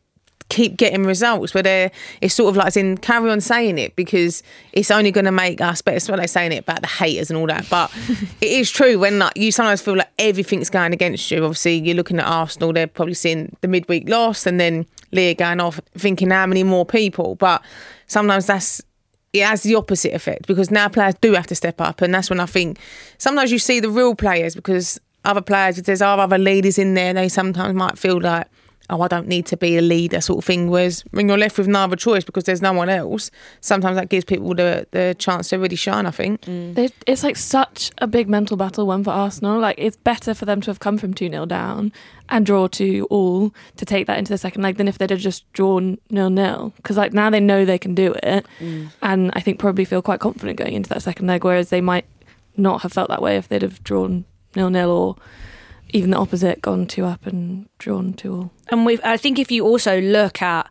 keep 0.53 0.77
getting 0.77 1.05
results 1.05 1.55
where 1.55 1.63
they're, 1.63 1.91
it's 2.21 2.35
sort 2.35 2.51
of 2.51 2.57
like, 2.57 2.67
as 2.67 2.77
in, 2.77 2.99
carry 2.99 3.31
on 3.31 3.41
saying 3.41 3.79
it 3.79 3.97
because 3.97 4.43
it's 4.75 4.91
only 4.91 5.11
going 5.11 5.25
to 5.25 5.33
make 5.33 5.63
us 5.63 5.81
better. 5.81 5.97
It's 5.97 6.09
what 6.09 6.19
they're 6.19 6.29
saying 6.29 6.53
it 6.53 6.59
about 6.59 6.83
the 6.83 6.89
haters 6.89 7.31
and 7.31 7.39
all 7.39 7.47
that. 7.47 7.67
But 7.71 7.91
it 8.41 8.51
is 8.51 8.71
true 8.71 8.99
when 8.99 9.19
like 9.19 9.37
you 9.37 9.51
sometimes 9.51 9.81
feel 9.81 9.97
like 9.97 10.11
everything's 10.19 10.69
going 10.69 10.93
against 10.93 11.31
you. 11.31 11.43
Obviously, 11.43 11.79
you're 11.79 11.97
looking 11.97 12.19
at 12.19 12.27
Arsenal, 12.27 12.75
they're 12.75 12.87
probably 12.87 13.15
seeing 13.15 13.57
the 13.63 13.69
midweek 13.69 14.09
loss 14.09 14.47
and 14.47 14.61
then 14.61 14.87
Leah 15.11 15.35
going 15.35 15.61
off 15.61 15.81
thinking 15.97 16.31
how 16.31 16.47
many 16.47 16.63
more 16.63 16.85
people. 16.85 17.35
But 17.37 17.63
sometimes 18.07 18.47
that's 18.47 18.83
it 19.33 19.45
has 19.45 19.63
the 19.63 19.75
opposite 19.75 20.13
effect 20.13 20.47
because 20.47 20.71
now 20.71 20.89
players 20.89 21.15
do 21.23 21.33
have 21.33 21.47
to 21.47 21.55
step 21.55 21.81
up, 21.81 22.03
and 22.03 22.15
that's 22.15 22.29
when 22.29 22.41
I 22.41 22.47
think 22.47 22.79
sometimes 23.17 23.51
you 23.51 23.59
see 23.59 23.81
the 23.81 23.89
real 23.89 24.15
players 24.15 24.55
because 24.55 25.01
other 25.25 25.41
players, 25.41 25.79
if 25.79 25.87
there's 25.87 26.03
other 26.03 26.37
leaders 26.37 26.79
in 26.79 26.93
there, 26.93 27.15
they 27.15 27.31
sometimes 27.31 27.75
might 27.75 27.97
feel 27.97 28.21
like, 28.21 28.49
oh, 28.91 29.01
I 29.01 29.09
don't 29.09 29.27
need 29.27 29.47
to 29.47 29.57
be 29.57 29.77
a 29.77 29.81
leader, 29.81 30.21
sort 30.21 30.39
of 30.39 30.45
thing. 30.45 30.69
Whereas 30.69 31.05
when 31.11 31.29
you're 31.29 31.39
left 31.39 31.59
with 31.59 31.69
no 31.69 31.81
other 31.81 31.97
choice 31.97 32.25
because 32.25 32.45
there's 32.45 32.63
no 32.63 32.73
one 32.73 32.89
else, 32.89 33.31
sometimes 33.61 33.97
that 33.97 34.09
gives 34.09 34.25
people 34.25 34.55
the 34.55 34.87
the 34.91 35.17
chance 35.19 35.49
to 35.51 35.59
really 35.59 35.77
shine. 35.77 36.07
I 36.07 36.11
think. 36.11 36.43
Mm. 36.43 36.75
They, 36.75 36.91
it's 37.07 37.23
like 37.23 37.37
such 37.37 37.91
a 37.99 38.07
big 38.07 38.29
mental 38.29 38.57
battle 38.57 38.87
one 38.87 39.05
for 39.05 39.11
Arsenal. 39.11 39.61
Like 39.61 39.77
it's 39.79 39.97
better 39.97 40.35
for 40.35 40.45
them 40.45 40.61
to 40.63 40.71
have 40.71 40.81
come 40.81 40.99
from 40.99 41.15
2 41.15 41.29
0 41.29 41.47
down 41.47 41.93
and 42.29 42.47
draw 42.47 42.67
2 42.67 43.07
all 43.11 43.53
to 43.77 43.85
take 43.85 44.07
that 44.07 44.19
into 44.19 44.33
the 44.33 44.39
second 44.39 44.63
leg 44.63 44.77
than 44.77 44.89
if 44.89 44.99
they'd 44.99 45.11
have 45.11 45.21
just 45.21 45.51
drawn 45.53 45.99
nil 46.11 46.31
nil. 46.31 46.73
Because 46.77 46.97
like 46.97 47.13
now 47.13 47.31
they 47.31 47.41
know 47.41 47.65
they 47.65 47.79
can 47.79 47.95
do 47.95 48.15
it. 48.23 48.47
Mm. 48.61 48.89
And 49.03 49.31
I 49.35 49.41
think 49.41 49.59
probably 49.59 49.85
feel 49.85 50.03
quite 50.03 50.21
confident 50.21 50.59
going 50.59 50.75
into 50.75 50.89
that 50.91 51.03
second 51.03 51.27
leg, 51.27 51.45
whereas 51.45 51.71
they 51.71 51.81
might 51.81 52.07
not 52.57 52.83
have 52.83 52.93
felt 52.93 53.09
that 53.09 53.23
way 53.23 53.37
if 53.37 53.49
they'd 53.49 53.63
have 53.63 53.83
drawn 53.85 54.25
nil 54.55 54.71
nil 54.71 54.91
or 54.91 55.17
even 55.93 56.11
the 56.11 56.19
opposite, 56.19 56.63
gone 56.63 56.87
2 56.87 57.05
up 57.05 57.27
and 57.27 57.69
drawn 57.79 58.15
2 58.15 58.35
all. 58.35 58.51
And 58.69 58.87
we 58.87 58.99
I 59.05 59.17
think 59.17 59.39
if 59.39 59.51
you 59.51 59.65
also 59.65 60.01
look 60.01 60.43
at 60.43 60.69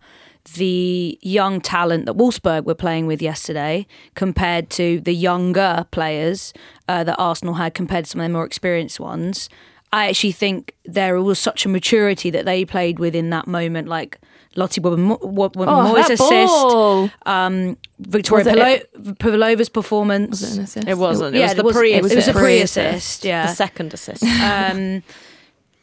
the 0.56 1.20
young 1.22 1.62
talent 1.62 2.06
that 2.08 2.18
Wolfsburg 2.18 2.66
were 2.66 2.76
playing 2.76 3.06
with 3.06 3.22
yesterday 3.22 3.86
compared 4.16 4.70
to 4.72 5.00
the 5.00 5.14
younger 5.14 5.86
players 5.92 6.52
uh, 6.88 7.04
that 7.04 7.16
Arsenal 7.18 7.56
had 7.56 7.74
compared 7.74 8.06
to 8.06 8.12
some 8.12 8.22
of 8.22 8.26
the 8.26 8.34
more 8.34 8.46
experienced 8.46 9.00
ones, 9.00 9.50
I 9.94 10.10
actually 10.10 10.32
think 10.32 10.74
there 10.86 11.22
was 11.22 11.38
such 11.38 11.66
a 11.66 11.70
maturity 11.70 12.30
that 12.32 12.46
they 12.46 12.66
played 12.66 12.98
with 12.98 13.14
in 13.14 13.30
that 13.30 13.46
moment, 13.46 13.88
like 13.88 14.20
Lottie 14.56 14.82
Moyes' 14.82 15.18
Oh, 15.22 15.95
that 15.95 16.10
assist, 16.12 16.30
ball! 16.30 17.10
um, 17.26 17.78
Victoria 17.99 18.43
Was 18.45 18.54
it- 18.54 18.91
Palo- 18.93 19.14
Pelova's 19.16 19.70
performance. 19.70 20.41
Was 20.41 20.43
it 20.54 20.58
an 20.58 20.64
assist? 20.66 20.88
It 20.88 20.97
wasn't. 20.97 21.36
It 21.36 21.39
yeah, 21.39 21.45
was 21.45 21.54
the 21.56 21.60
it 21.60 21.66
was, 21.66 21.76
pre 21.78 21.93
it 21.93 22.04
was 22.04 22.28
a 22.28 22.34
pre-assist. 22.34 23.24
Yeah, 23.24 23.47
the 23.47 23.54
second 23.54 23.93
assist. 23.93 24.24
um, 24.43 25.04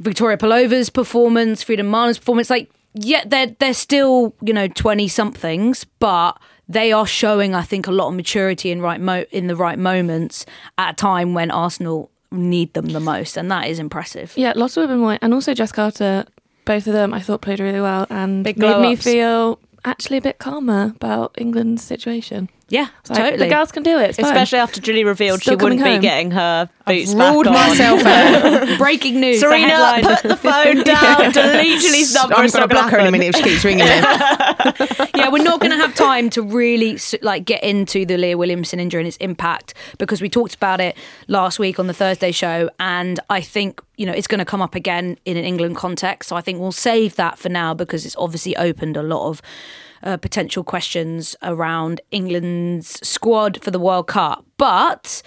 Victoria 0.01 0.37
Pelova's 0.37 0.91
performance, 0.91 1.63
Frida 1.63 1.83
Maanum's 1.83 2.19
performance, 2.19 2.51
like 2.51 2.71
yeah, 2.95 3.23
they're 3.27 3.55
they're 3.59 3.75
still 3.75 4.35
you 4.43 4.53
know 4.53 4.69
twenty 4.69 5.09
somethings, 5.09 5.85
but 5.99 6.39
they 6.69 6.93
are 6.93 7.07
showing 7.07 7.55
I 7.55 7.63
think 7.63 7.87
a 7.87 7.91
lot 7.91 8.09
of 8.09 8.15
maturity 8.15 8.71
in 8.71 8.81
right 8.83 9.01
mo- 9.01 9.25
in 9.31 9.47
the 9.47 9.57
right 9.57 9.79
moments 9.79 10.45
at 10.77 10.91
a 10.91 10.95
time 10.95 11.33
when 11.35 11.51
Arsenal 11.51 12.11
need 12.31 12.75
them 12.75 12.87
the 12.89 13.01
most, 13.01 13.39
and 13.39 13.51
that 13.51 13.67
is 13.69 13.79
impressive. 13.79 14.35
Yeah, 14.37 14.53
Lotte 14.55 14.73
Wubben-Moy 14.73 15.19
and 15.23 15.33
also 15.33 15.55
Jess 15.55 15.73
Carter. 15.73 16.27
Both 16.69 16.87
of 16.87 16.93
them 16.93 17.15
I 17.15 17.21
thought 17.21 17.41
played 17.41 17.61
really 17.61 17.81
well 17.81 18.07
and 18.11 18.45
Big 18.45 18.59
made 18.59 18.83
me 18.83 18.95
feel 18.95 19.59
actually 19.87 20.19
a 20.19 20.21
bit 20.21 20.39
calmer 20.39 20.93
about 20.97 21.35
England's 21.39 21.83
situation. 21.83 22.51
Yeah, 22.71 22.89
It's 23.01 23.09
like, 23.09 23.19
totally. 23.19 23.49
The 23.49 23.55
girls 23.55 23.73
can 23.73 23.83
do 23.83 23.99
it. 23.99 24.11
It's 24.11 24.19
fine. 24.19 24.27
Especially 24.27 24.59
after 24.59 24.81
Gilly 24.83 25.03
revealed 25.03 25.41
Still 25.41 25.53
she 25.59 25.65
wouldn't 25.65 25.81
coming 25.81 26.01
be 26.01 26.07
getting 26.07 26.31
her 26.33 26.69
boots 26.87 27.15
back 27.15 27.33
Ruled 27.33 27.47
on. 27.47 27.55
myself 27.55 28.03
out. 28.05 28.77
Breaking 28.79 29.21
news. 29.21 29.41
Serena, 29.41 30.01
put 30.03 30.23
the 30.23 30.37
phone 30.37 30.83
down. 30.85 31.33
Delete 31.33 31.81
Gilly's 31.81 32.13
number. 32.13 32.35
I'm 32.35 32.41
going 32.41 32.51
to 32.51 32.59
not 32.59 32.69
gonna 32.69 32.81
block 32.83 32.91
her 32.91 32.99
in 32.99 33.07
a 33.07 33.11
minute 33.11 33.29
if 33.29 33.37
she 33.37 33.43
keeps 33.43 33.65
ringing 33.65 33.87
me. 33.87 33.91
yeah, 35.15 35.31
we're 35.31 35.43
not 35.43 35.61
going 35.61 35.71
to 35.71 35.79
have 35.79 35.95
time 35.95 36.29
to 36.31 36.43
really 36.43 36.99
like 37.23 37.47
get 37.47 37.63
into 37.65 38.05
the 38.05 38.19
Leah 38.19 38.37
Williamson 38.37 38.81
injury 38.81 39.01
and 39.01 39.09
its 39.09 39.17
impact 39.17 39.73
because 39.97 40.21
we 40.21 40.29
talked 40.29 40.55
about 40.55 40.79
it 40.81 40.95
last 41.27 41.59
week 41.59 41.79
on 41.79 41.87
the 41.87 41.95
Thursday 41.95 42.33
show, 42.33 42.69
and 42.79 43.19
I 43.31 43.41
think 43.41 43.81
you 43.97 44.05
know 44.05 44.13
it's 44.13 44.27
going 44.27 44.41
to 44.41 44.45
come 44.45 44.61
up 44.61 44.75
again 44.75 45.17
in 45.25 45.39
an 45.39 45.45
England 45.45 45.77
context. 45.77 46.29
So 46.29 46.37
I 46.37 46.43
think 46.43 46.61
we'll 46.61 46.73
save 46.73 47.17
that 47.17 47.39
for 47.39 47.49
now 47.49 47.73
because 47.73 48.05
it's 48.05 48.17
obviously 48.17 48.55
opened 48.57 48.99
a 48.99 49.03
lot 49.03 49.27
of. 49.29 49.41
Uh, 50.03 50.17
potential 50.17 50.63
questions 50.63 51.37
around 51.43 52.01
England's 52.11 53.07
squad 53.07 53.63
for 53.63 53.71
the 53.71 53.81
World 53.81 54.07
Cup. 54.07 54.45
But 54.57 55.23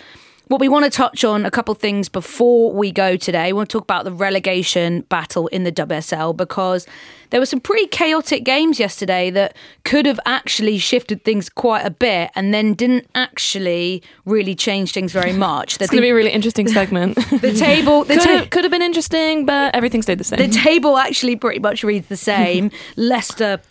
what 0.51 0.59
we 0.59 0.67
want 0.67 0.83
to 0.83 0.91
touch 0.91 1.23
on 1.23 1.45
a 1.45 1.51
couple 1.51 1.73
things 1.75 2.09
before 2.09 2.73
we 2.73 2.91
go 2.91 3.15
today. 3.15 3.47
We 3.47 3.53
want 3.53 3.69
to 3.69 3.77
talk 3.77 3.83
about 3.83 4.03
the 4.03 4.11
relegation 4.11 5.01
battle 5.03 5.47
in 5.47 5.63
the 5.63 5.71
WSL 5.71 6.35
because 6.35 6.85
there 7.29 7.39
were 7.39 7.45
some 7.45 7.61
pretty 7.61 7.87
chaotic 7.87 8.43
games 8.43 8.77
yesterday 8.77 9.29
that 9.29 9.55
could 9.85 10.05
have 10.05 10.19
actually 10.25 10.77
shifted 10.77 11.23
things 11.23 11.47
quite 11.47 11.85
a 11.85 11.89
bit 11.89 12.31
and 12.35 12.53
then 12.53 12.73
didn't 12.73 13.07
actually 13.15 14.03
really 14.25 14.53
change 14.53 14.91
things 14.91 15.13
very 15.13 15.33
much. 15.33 15.71
It's 15.81 15.89
going 15.89 16.01
to 16.01 16.05
be 16.05 16.09
a 16.09 16.15
really 16.15 16.31
interesting 16.31 16.67
segment. 16.67 17.15
the 17.41 17.53
table 17.53 18.03
the 18.03 18.15
could, 18.15 18.23
ta- 18.23 18.37
have, 18.37 18.49
could 18.49 18.63
have 18.65 18.71
been 18.71 18.81
interesting, 18.81 19.45
but 19.45 19.73
everything 19.73 20.01
stayed 20.01 20.17
the 20.17 20.25
same. 20.25 20.39
the 20.39 20.49
table 20.49 20.97
actually 20.97 21.37
pretty 21.37 21.59
much 21.59 21.83
reads 21.83 22.07
the 22.07 22.17
same. 22.17 22.71
Leicester 22.97 23.61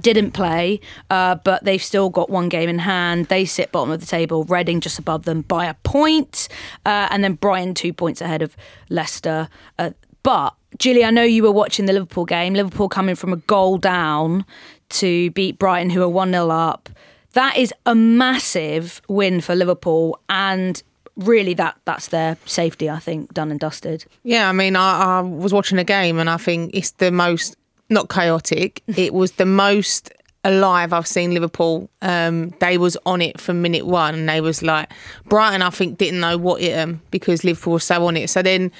didn't 0.00 0.32
play, 0.32 0.80
uh, 1.10 1.36
but 1.36 1.64
they've 1.64 1.82
still 1.82 2.10
got 2.10 2.30
one 2.30 2.48
game 2.48 2.68
in 2.68 2.78
hand. 2.78 3.26
They 3.26 3.44
sit 3.44 3.72
bottom 3.72 3.90
of 3.90 4.00
the 4.00 4.06
table. 4.06 4.44
Reading 4.44 4.80
just 4.80 4.98
above 4.98 5.24
them 5.24 5.42
by 5.42 5.66
a 5.66 5.74
point, 5.74 6.48
uh, 6.86 7.08
and 7.10 7.22
then 7.22 7.34
Brighton 7.34 7.74
two 7.74 7.92
points 7.92 8.20
ahead 8.20 8.42
of 8.42 8.56
Leicester. 8.88 9.48
Uh, 9.78 9.90
but 10.22 10.54
Gilly, 10.78 11.04
I 11.04 11.10
know 11.10 11.22
you 11.22 11.42
were 11.42 11.52
watching 11.52 11.86
the 11.86 11.92
Liverpool 11.92 12.24
game. 12.24 12.54
Liverpool 12.54 12.88
coming 12.88 13.14
from 13.14 13.32
a 13.32 13.36
goal 13.36 13.76
down 13.78 14.44
to 14.90 15.30
beat 15.32 15.58
Brighton, 15.58 15.90
who 15.90 16.02
are 16.02 16.08
one 16.08 16.32
0 16.32 16.48
up. 16.50 16.88
That 17.32 17.56
is 17.56 17.72
a 17.86 17.94
massive 17.94 19.00
win 19.08 19.40
for 19.40 19.54
Liverpool, 19.54 20.18
and 20.28 20.82
really 21.16 21.54
that 21.54 21.76
that's 21.84 22.08
their 22.08 22.36
safety. 22.46 22.88
I 22.88 22.98
think 22.98 23.32
done 23.34 23.50
and 23.50 23.60
dusted. 23.60 24.04
Yeah, 24.22 24.48
I 24.48 24.52
mean, 24.52 24.76
I, 24.76 25.18
I 25.18 25.20
was 25.20 25.52
watching 25.52 25.78
a 25.78 25.84
game 25.84 26.18
and 26.18 26.28
I 26.30 26.36
think 26.36 26.70
it's 26.74 26.92
the 26.92 27.10
most 27.10 27.56
not 27.92 28.08
chaotic. 28.08 28.82
It 28.96 29.14
was 29.14 29.32
the 29.32 29.46
most 29.46 30.12
alive 30.44 30.92
I've 30.92 31.06
seen 31.06 31.32
Liverpool. 31.32 31.88
Um, 32.00 32.50
they 32.60 32.78
was 32.78 32.96
on 33.06 33.22
it 33.22 33.40
from 33.40 33.62
minute 33.62 33.86
one, 33.86 34.14
and 34.14 34.28
they 34.28 34.40
was 34.40 34.62
like 34.62 34.92
Brighton. 35.26 35.62
I 35.62 35.70
think 35.70 35.98
didn't 35.98 36.20
know 36.20 36.36
what 36.36 36.60
hit 36.60 36.72
them 36.72 37.02
because 37.10 37.44
Liverpool 37.44 37.74
was 37.74 37.84
so 37.84 38.06
on 38.06 38.16
it. 38.16 38.30
So 38.30 38.42
then 38.42 38.72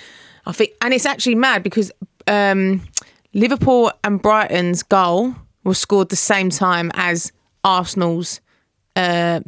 I 0.47 0.53
think, 0.53 0.73
and 0.81 0.93
it's 0.93 1.07
actually 1.07 1.37
mad 1.37 1.63
because 1.63 1.93
um, 2.27 2.83
Liverpool 3.33 3.93
and 4.03 4.21
Brighton's 4.21 4.83
goal 4.83 5.35
was 5.65 5.79
scored 5.79 6.09
the 6.09 6.17
same 6.17 6.51
time 6.51 6.91
as 6.95 7.33
Arsenal's 7.65 8.41
uh, 8.97 9.41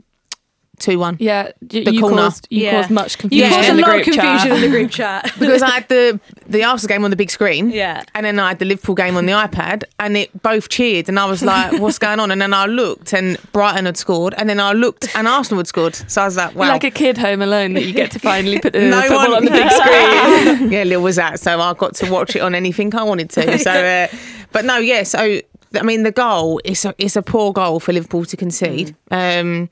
two 0.85 0.99
one. 0.99 1.16
Yeah, 1.18 1.51
you, 1.70 1.85
The 1.85 1.93
you 1.95 2.01
corner. 2.01 2.16
caused 2.22 2.47
you 2.51 2.64
Yeah. 2.64 2.70
caused 2.80 2.91
much 2.91 3.18
confusion. 3.18 3.49
You 3.49 3.55
caused 3.55 3.68
in 3.70 3.78
a 3.78 3.82
lot 3.82 3.97
of 3.99 4.05
confusion 4.05 4.39
chat. 4.39 4.51
in 4.51 4.61
the 4.61 4.68
group 4.68 4.91
chat. 5.01 5.32
because 5.39 5.62
I 5.62 5.70
had 5.70 5.89
the 5.89 6.20
the 6.47 6.62
Arsenal 6.64 6.89
game 6.95 7.05
on 7.05 7.11
the 7.11 7.16
big 7.16 7.30
screen, 7.30 7.70
Yeah. 7.70 8.03
and 8.14 8.24
then 8.26 8.39
I 8.39 8.49
had 8.49 8.59
the 8.59 8.64
Liverpool 8.66 8.95
game 8.95 9.16
on 9.16 9.26
the 9.26 9.32
iPad, 9.32 9.85
and 9.99 10.16
it 10.16 10.28
both 10.43 10.68
cheered, 10.68 11.09
and 11.09 11.18
I 11.18 11.24
was 11.26 11.43
like, 11.43 11.72
"What's 11.82 11.99
going 11.99 12.20
on?" 12.20 12.30
And 12.30 12.41
then 12.41 12.53
I 12.53 12.66
looked, 12.66 13.12
and 13.14 13.39
Brighton 13.53 13.87
had 13.87 13.97
scored, 13.97 14.35
and 14.37 14.49
then 14.49 14.61
I 14.61 14.72
looked, 14.72 15.09
and 15.16 15.26
Arsenal 15.26 15.59
had 15.61 15.66
scored. 15.66 15.95
So 16.11 16.22
I 16.22 16.24
was 16.26 16.37
like, 16.37 16.55
"Wow." 16.55 16.68
Like 16.68 16.85
a 16.85 16.91
kid 16.91 17.16
home 17.18 17.41
alone 17.43 17.72
that 17.74 17.85
you 17.85 17.93
get 17.93 18.11
to 18.12 18.18
finally 18.18 18.59
put 18.61 18.72
the 18.74 18.80
no 18.97 19.01
football 19.03 19.18
one 19.30 19.35
on 19.35 19.45
the 19.47 19.51
big 19.51 19.70
screen. 19.70 20.70
yeah, 20.72 20.82
Lil 20.85 21.01
was 21.03 21.16
that, 21.16 21.41
so 21.41 21.61
I 21.61 21.72
got 21.74 21.95
to 21.97 22.11
watch 22.11 22.37
it 22.37 22.41
on 22.41 22.55
anything 22.55 22.95
I 22.95 23.03
wanted 23.03 23.30
to. 23.30 23.59
So, 23.59 23.70
uh, 23.72 24.09
but 24.53 24.64
no, 24.64 24.76
yeah. 24.78 25.03
So 25.05 25.41
I 25.77 25.83
mean, 25.83 26.03
the 26.03 26.12
goal 26.12 26.61
is 26.64 26.85
a 26.85 26.95
it's 26.99 27.16
a 27.16 27.22
poor 27.22 27.53
goal 27.53 27.81
for 27.81 27.93
Liverpool 27.93 28.25
to 28.27 28.37
concede, 28.37 28.95
um, 29.11 29.68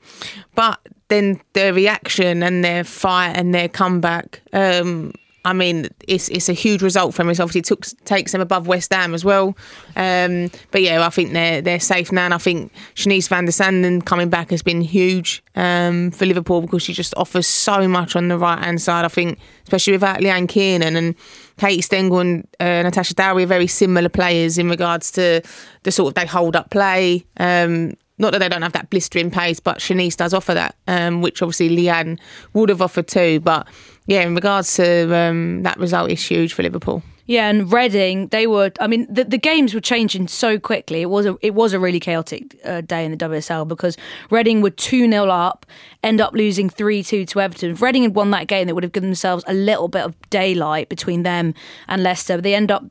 but 0.55 0.79
then 1.07 1.39
their 1.53 1.73
reaction 1.73 2.43
and 2.43 2.63
their 2.63 2.83
fight 2.83 3.33
and 3.35 3.53
their 3.53 3.69
comeback. 3.69 4.41
Um, 4.51 5.13
I 5.45 5.53
mean, 5.53 5.89
it's 6.07 6.29
it's 6.29 6.47
a 6.47 6.53
huge 6.53 6.81
result 6.81 7.13
for 7.13 7.21
them. 7.21 7.29
It 7.29 7.39
obviously 7.39 7.61
took, 7.61 7.85
takes 8.05 8.31
them 8.31 8.39
above 8.39 8.65
West 8.65 8.93
Ham 8.93 9.13
as 9.13 9.25
well. 9.25 9.57
Um, 9.95 10.49
but 10.71 10.81
yeah, 10.81 11.05
I 11.05 11.09
think 11.09 11.33
they're 11.33 11.61
they're 11.61 11.79
safe 11.79 12.11
now, 12.11 12.25
and 12.25 12.33
I 12.33 12.37
think 12.37 12.71
Shanice 12.95 13.27
van 13.27 13.45
der 13.45 13.51
Sanden 13.51 14.01
coming 14.01 14.29
back 14.29 14.51
has 14.51 14.63
been 14.63 14.81
huge 14.81 15.43
um, 15.55 16.11
for 16.11 16.25
Liverpool 16.25 16.61
because 16.61 16.83
she 16.83 16.93
just 16.93 17.13
offers 17.17 17.45
so 17.45 17.87
much 17.87 18.15
on 18.15 18.29
the 18.29 18.37
right 18.37 18.63
hand 18.63 18.81
side. 18.81 19.03
I 19.03 19.09
think, 19.09 19.37
especially 19.63 19.93
without 19.93 20.19
Leanne 20.19 20.47
Kiernan 20.47 20.95
and 20.95 21.15
Katie 21.57 21.81
Stengel 21.81 22.19
and 22.19 22.47
uh, 22.59 22.83
Natasha 22.83 23.13
Dowie 23.13 23.43
are 23.43 23.47
very 23.47 23.67
similar 23.67 24.09
players 24.09 24.57
in 24.57 24.69
regards 24.69 25.11
to 25.11 25.41
the 25.83 25.91
sort 25.91 26.09
of 26.09 26.13
they 26.15 26.25
hold 26.25 26.55
up 26.55 26.69
play. 26.69 27.25
Um, 27.37 27.93
not 28.19 28.31
that 28.31 28.39
they 28.39 28.49
don't 28.49 28.61
have 28.61 28.73
that 28.73 28.89
blistering 28.89 29.31
pace, 29.31 29.59
but 29.59 29.79
Shanice 29.79 30.15
does 30.15 30.33
offer 30.33 30.53
that, 30.53 30.75
um, 30.87 31.21
which 31.21 31.41
obviously 31.41 31.69
Leanne 31.69 32.19
would 32.53 32.69
have 32.69 32.81
offered 32.81 33.07
too. 33.07 33.39
But 33.39 33.67
yeah, 34.05 34.21
in 34.21 34.35
regards 34.35 34.73
to 34.75 35.15
um, 35.15 35.63
that 35.63 35.77
result, 35.77 36.11
is 36.11 36.25
huge 36.25 36.53
for 36.53 36.63
Liverpool. 36.63 37.03
Yeah, 37.25 37.49
and 37.49 37.71
Reading, 37.71 38.27
they 38.27 38.47
were. 38.47 38.71
I 38.81 38.87
mean, 38.87 39.07
the, 39.09 39.23
the 39.23 39.37
games 39.37 39.73
were 39.73 39.79
changing 39.79 40.27
so 40.27 40.59
quickly. 40.59 41.01
It 41.01 41.09
was 41.09 41.25
a 41.25 41.37
it 41.41 41.53
was 41.53 41.71
a 41.71 41.79
really 41.79 41.99
chaotic 41.99 42.59
uh, 42.65 42.81
day 42.81 43.05
in 43.05 43.11
the 43.11 43.17
WSL 43.17 43.65
because 43.65 43.95
Reading 44.29 44.61
were 44.61 44.71
two 44.71 45.09
0 45.09 45.29
up, 45.29 45.65
end 46.03 46.19
up 46.19 46.33
losing 46.33 46.69
three 46.69 47.01
two 47.01 47.25
to 47.27 47.39
Everton. 47.39 47.71
If 47.71 47.81
Reading 47.81 48.03
had 48.03 48.13
won 48.13 48.31
that 48.31 48.47
game, 48.47 48.67
they 48.67 48.73
would 48.73 48.83
have 48.83 48.91
given 48.91 49.09
themselves 49.09 49.45
a 49.47 49.53
little 49.53 49.87
bit 49.87 50.03
of 50.03 50.19
daylight 50.29 50.89
between 50.89 51.23
them 51.23 51.53
and 51.87 52.03
Leicester. 52.03 52.35
But 52.35 52.43
they 52.43 52.55
end 52.55 52.71
up 52.71 52.83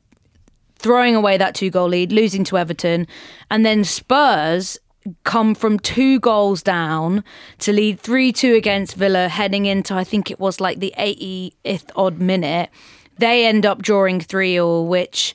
throwing 0.77 1.15
away 1.15 1.37
that 1.37 1.53
two 1.53 1.69
goal 1.69 1.89
lead, 1.89 2.11
losing 2.11 2.43
to 2.45 2.57
Everton, 2.57 3.05
and 3.51 3.63
then 3.63 3.83
Spurs 3.83 4.79
come 5.23 5.55
from 5.55 5.79
two 5.79 6.19
goals 6.19 6.61
down 6.63 7.23
to 7.59 7.73
lead 7.73 8.01
3-2 8.01 8.57
against 8.57 8.95
Villa 8.95 9.27
heading 9.27 9.65
into 9.65 9.93
I 9.95 10.03
think 10.03 10.31
it 10.31 10.39
was 10.39 10.61
like 10.61 10.79
the 10.79 10.93
80th 10.97 11.89
odd 11.95 12.19
minute. 12.19 12.69
They 13.17 13.45
end 13.45 13.65
up 13.65 13.81
drawing 13.81 14.19
3-all 14.19 14.87
which 14.87 15.33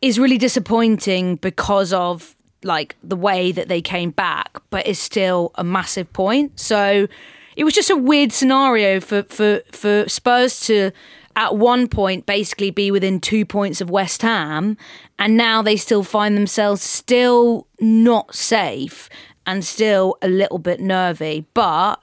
is 0.00 0.18
really 0.18 0.38
disappointing 0.38 1.36
because 1.36 1.92
of 1.92 2.36
like 2.62 2.96
the 3.02 3.16
way 3.16 3.52
that 3.52 3.68
they 3.68 3.82
came 3.82 4.10
back 4.10 4.58
but 4.70 4.86
is 4.86 4.98
still 4.98 5.50
a 5.56 5.64
massive 5.64 6.12
point. 6.12 6.58
So 6.58 7.08
it 7.56 7.64
was 7.64 7.74
just 7.74 7.90
a 7.90 7.96
weird 7.96 8.32
scenario 8.32 9.00
for 9.00 9.22
for 9.24 9.62
for 9.72 10.08
Spurs 10.08 10.60
to 10.66 10.92
at 11.36 11.56
one 11.56 11.88
point 11.88 12.26
basically 12.26 12.70
be 12.70 12.90
within 12.90 13.20
two 13.20 13.44
points 13.44 13.80
of 13.80 13.90
West 13.90 14.22
Ham, 14.22 14.76
and 15.18 15.36
now 15.36 15.62
they 15.62 15.76
still 15.76 16.02
find 16.02 16.36
themselves 16.36 16.82
still 16.82 17.66
not 17.80 18.34
safe 18.34 19.08
and 19.46 19.64
still 19.64 20.16
a 20.22 20.28
little 20.28 20.58
bit 20.58 20.80
nervy. 20.80 21.46
But 21.54 21.96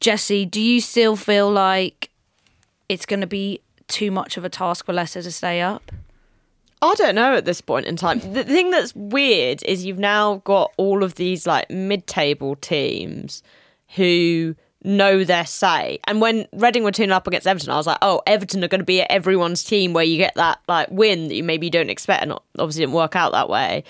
Jessy, 0.00 0.44
do 0.46 0.60
you 0.60 0.80
still 0.80 1.16
feel 1.16 1.50
like 1.50 2.10
it's 2.88 3.06
going 3.06 3.20
to 3.20 3.26
be 3.26 3.60
too 3.88 4.10
much 4.10 4.36
of 4.36 4.44
a 4.44 4.48
task 4.48 4.86
for 4.86 4.92
Leicester 4.92 5.22
to 5.22 5.32
stay 5.32 5.60
up? 5.60 5.90
I 6.80 6.94
don't 6.94 7.16
know 7.16 7.34
at 7.34 7.44
this 7.44 7.60
point 7.60 7.86
in 7.86 7.96
time. 7.96 8.20
The 8.20 8.44
thing 8.44 8.70
that's 8.70 8.94
weird 8.94 9.62
is 9.64 9.84
you've 9.84 9.98
now 9.98 10.36
got 10.44 10.72
all 10.76 11.02
of 11.02 11.16
these 11.16 11.46
like 11.46 11.68
mid-table 11.70 12.54
teams 12.56 13.42
who 13.96 14.54
know 14.84 15.24
their 15.24 15.46
say. 15.46 15.98
And 16.04 16.20
when 16.20 16.46
Reading 16.52 16.84
were 16.84 16.92
tuning 16.92 17.12
up 17.12 17.26
against 17.26 17.46
Everton, 17.46 17.70
I 17.70 17.76
was 17.76 17.86
like, 17.86 17.98
oh, 18.02 18.22
Everton 18.26 18.62
are 18.64 18.68
going 18.68 18.80
to 18.80 18.84
be 18.84 19.00
everyone's 19.02 19.64
team 19.64 19.92
where 19.92 20.04
you 20.04 20.16
get 20.16 20.34
that 20.36 20.60
like 20.68 20.90
win 20.90 21.28
that 21.28 21.34
you 21.34 21.44
maybe 21.44 21.70
don't 21.70 21.90
expect, 21.90 22.22
and 22.22 22.32
obviously 22.58 22.82
didn't 22.82 22.94
work 22.94 23.16
out 23.16 23.32
that 23.32 23.48
way. 23.48 23.84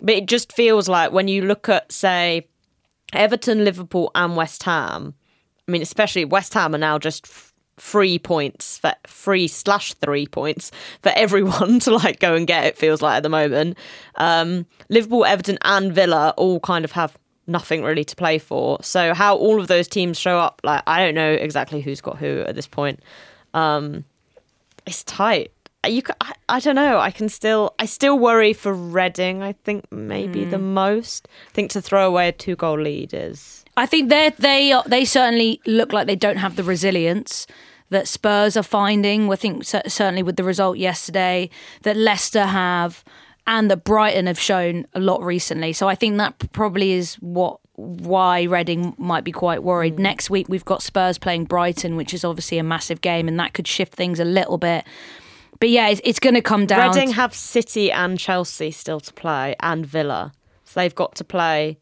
But 0.00 0.14
it 0.14 0.26
just 0.26 0.52
feels 0.52 0.88
like 0.88 1.12
when 1.12 1.28
you 1.28 1.42
look 1.42 1.68
at 1.68 1.90
say 1.90 2.46
Everton, 3.14 3.64
Liverpool, 3.64 4.10
and 4.14 4.36
West 4.36 4.62
Ham. 4.64 5.14
I 5.66 5.72
mean, 5.72 5.82
especially 5.82 6.24
West 6.24 6.52
Ham 6.54 6.74
are 6.74 6.78
now 6.78 6.98
just 6.98 7.26
f- 7.26 7.52
three 7.78 8.18
points 8.18 8.78
for 8.78 8.92
three 9.06 9.48
slash 9.48 9.94
three 9.94 10.26
points 10.26 10.70
for 11.02 11.12
everyone 11.16 11.80
to 11.80 11.94
like 11.94 12.20
go 12.20 12.34
and 12.34 12.46
get. 12.46 12.64
It 12.64 12.76
feels 12.76 13.00
like 13.00 13.18
at 13.18 13.22
the 13.22 13.28
moment, 13.28 13.78
um, 14.16 14.66
Liverpool, 14.88 15.24
Everton, 15.24 15.58
and 15.62 15.92
Villa 15.92 16.34
all 16.36 16.60
kind 16.60 16.84
of 16.84 16.92
have 16.92 17.16
nothing 17.46 17.82
really 17.82 18.04
to 18.04 18.16
play 18.16 18.38
for. 18.38 18.78
So 18.82 19.14
how 19.14 19.36
all 19.36 19.60
of 19.60 19.68
those 19.68 19.88
teams 19.88 20.18
show 20.18 20.38
up, 20.38 20.60
like 20.64 20.82
I 20.86 21.04
don't 21.04 21.14
know 21.14 21.32
exactly 21.32 21.80
who's 21.80 22.00
got 22.00 22.18
who 22.18 22.40
at 22.40 22.54
this 22.54 22.66
point. 22.66 23.00
Um, 23.52 24.04
it's 24.86 25.04
tight. 25.04 25.50
You, 25.86 26.02
I, 26.20 26.32
I 26.48 26.60
don't 26.60 26.76
know. 26.76 26.98
I 26.98 27.10
can 27.10 27.28
still, 27.28 27.74
I 27.78 27.84
still 27.84 28.18
worry 28.18 28.54
for 28.54 28.72
Reading. 28.72 29.42
I 29.42 29.52
think 29.52 29.90
maybe 29.92 30.44
the 30.46 30.58
most. 30.58 31.28
I 31.48 31.52
think 31.52 31.70
to 31.72 31.82
throw 31.82 32.06
away 32.06 32.28
a 32.28 32.32
two 32.32 32.56
goal 32.56 32.80
lead 32.80 33.12
is 33.12 33.64
I 33.76 33.86
think 33.86 34.08
they 34.08 34.30
they 34.38 34.72
are, 34.72 34.84
they 34.86 35.04
certainly 35.04 35.60
look 35.66 35.92
like 35.92 36.06
they 36.06 36.16
don't 36.16 36.36
have 36.36 36.56
the 36.56 36.62
resilience 36.62 37.46
that 37.90 38.08
Spurs 38.08 38.56
are 38.56 38.62
finding. 38.62 39.30
I 39.30 39.36
think 39.36 39.64
certainly 39.64 40.22
with 40.22 40.36
the 40.36 40.44
result 40.44 40.78
yesterday 40.78 41.50
that 41.82 41.96
Leicester 41.96 42.44
have 42.46 43.04
and 43.46 43.70
that 43.70 43.84
Brighton 43.84 44.26
have 44.26 44.38
shown 44.38 44.86
a 44.94 45.00
lot 45.00 45.22
recently. 45.22 45.72
So 45.72 45.88
I 45.88 45.94
think 45.94 46.16
that 46.18 46.52
probably 46.52 46.92
is 46.92 47.16
what 47.16 47.60
why 47.76 48.44
Reading 48.44 48.94
might 48.98 49.24
be 49.24 49.32
quite 49.32 49.62
worried. 49.64 49.96
Mm. 49.96 50.00
Next 50.00 50.30
week 50.30 50.48
we've 50.48 50.64
got 50.64 50.82
Spurs 50.82 51.18
playing 51.18 51.44
Brighton, 51.46 51.96
which 51.96 52.14
is 52.14 52.24
obviously 52.24 52.58
a 52.58 52.62
massive 52.62 53.00
game, 53.00 53.26
and 53.28 53.38
that 53.40 53.52
could 53.52 53.66
shift 53.66 53.94
things 53.94 54.20
a 54.20 54.24
little 54.24 54.58
bit. 54.58 54.84
But 55.60 55.70
yeah, 55.70 55.88
it's, 55.88 56.00
it's 56.04 56.20
going 56.20 56.34
to 56.34 56.42
come 56.42 56.66
down. 56.66 56.94
Reading 56.94 57.12
have 57.12 57.34
City 57.34 57.90
and 57.90 58.18
Chelsea 58.18 58.70
still 58.70 59.00
to 59.00 59.12
play, 59.12 59.56
and 59.60 59.84
Villa. 59.84 60.32
So 60.64 60.80
they've 60.80 60.94
got 60.94 61.14
to 61.16 61.24
play 61.24 61.78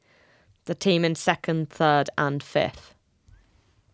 the 0.64 0.74
team 0.74 1.04
in 1.04 1.14
second, 1.14 1.68
third, 1.68 2.08
and 2.16 2.42
fifth 2.42 2.94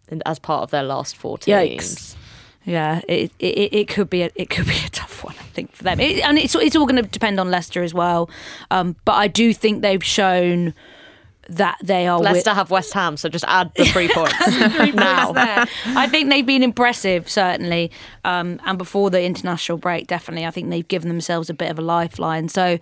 in- 0.08 0.22
as 0.26 0.38
part 0.38 0.62
of 0.62 0.70
their 0.70 0.82
last 0.82 1.16
four 1.16 1.38
teams. 1.38 1.56
Yikes. 1.56 2.07
Yeah, 2.68 3.00
it, 3.08 3.32
it 3.38 3.72
it 3.72 3.88
could 3.88 4.10
be 4.10 4.22
a, 4.22 4.30
it 4.34 4.50
could 4.50 4.66
be 4.66 4.76
a 4.84 4.90
tough 4.90 5.24
one, 5.24 5.34
I 5.40 5.44
think, 5.54 5.72
for 5.74 5.84
them. 5.84 5.98
It, 6.00 6.22
and 6.22 6.36
it's 6.38 6.54
it's 6.54 6.76
all 6.76 6.84
going 6.86 7.02
to 7.02 7.08
depend 7.08 7.40
on 7.40 7.50
Leicester 7.50 7.82
as 7.82 7.94
well. 7.94 8.28
Um, 8.70 8.94
but 9.06 9.12
I 9.12 9.26
do 9.26 9.54
think 9.54 9.80
they've 9.80 10.04
shown 10.04 10.74
that 11.48 11.78
they 11.82 12.06
are. 12.06 12.18
wi- 12.18 12.32
Leicester 12.34 12.52
have 12.52 12.70
West 12.70 12.92
Ham, 12.92 13.16
so 13.16 13.30
just 13.30 13.44
add 13.48 13.72
the 13.76 13.86
three 13.86 14.08
points 14.08 14.34
now. 14.94 15.32
there. 15.32 15.64
I 15.86 16.06
think 16.08 16.28
they've 16.28 16.44
been 16.44 16.62
impressive, 16.62 17.26
certainly. 17.28 17.90
Um, 18.24 18.60
and 18.66 18.76
before 18.76 19.08
the 19.08 19.22
international 19.22 19.78
break, 19.78 20.06
definitely, 20.06 20.44
I 20.44 20.50
think 20.50 20.68
they've 20.68 20.86
given 20.86 21.08
themselves 21.08 21.48
a 21.48 21.54
bit 21.54 21.70
of 21.70 21.78
a 21.78 21.82
lifeline. 21.82 22.50
So, 22.50 22.78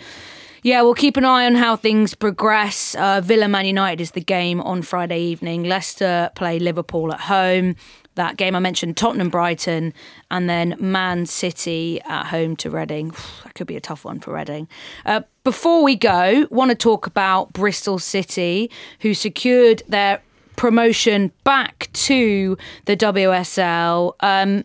yeah, 0.64 0.82
we'll 0.82 0.94
keep 0.94 1.16
an 1.16 1.24
eye 1.24 1.46
on 1.46 1.54
how 1.54 1.76
things 1.76 2.14
progress. 2.14 2.96
Uh, 2.96 3.20
Villa 3.20 3.46
Man 3.46 3.66
United 3.66 4.00
is 4.02 4.10
the 4.10 4.20
game 4.20 4.60
on 4.60 4.82
Friday 4.82 5.20
evening. 5.20 5.62
Leicester 5.62 6.30
play 6.34 6.58
Liverpool 6.58 7.12
at 7.12 7.20
home. 7.20 7.76
That 8.16 8.36
game 8.36 8.56
I 8.56 8.58
mentioned, 8.58 8.96
Tottenham 8.96 9.30
Brighton, 9.30 9.94
and 10.30 10.50
then 10.50 10.74
Man 10.78 11.26
City 11.26 12.00
at 12.02 12.26
home 12.26 12.56
to 12.56 12.70
Reading. 12.70 13.14
That 13.44 13.54
could 13.54 13.68
be 13.68 13.76
a 13.76 13.80
tough 13.80 14.04
one 14.04 14.18
for 14.20 14.34
Reading. 14.34 14.68
Uh, 15.06 15.22
before 15.44 15.82
we 15.84 15.94
go, 15.94 16.46
want 16.50 16.70
to 16.70 16.74
talk 16.74 17.06
about 17.06 17.52
Bristol 17.52 17.98
City, 17.98 18.70
who 19.00 19.14
secured 19.14 19.82
their 19.88 20.20
promotion 20.56 21.30
back 21.44 21.88
to 21.92 22.58
the 22.86 22.96
WSL. 22.96 24.14
Um, 24.20 24.64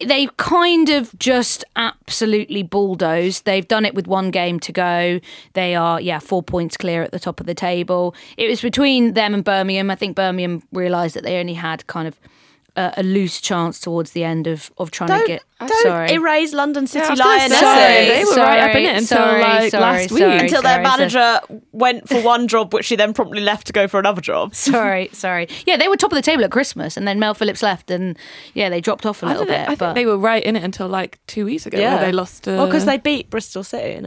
they've 0.00 0.34
kind 0.36 0.88
of 0.88 1.18
just 1.18 1.64
absolutely 1.74 2.62
bulldozed. 2.62 3.44
They've 3.44 3.66
done 3.66 3.84
it 3.84 3.94
with 3.94 4.06
one 4.06 4.30
game 4.30 4.60
to 4.60 4.72
go. 4.72 5.20
They 5.54 5.74
are, 5.74 6.00
yeah, 6.00 6.18
four 6.18 6.42
points 6.42 6.76
clear 6.76 7.02
at 7.02 7.12
the 7.12 7.18
top 7.18 7.40
of 7.40 7.46
the 7.46 7.54
table. 7.54 8.14
It 8.36 8.48
was 8.48 8.60
between 8.60 9.14
them 9.14 9.34
and 9.34 9.44
Birmingham. 9.44 9.90
I 9.90 9.94
think 9.94 10.16
Birmingham 10.16 10.62
realised 10.72 11.16
that 11.16 11.24
they 11.24 11.38
only 11.38 11.54
had 11.54 11.86
kind 11.86 12.06
of 12.06 12.18
a, 12.76 12.94
a 12.98 13.02
loose 13.02 13.40
chance 13.40 13.80
towards 13.80 14.12
the 14.12 14.22
end 14.24 14.46
of 14.46 14.70
of 14.78 14.90
trying 14.90 15.08
Don't, 15.08 15.20
to 15.22 15.26
get. 15.26 15.42
don't 15.58 15.82
sorry. 15.82 16.12
erase 16.12 16.52
London 16.52 16.86
City 16.86 17.06
I 17.08 17.14
Lionesses. 17.14 17.58
say, 17.58 18.08
they 18.18 18.24
were 18.24 18.36
right 18.36 18.60
up 18.70 18.76
in 18.76 18.84
it 18.84 18.90
until 18.98 19.04
Sorry, 19.18 19.40
like 19.40 19.70
sorry, 19.70 19.82
last 19.82 20.10
week. 20.12 20.20
sorry, 20.20 20.38
Until 20.38 20.62
their 20.62 20.84
sorry, 20.84 20.84
manager 20.84 21.40
went 21.72 22.08
for 22.08 22.20
one 22.22 22.46
job, 22.48 22.74
which 22.74 22.84
she 22.86 22.96
then 22.96 23.12
promptly 23.14 23.40
left 23.40 23.66
to 23.68 23.72
go 23.72 23.88
for 23.88 23.98
another 23.98 24.20
job. 24.20 24.54
Sorry, 24.54 25.08
sorry. 25.12 25.48
Yeah, 25.66 25.76
they 25.76 25.88
were 25.88 25.96
top 25.96 26.12
of 26.12 26.16
the 26.16 26.22
table 26.22 26.44
at 26.44 26.50
Christmas, 26.50 26.96
and 26.96 27.08
then 27.08 27.18
Mel 27.18 27.34
Phillips 27.34 27.62
left, 27.62 27.90
and 27.90 28.16
yeah, 28.54 28.68
they 28.68 28.80
dropped 28.80 29.06
off 29.06 29.22
a 29.22 29.26
little 29.26 29.46
think, 29.46 29.66
bit. 29.66 29.68
I 29.70 29.74
think 29.74 29.94
they 29.94 30.06
were 30.06 30.18
right 30.18 30.42
in 30.44 30.56
it 30.56 30.62
until 30.62 30.88
like 30.88 31.18
two 31.26 31.44
weeks 31.46 31.64
ago, 31.66 31.78
where 31.78 31.98
they 32.00 32.12
lost. 32.12 32.44
To, 32.44 32.50
Well, 32.56 32.66
because 32.66 32.84
they 32.84 32.98
beat 32.98 33.30
Bristol 33.30 33.64
City, 33.64 34.06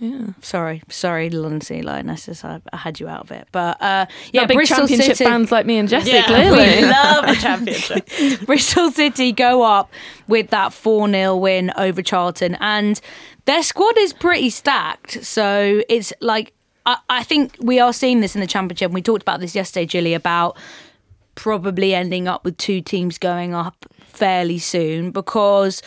innit? 0.00 0.34
sorry, 0.44 0.82
sorry, 0.88 1.30
City 1.60 1.82
Lionesses. 1.82 2.44
I, 2.44 2.60
I 2.72 2.76
had 2.76 3.00
you 3.00 3.08
out 3.08 3.22
of 3.22 3.30
it, 3.30 3.48
but 3.52 3.80
uh, 3.80 4.06
yeah, 4.32 4.46
big 4.46 4.56
Bristol 4.56 4.78
championship 4.86 5.16
City. 5.16 5.30
fans 5.30 5.52
like 5.52 5.66
me 5.66 5.78
and 5.78 5.88
Jessy, 5.88 6.12
we 6.12 6.22
clearly. 6.22 6.82
love 6.82 7.26
the 7.26 7.34
championship. 7.40 8.08
Bristol 8.46 8.90
City 8.90 9.32
go 9.32 9.62
up 9.62 9.92
with 10.28 10.50
that 10.50 10.72
4 10.72 11.08
0 11.10 11.36
win 11.36 11.72
over 11.76 12.02
Charlton, 12.02 12.56
and 12.60 13.00
their 13.44 13.62
squad 13.62 13.96
is 13.98 14.12
pretty 14.12 14.50
stacked. 14.50 15.24
So 15.24 15.82
it's 15.88 16.12
like, 16.20 16.52
I, 16.86 16.98
I 17.08 17.22
think 17.24 17.56
we 17.60 17.78
are 17.80 17.92
seeing 17.92 18.20
this 18.20 18.34
in 18.34 18.40
the 18.40 18.46
Championship. 18.46 18.86
and 18.86 18.94
We 18.94 19.02
talked 19.02 19.22
about 19.22 19.40
this 19.40 19.54
yesterday, 19.54 19.86
Gilly, 19.86 20.14
about 20.14 20.56
probably 21.34 21.94
ending 21.94 22.28
up 22.28 22.44
with 22.44 22.56
two 22.56 22.80
teams 22.80 23.18
going 23.18 23.54
up 23.54 23.86
fairly 24.08 24.58
soon 24.58 25.10
because 25.10 25.82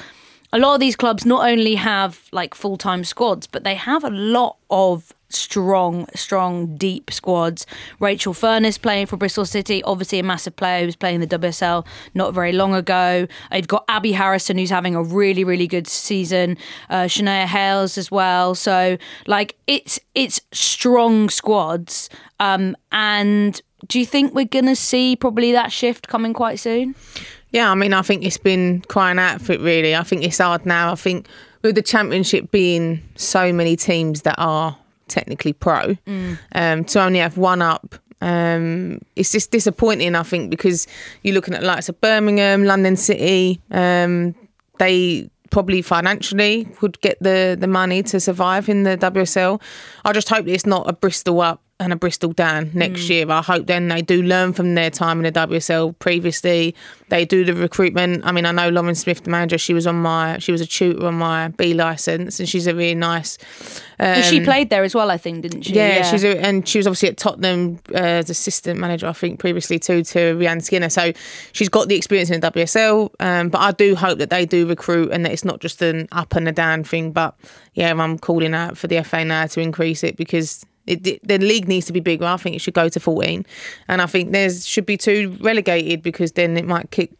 a 0.53 0.59
lot 0.59 0.75
of 0.75 0.79
these 0.79 0.95
clubs 0.95 1.25
not 1.25 1.49
only 1.49 1.75
have 1.75 2.29
like 2.31 2.53
full 2.53 2.77
time 2.77 3.03
squads, 3.03 3.47
but 3.47 3.63
they 3.63 3.73
have 3.75 4.03
a 4.03 4.11
lot 4.11 4.57
of 4.69 5.11
strong, 5.29 6.07
strong, 6.13 6.77
deep 6.77 7.11
squads. 7.11 7.65
Rachel 7.99 8.35
Furness 8.35 8.77
playing 8.77 9.07
for 9.07 9.17
Bristol 9.17 9.45
City, 9.45 9.81
obviously 9.83 10.19
a 10.19 10.23
massive 10.23 10.55
player 10.55 10.81
who 10.81 10.85
was 10.85 10.95
playing 10.95 11.21
the 11.21 11.27
WSL 11.27 11.87
not 12.13 12.35
very 12.35 12.51
long 12.51 12.75
ago. 12.75 13.27
They've 13.49 13.67
got 13.67 13.83
Abby 13.89 14.11
Harrison 14.11 14.59
who's 14.59 14.69
having 14.69 14.93
a 14.93 15.01
really, 15.01 15.43
really 15.43 15.65
good 15.65 15.87
season. 15.87 16.55
Uh, 16.87 17.05
Shania 17.05 17.45
Hayles 17.45 17.97
as 17.97 18.11
well. 18.11 18.53
So 18.53 18.99
like 19.25 19.55
it's 19.65 19.99
it's 20.13 20.39
strong 20.51 21.31
squads. 21.31 22.11
Um, 22.39 22.77
and 22.91 23.59
do 23.87 23.99
you 23.99 24.05
think 24.05 24.35
we're 24.35 24.45
gonna 24.45 24.75
see 24.75 25.15
probably 25.15 25.51
that 25.53 25.71
shift 25.71 26.07
coming 26.07 26.33
quite 26.33 26.59
soon? 26.59 26.93
Yeah, 27.53 27.71
I 27.71 27.75
mean, 27.75 27.93
I 27.93 28.01
think 28.01 28.25
it's 28.25 28.37
been 28.37 28.81
crying 28.89 29.19
out 29.19 29.39
for 29.39 29.53
it, 29.53 29.61
really. 29.61 29.95
I 29.95 30.03
think 30.03 30.23
it's 30.23 30.39
hard 30.39 30.65
now. 30.65 30.91
I 30.91 30.95
think 30.95 31.27
with 31.61 31.75
the 31.75 31.83
championship 31.83 32.51
being 32.51 33.01
so 33.15 33.53
many 33.53 33.75
teams 33.75 34.23
that 34.23 34.35
are 34.39 34.75
technically 35.07 35.53
pro, 35.53 35.95
um, 36.53 36.83
to 36.83 37.01
only 37.01 37.19
have 37.19 37.37
one 37.37 37.61
up, 37.61 37.95
um, 38.21 38.99
it's 39.15 39.31
just 39.31 39.51
disappointing, 39.51 40.15
I 40.15 40.23
think, 40.23 40.49
because 40.49 40.87
you're 41.21 41.35
looking 41.35 41.53
at 41.53 41.61
likes 41.63 41.89
of 41.89 42.01
Birmingham, 42.01 42.63
London 42.63 42.95
City, 42.95 43.61
um, 43.69 44.33
they 44.79 45.29
probably 45.51 45.83
financially 45.83 46.67
would 46.81 46.99
get 47.01 47.17
the, 47.21 47.55
the 47.59 47.67
money 47.67 48.01
to 48.01 48.19
survive 48.19 48.67
in 48.67 48.83
the 48.83 48.97
WSL. 48.97 49.61
I 50.03 50.11
just 50.11 50.27
hope 50.27 50.47
it's 50.47 50.65
not 50.65 50.89
a 50.89 50.93
Bristol 50.93 51.39
up 51.41 51.61
and 51.79 51.91
a 51.91 51.95
Bristol 51.95 52.31
Dan 52.31 52.71
next 52.73 53.09
year. 53.09 53.29
I 53.29 53.41
hope 53.41 53.65
then 53.65 53.87
they 53.87 54.01
do 54.01 54.21
learn 54.21 54.53
from 54.53 54.75
their 54.75 54.89
time 54.89 55.23
in 55.23 55.31
the 55.31 55.39
WSL 55.47 55.97
previously. 55.99 56.75
They 57.09 57.25
do 57.25 57.43
the 57.43 57.53
recruitment. 57.53 58.25
I 58.25 58.31
mean, 58.31 58.45
I 58.45 58.51
know 58.51 58.69
Lauren 58.69 58.95
Smith, 58.95 59.23
the 59.23 59.29
manager. 59.29 59.57
She 59.57 59.73
was 59.73 59.85
on 59.87 59.95
my, 59.95 60.37
she 60.37 60.51
was 60.51 60.61
a 60.61 60.67
tutor 60.67 61.05
on 61.05 61.15
my 61.15 61.49
B 61.49 61.73
license, 61.73 62.39
and 62.39 62.47
she's 62.47 62.67
a 62.67 62.75
really 62.75 62.95
nice. 62.95 63.37
Um, 63.99 64.21
she 64.21 64.41
played 64.41 64.69
there 64.69 64.83
as 64.83 64.93
well, 64.93 65.11
I 65.11 65.17
think, 65.17 65.41
didn't 65.41 65.63
she? 65.63 65.73
yeah, 65.73 66.03
she's 66.03 66.23
a, 66.23 66.39
and 66.39 66.67
she 66.67 66.77
was 66.77 66.87
obviously 66.87 67.09
at 67.09 67.17
Tottenham 67.17 67.79
uh, 67.93 67.97
as 67.97 68.29
assistant 68.29 68.79
manager, 68.79 69.07
I 69.07 69.13
think, 69.13 69.39
previously 69.39 69.79
too 69.79 70.03
to 70.03 70.19
Rehanne 70.35 70.61
Skinner. 70.61 70.89
So 70.89 71.11
she's 71.51 71.69
got 71.69 71.87
the 71.87 71.95
experience 71.95 72.29
in 72.29 72.39
the 72.39 72.51
WSL. 72.51 73.09
Um, 73.19 73.49
but 73.49 73.59
I 73.59 73.71
do 73.71 73.95
hope 73.95 74.19
that 74.19 74.29
they 74.29 74.45
do 74.45 74.67
recruit 74.67 75.11
and 75.11 75.25
that 75.25 75.31
it's 75.31 75.45
not 75.45 75.59
just 75.59 75.81
an 75.81 76.07
up 76.11 76.35
and 76.35 76.47
a 76.47 76.51
down 76.51 76.83
thing. 76.83 77.11
But 77.11 77.35
yeah, 77.73 77.91
I'm 77.91 78.19
calling 78.19 78.53
out 78.53 78.77
for 78.77 78.87
the 78.87 79.03
FA 79.03 79.25
now 79.25 79.47
to 79.47 79.59
increase 79.59 80.03
it 80.03 80.17
because. 80.17 80.65
It, 80.87 81.05
it- 81.07 81.27
the 81.27 81.37
league 81.37 81.67
needs 81.67 81.85
to 81.87 81.93
be 81.93 81.99
bigger. 81.99 82.25
I 82.25 82.37
think 82.37 82.55
it 82.55 82.59
should 82.59 82.73
go 82.73 82.89
to 82.89 82.99
14, 82.99 83.45
and 83.87 84.01
I 84.01 84.05
think 84.05 84.31
there 84.31 84.49
should 84.49 84.85
be 84.85 84.97
two 84.97 85.37
relegated 85.41 86.01
because 86.03 86.33
then 86.33 86.57
it 86.57 86.65
might 86.65 86.91
kick 86.91 87.11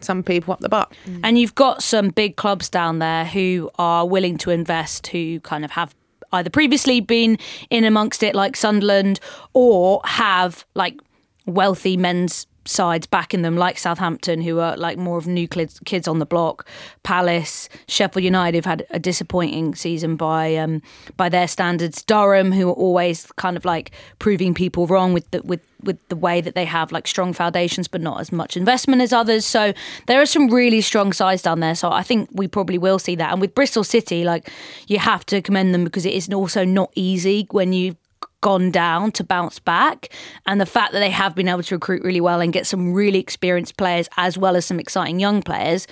some 0.00 0.22
people 0.22 0.54
up 0.54 0.60
the 0.60 0.68
butt. 0.70 0.92
Mm. 1.06 1.20
And 1.24 1.38
you've 1.38 1.54
got 1.54 1.82
some 1.82 2.08
big 2.08 2.36
clubs 2.36 2.70
down 2.70 3.00
there 3.00 3.26
who 3.26 3.70
are 3.78 4.06
willing 4.06 4.38
to 4.38 4.50
invest, 4.50 5.08
who 5.08 5.40
kind 5.40 5.64
of 5.64 5.70
have 5.72 5.94
either 6.32 6.48
previously 6.48 7.00
been 7.00 7.36
in 7.68 7.84
amongst 7.84 8.22
it, 8.22 8.34
like 8.34 8.56
Sunderland, 8.56 9.20
or 9.52 10.00
have 10.04 10.64
like 10.74 10.98
wealthy 11.46 11.96
men's 11.98 12.46
sides 12.70 13.06
backing 13.06 13.42
them, 13.42 13.56
like 13.56 13.78
Southampton, 13.78 14.40
who 14.40 14.60
are 14.60 14.76
like 14.76 14.98
more 14.98 15.18
of 15.18 15.26
new 15.26 15.48
kids, 15.48 16.08
on 16.08 16.18
the 16.18 16.26
block. 16.26 16.66
Palace, 17.02 17.68
Sheffield 17.88 18.24
United 18.24 18.56
have 18.56 18.64
had 18.64 18.86
a 18.90 18.98
disappointing 18.98 19.74
season 19.74 20.16
by 20.16 20.56
um, 20.56 20.82
by 21.16 21.28
their 21.28 21.48
standards. 21.48 22.02
Durham, 22.02 22.52
who 22.52 22.68
are 22.68 22.74
always 22.74 23.26
kind 23.36 23.56
of 23.56 23.64
like 23.64 23.90
proving 24.18 24.54
people 24.54 24.86
wrong 24.86 25.12
with 25.12 25.30
the 25.30 25.42
with 25.42 25.60
with 25.82 25.98
the 26.08 26.16
way 26.16 26.40
that 26.40 26.54
they 26.54 26.64
have 26.64 26.92
like 26.92 27.06
strong 27.06 27.32
foundations 27.32 27.88
but 27.88 28.00
not 28.00 28.20
as 28.20 28.32
much 28.32 28.56
investment 28.56 29.00
as 29.00 29.12
others 29.12 29.46
so 29.46 29.72
there 30.06 30.20
are 30.20 30.26
some 30.26 30.48
really 30.48 30.80
strong 30.80 31.12
sides 31.12 31.42
down 31.42 31.60
there 31.60 31.74
so 31.74 31.90
i 31.90 32.02
think 32.02 32.28
we 32.32 32.46
probably 32.46 32.78
will 32.78 32.98
see 32.98 33.14
that 33.16 33.32
and 33.32 33.40
with 33.40 33.54
bristol 33.54 33.84
city 33.84 34.24
like 34.24 34.50
you 34.88 34.98
have 34.98 35.24
to 35.24 35.40
commend 35.40 35.72
them 35.72 35.84
because 35.84 36.04
it 36.04 36.12
is 36.12 36.28
also 36.32 36.64
not 36.64 36.90
easy 36.94 37.46
when 37.50 37.72
you've 37.72 37.96
gone 38.40 38.70
down 38.70 39.12
to 39.12 39.24
bounce 39.24 39.58
back 39.58 40.08
and 40.46 40.60
the 40.60 40.66
fact 40.66 40.92
that 40.92 41.00
they 41.00 41.10
have 41.10 41.34
been 41.34 41.48
able 41.48 41.62
to 41.62 41.74
recruit 41.74 42.02
really 42.02 42.20
well 42.20 42.40
and 42.40 42.52
get 42.52 42.66
some 42.66 42.92
really 42.92 43.18
experienced 43.18 43.76
players 43.76 44.08
as 44.16 44.38
well 44.38 44.56
as 44.56 44.64
some 44.64 44.80
exciting 44.80 45.20
young 45.20 45.42
players 45.42 45.86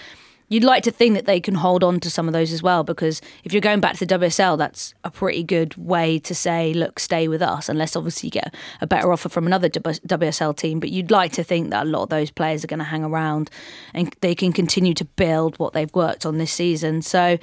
you'd 0.49 0.65
like 0.65 0.83
to 0.83 0.91
think 0.91 1.15
that 1.15 1.27
they 1.27 1.41
can 1.41 1.55
hold 1.55 1.85
on 1.85 2.01
to 2.01 2.11
some 2.11 2.27
of 2.27 2.33
those 2.33 2.53
as 2.53 2.63
well 2.63 2.83
because 2.83 3.21
if 3.45 3.53
you're 3.53 3.61
going 3.61 3.81
back 3.81 3.97
to 3.97 4.07
the 4.07 4.19
WSL, 4.19 4.57
that's 4.59 4.95
a 5.05 5.11
pretty 5.11 5.43
good 5.43 5.77
way 5.77 6.19
to 6.21 6.35
say, 6.35 6.73
look, 6.73 6.99
stay 6.99 7.29
with 7.29 7.43
us, 7.43 7.69
unless 7.69 7.95
obviously 7.95 8.29
you 8.29 8.31
get 8.31 8.55
a 8.81 8.87
better 8.87 9.13
offer 9.13 9.29
from 9.29 9.47
another 9.47 9.69
WSL 9.69 10.57
team. 10.57 10.81
But 10.81 10.91
you'd 10.91 11.11
like 11.11 11.33
to 11.33 11.45
think 11.45 11.71
that 11.71 11.87
a 11.87 11.89
lot 11.89 12.05
of 12.05 12.09
those 12.09 12.31
players 12.31 12.65
are 12.65 12.69
going 12.69 12.79
to 12.79 12.85
hang 12.85 13.05
around 13.05 13.51
and 13.95 14.15
they 14.21 14.35
can 14.35 14.53
continue 14.53 14.95
to 14.95 15.05
build 15.05 15.59
what 15.59 15.73
they've 15.75 15.95
worked 15.95 16.25
on 16.25 16.39
this 16.39 16.53
season. 16.53 17.03
So, 17.03 17.39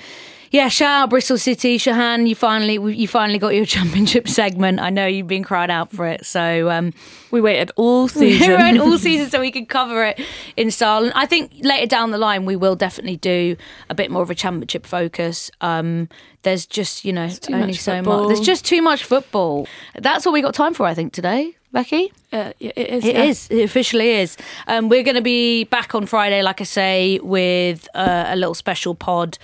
yeah, 0.56 0.70
shout 0.70 1.04
out 1.04 1.10
Bristol 1.10 1.38
City, 1.38 1.78
Shahan. 1.78 2.30
You 2.30 2.34
finally 2.34 2.76
you 2.96 3.10
finally 3.10 3.38
got 3.38 3.54
your 3.54 3.66
championship 3.76 4.26
segment. 4.30 4.80
I 4.80 4.90
know 4.90 5.06
you've 5.06 5.28
been 5.28 5.44
crying 5.44 5.70
out 5.70 5.92
for 5.92 6.08
it, 6.08 6.26
so 6.26 6.70
um, 6.70 6.94
We 7.30 7.42
waited 7.42 7.72
all 7.76 8.04
we 8.16 8.40
season. 8.40 8.80
all 8.80 8.98
season 9.10 9.30
so 9.30 9.42
we 9.42 9.52
could 9.52 9.68
cover 9.68 10.06
it 10.06 10.22
in 10.56 10.72
style. 10.72 11.04
And 11.04 11.12
I 11.14 11.26
think 11.26 11.52
later 11.60 11.88
down 11.88 12.12
the 12.12 12.18
line, 12.18 12.46
we 12.46 12.56
will 12.56 12.78
definitely 12.78 13.18
do 13.18 13.58
a 13.90 13.96
bit 13.96 14.10
more 14.10 14.22
of 14.22 14.30
a 14.30 14.36
championship 14.36 14.86
focus. 14.86 15.52
Um, 15.60 16.08
there's 16.44 16.66
just, 16.66 17.04
you 17.04 17.12
know, 17.12 17.28
too 17.28 17.54
only 17.54 17.68
much 17.68 17.80
so 17.80 17.98
football. 17.98 18.20
much. 18.22 18.28
There's 18.30 18.48
just 18.48 18.64
too 18.64 18.82
much 18.82 19.04
football. 19.04 19.68
That's 19.96 20.26
all 20.26 20.32
we 20.32 20.42
got 20.42 20.54
time 20.54 20.74
for, 20.74 20.86
I 20.86 20.94
think, 20.94 21.12
today. 21.12 21.54
Becky? 21.74 22.14
Uh, 22.32 22.54
it 22.62 22.78
is. 22.78 23.04
It 23.04 23.16
yeah. 23.16 23.24
is. 23.24 23.48
It 23.50 23.64
officially 23.64 24.12
is. 24.12 24.38
Um, 24.68 24.88
we're 24.88 25.04
going 25.04 25.16
to 25.16 25.22
be 25.22 25.66
back 25.66 25.94
on 25.94 26.06
Friday, 26.06 26.42
like 26.42 26.62
I 26.62 26.64
say, 26.64 27.20
with 27.22 27.90
uh, 27.94 28.28
a 28.28 28.38
little 28.38 28.54
special 28.54 28.96
pod 28.96 29.38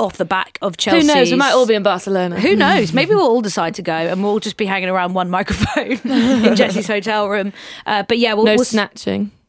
off 0.00 0.16
the 0.16 0.24
back 0.24 0.58
of 0.62 0.76
Chelsea. 0.76 1.00
Who 1.00 1.06
knows? 1.06 1.30
We 1.30 1.36
might 1.36 1.52
all 1.52 1.66
be 1.66 1.74
in 1.74 1.82
Barcelona. 1.82 2.40
Who 2.40 2.56
knows? 2.56 2.92
Maybe 2.92 3.14
we'll 3.14 3.26
all 3.26 3.42
decide 3.42 3.74
to 3.76 3.82
go 3.82 3.92
and 3.92 4.22
we'll 4.22 4.40
just 4.40 4.56
be 4.56 4.66
hanging 4.66 4.88
around 4.88 5.14
one 5.14 5.30
microphone 5.38 5.92
in 5.92 6.56
Jessy's 6.56 6.86
hotel 6.86 7.28
room. 7.28 7.52
Uh, 7.86 8.02
but 8.04 8.18
yeah, 8.18 8.34
we'll, 8.34 8.44
No 8.44 8.56
we'll 8.56 8.64
snatching. 8.64 9.30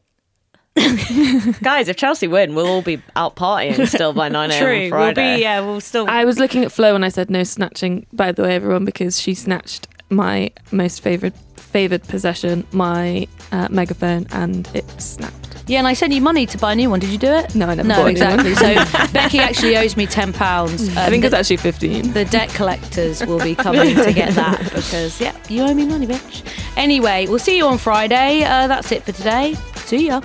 Guys, 1.62 1.88
if 1.88 1.96
Chelsea 1.96 2.28
win, 2.28 2.54
we'll 2.54 2.66
all 2.66 2.80
be 2.82 3.02
out 3.14 3.36
partying 3.36 3.86
still 3.86 4.14
by 4.14 4.30
9 4.30 4.50
a.m. 4.50 4.62
on 4.62 4.66
True. 4.66 4.98
We'll 4.98 5.12
be, 5.12 5.42
yeah, 5.42 5.60
we'll 5.60 5.80
still. 5.80 6.08
I 6.08 6.24
was 6.24 6.38
looking 6.38 6.64
at 6.64 6.72
Flo 6.72 6.94
when 6.94 7.04
I 7.04 7.10
said 7.10 7.30
no 7.30 7.42
snatching. 7.44 8.06
By 8.12 8.32
the 8.32 8.42
way, 8.42 8.54
everyone, 8.54 8.86
because 8.86 9.20
she 9.20 9.34
snatched 9.34 9.86
my 10.08 10.50
most 10.70 11.02
favorite 11.02 11.34
favored 11.56 12.02
possession, 12.04 12.66
my 12.72 13.26
uh, 13.50 13.68
megaphone, 13.70 14.26
and 14.30 14.68
it 14.74 14.88
snapped. 15.00 15.41
Yeah, 15.66 15.78
and 15.78 15.86
I 15.86 15.92
sent 15.94 16.12
you 16.12 16.20
money 16.20 16.44
to 16.46 16.58
buy 16.58 16.72
a 16.72 16.74
new 16.74 16.90
one. 16.90 17.00
Did 17.00 17.10
you 17.10 17.18
do 17.18 17.30
it? 17.32 17.54
No, 17.54 17.66
I 17.68 17.74
never 17.74 17.88
No, 17.88 17.96
bought 17.96 18.10
a 18.10 18.12
new 18.12 18.20
one. 18.24 18.46
exactly. 18.46 18.54
so 18.54 19.12
Becky 19.12 19.38
actually 19.38 19.76
owes 19.76 19.96
me 19.96 20.06
ten 20.06 20.32
pounds. 20.32 20.94
I 20.96 21.08
think 21.10 21.24
it's 21.24 21.34
actually 21.34 21.58
fifteen. 21.58 22.12
the 22.12 22.24
debt 22.24 22.48
collectors 22.50 23.24
will 23.24 23.38
be 23.40 23.54
coming 23.54 23.94
to 23.94 24.12
get 24.12 24.34
that 24.34 24.58
because 24.74 25.20
yeah, 25.20 25.36
you 25.48 25.62
owe 25.62 25.74
me 25.74 25.86
money, 25.86 26.06
bitch. 26.06 26.42
Anyway, 26.76 27.26
we'll 27.28 27.38
see 27.38 27.56
you 27.56 27.66
on 27.66 27.78
Friday. 27.78 28.42
Uh, 28.44 28.66
that's 28.66 28.90
it 28.92 29.02
for 29.04 29.12
today. 29.12 29.54
See 29.76 30.06
ya. 30.08 30.20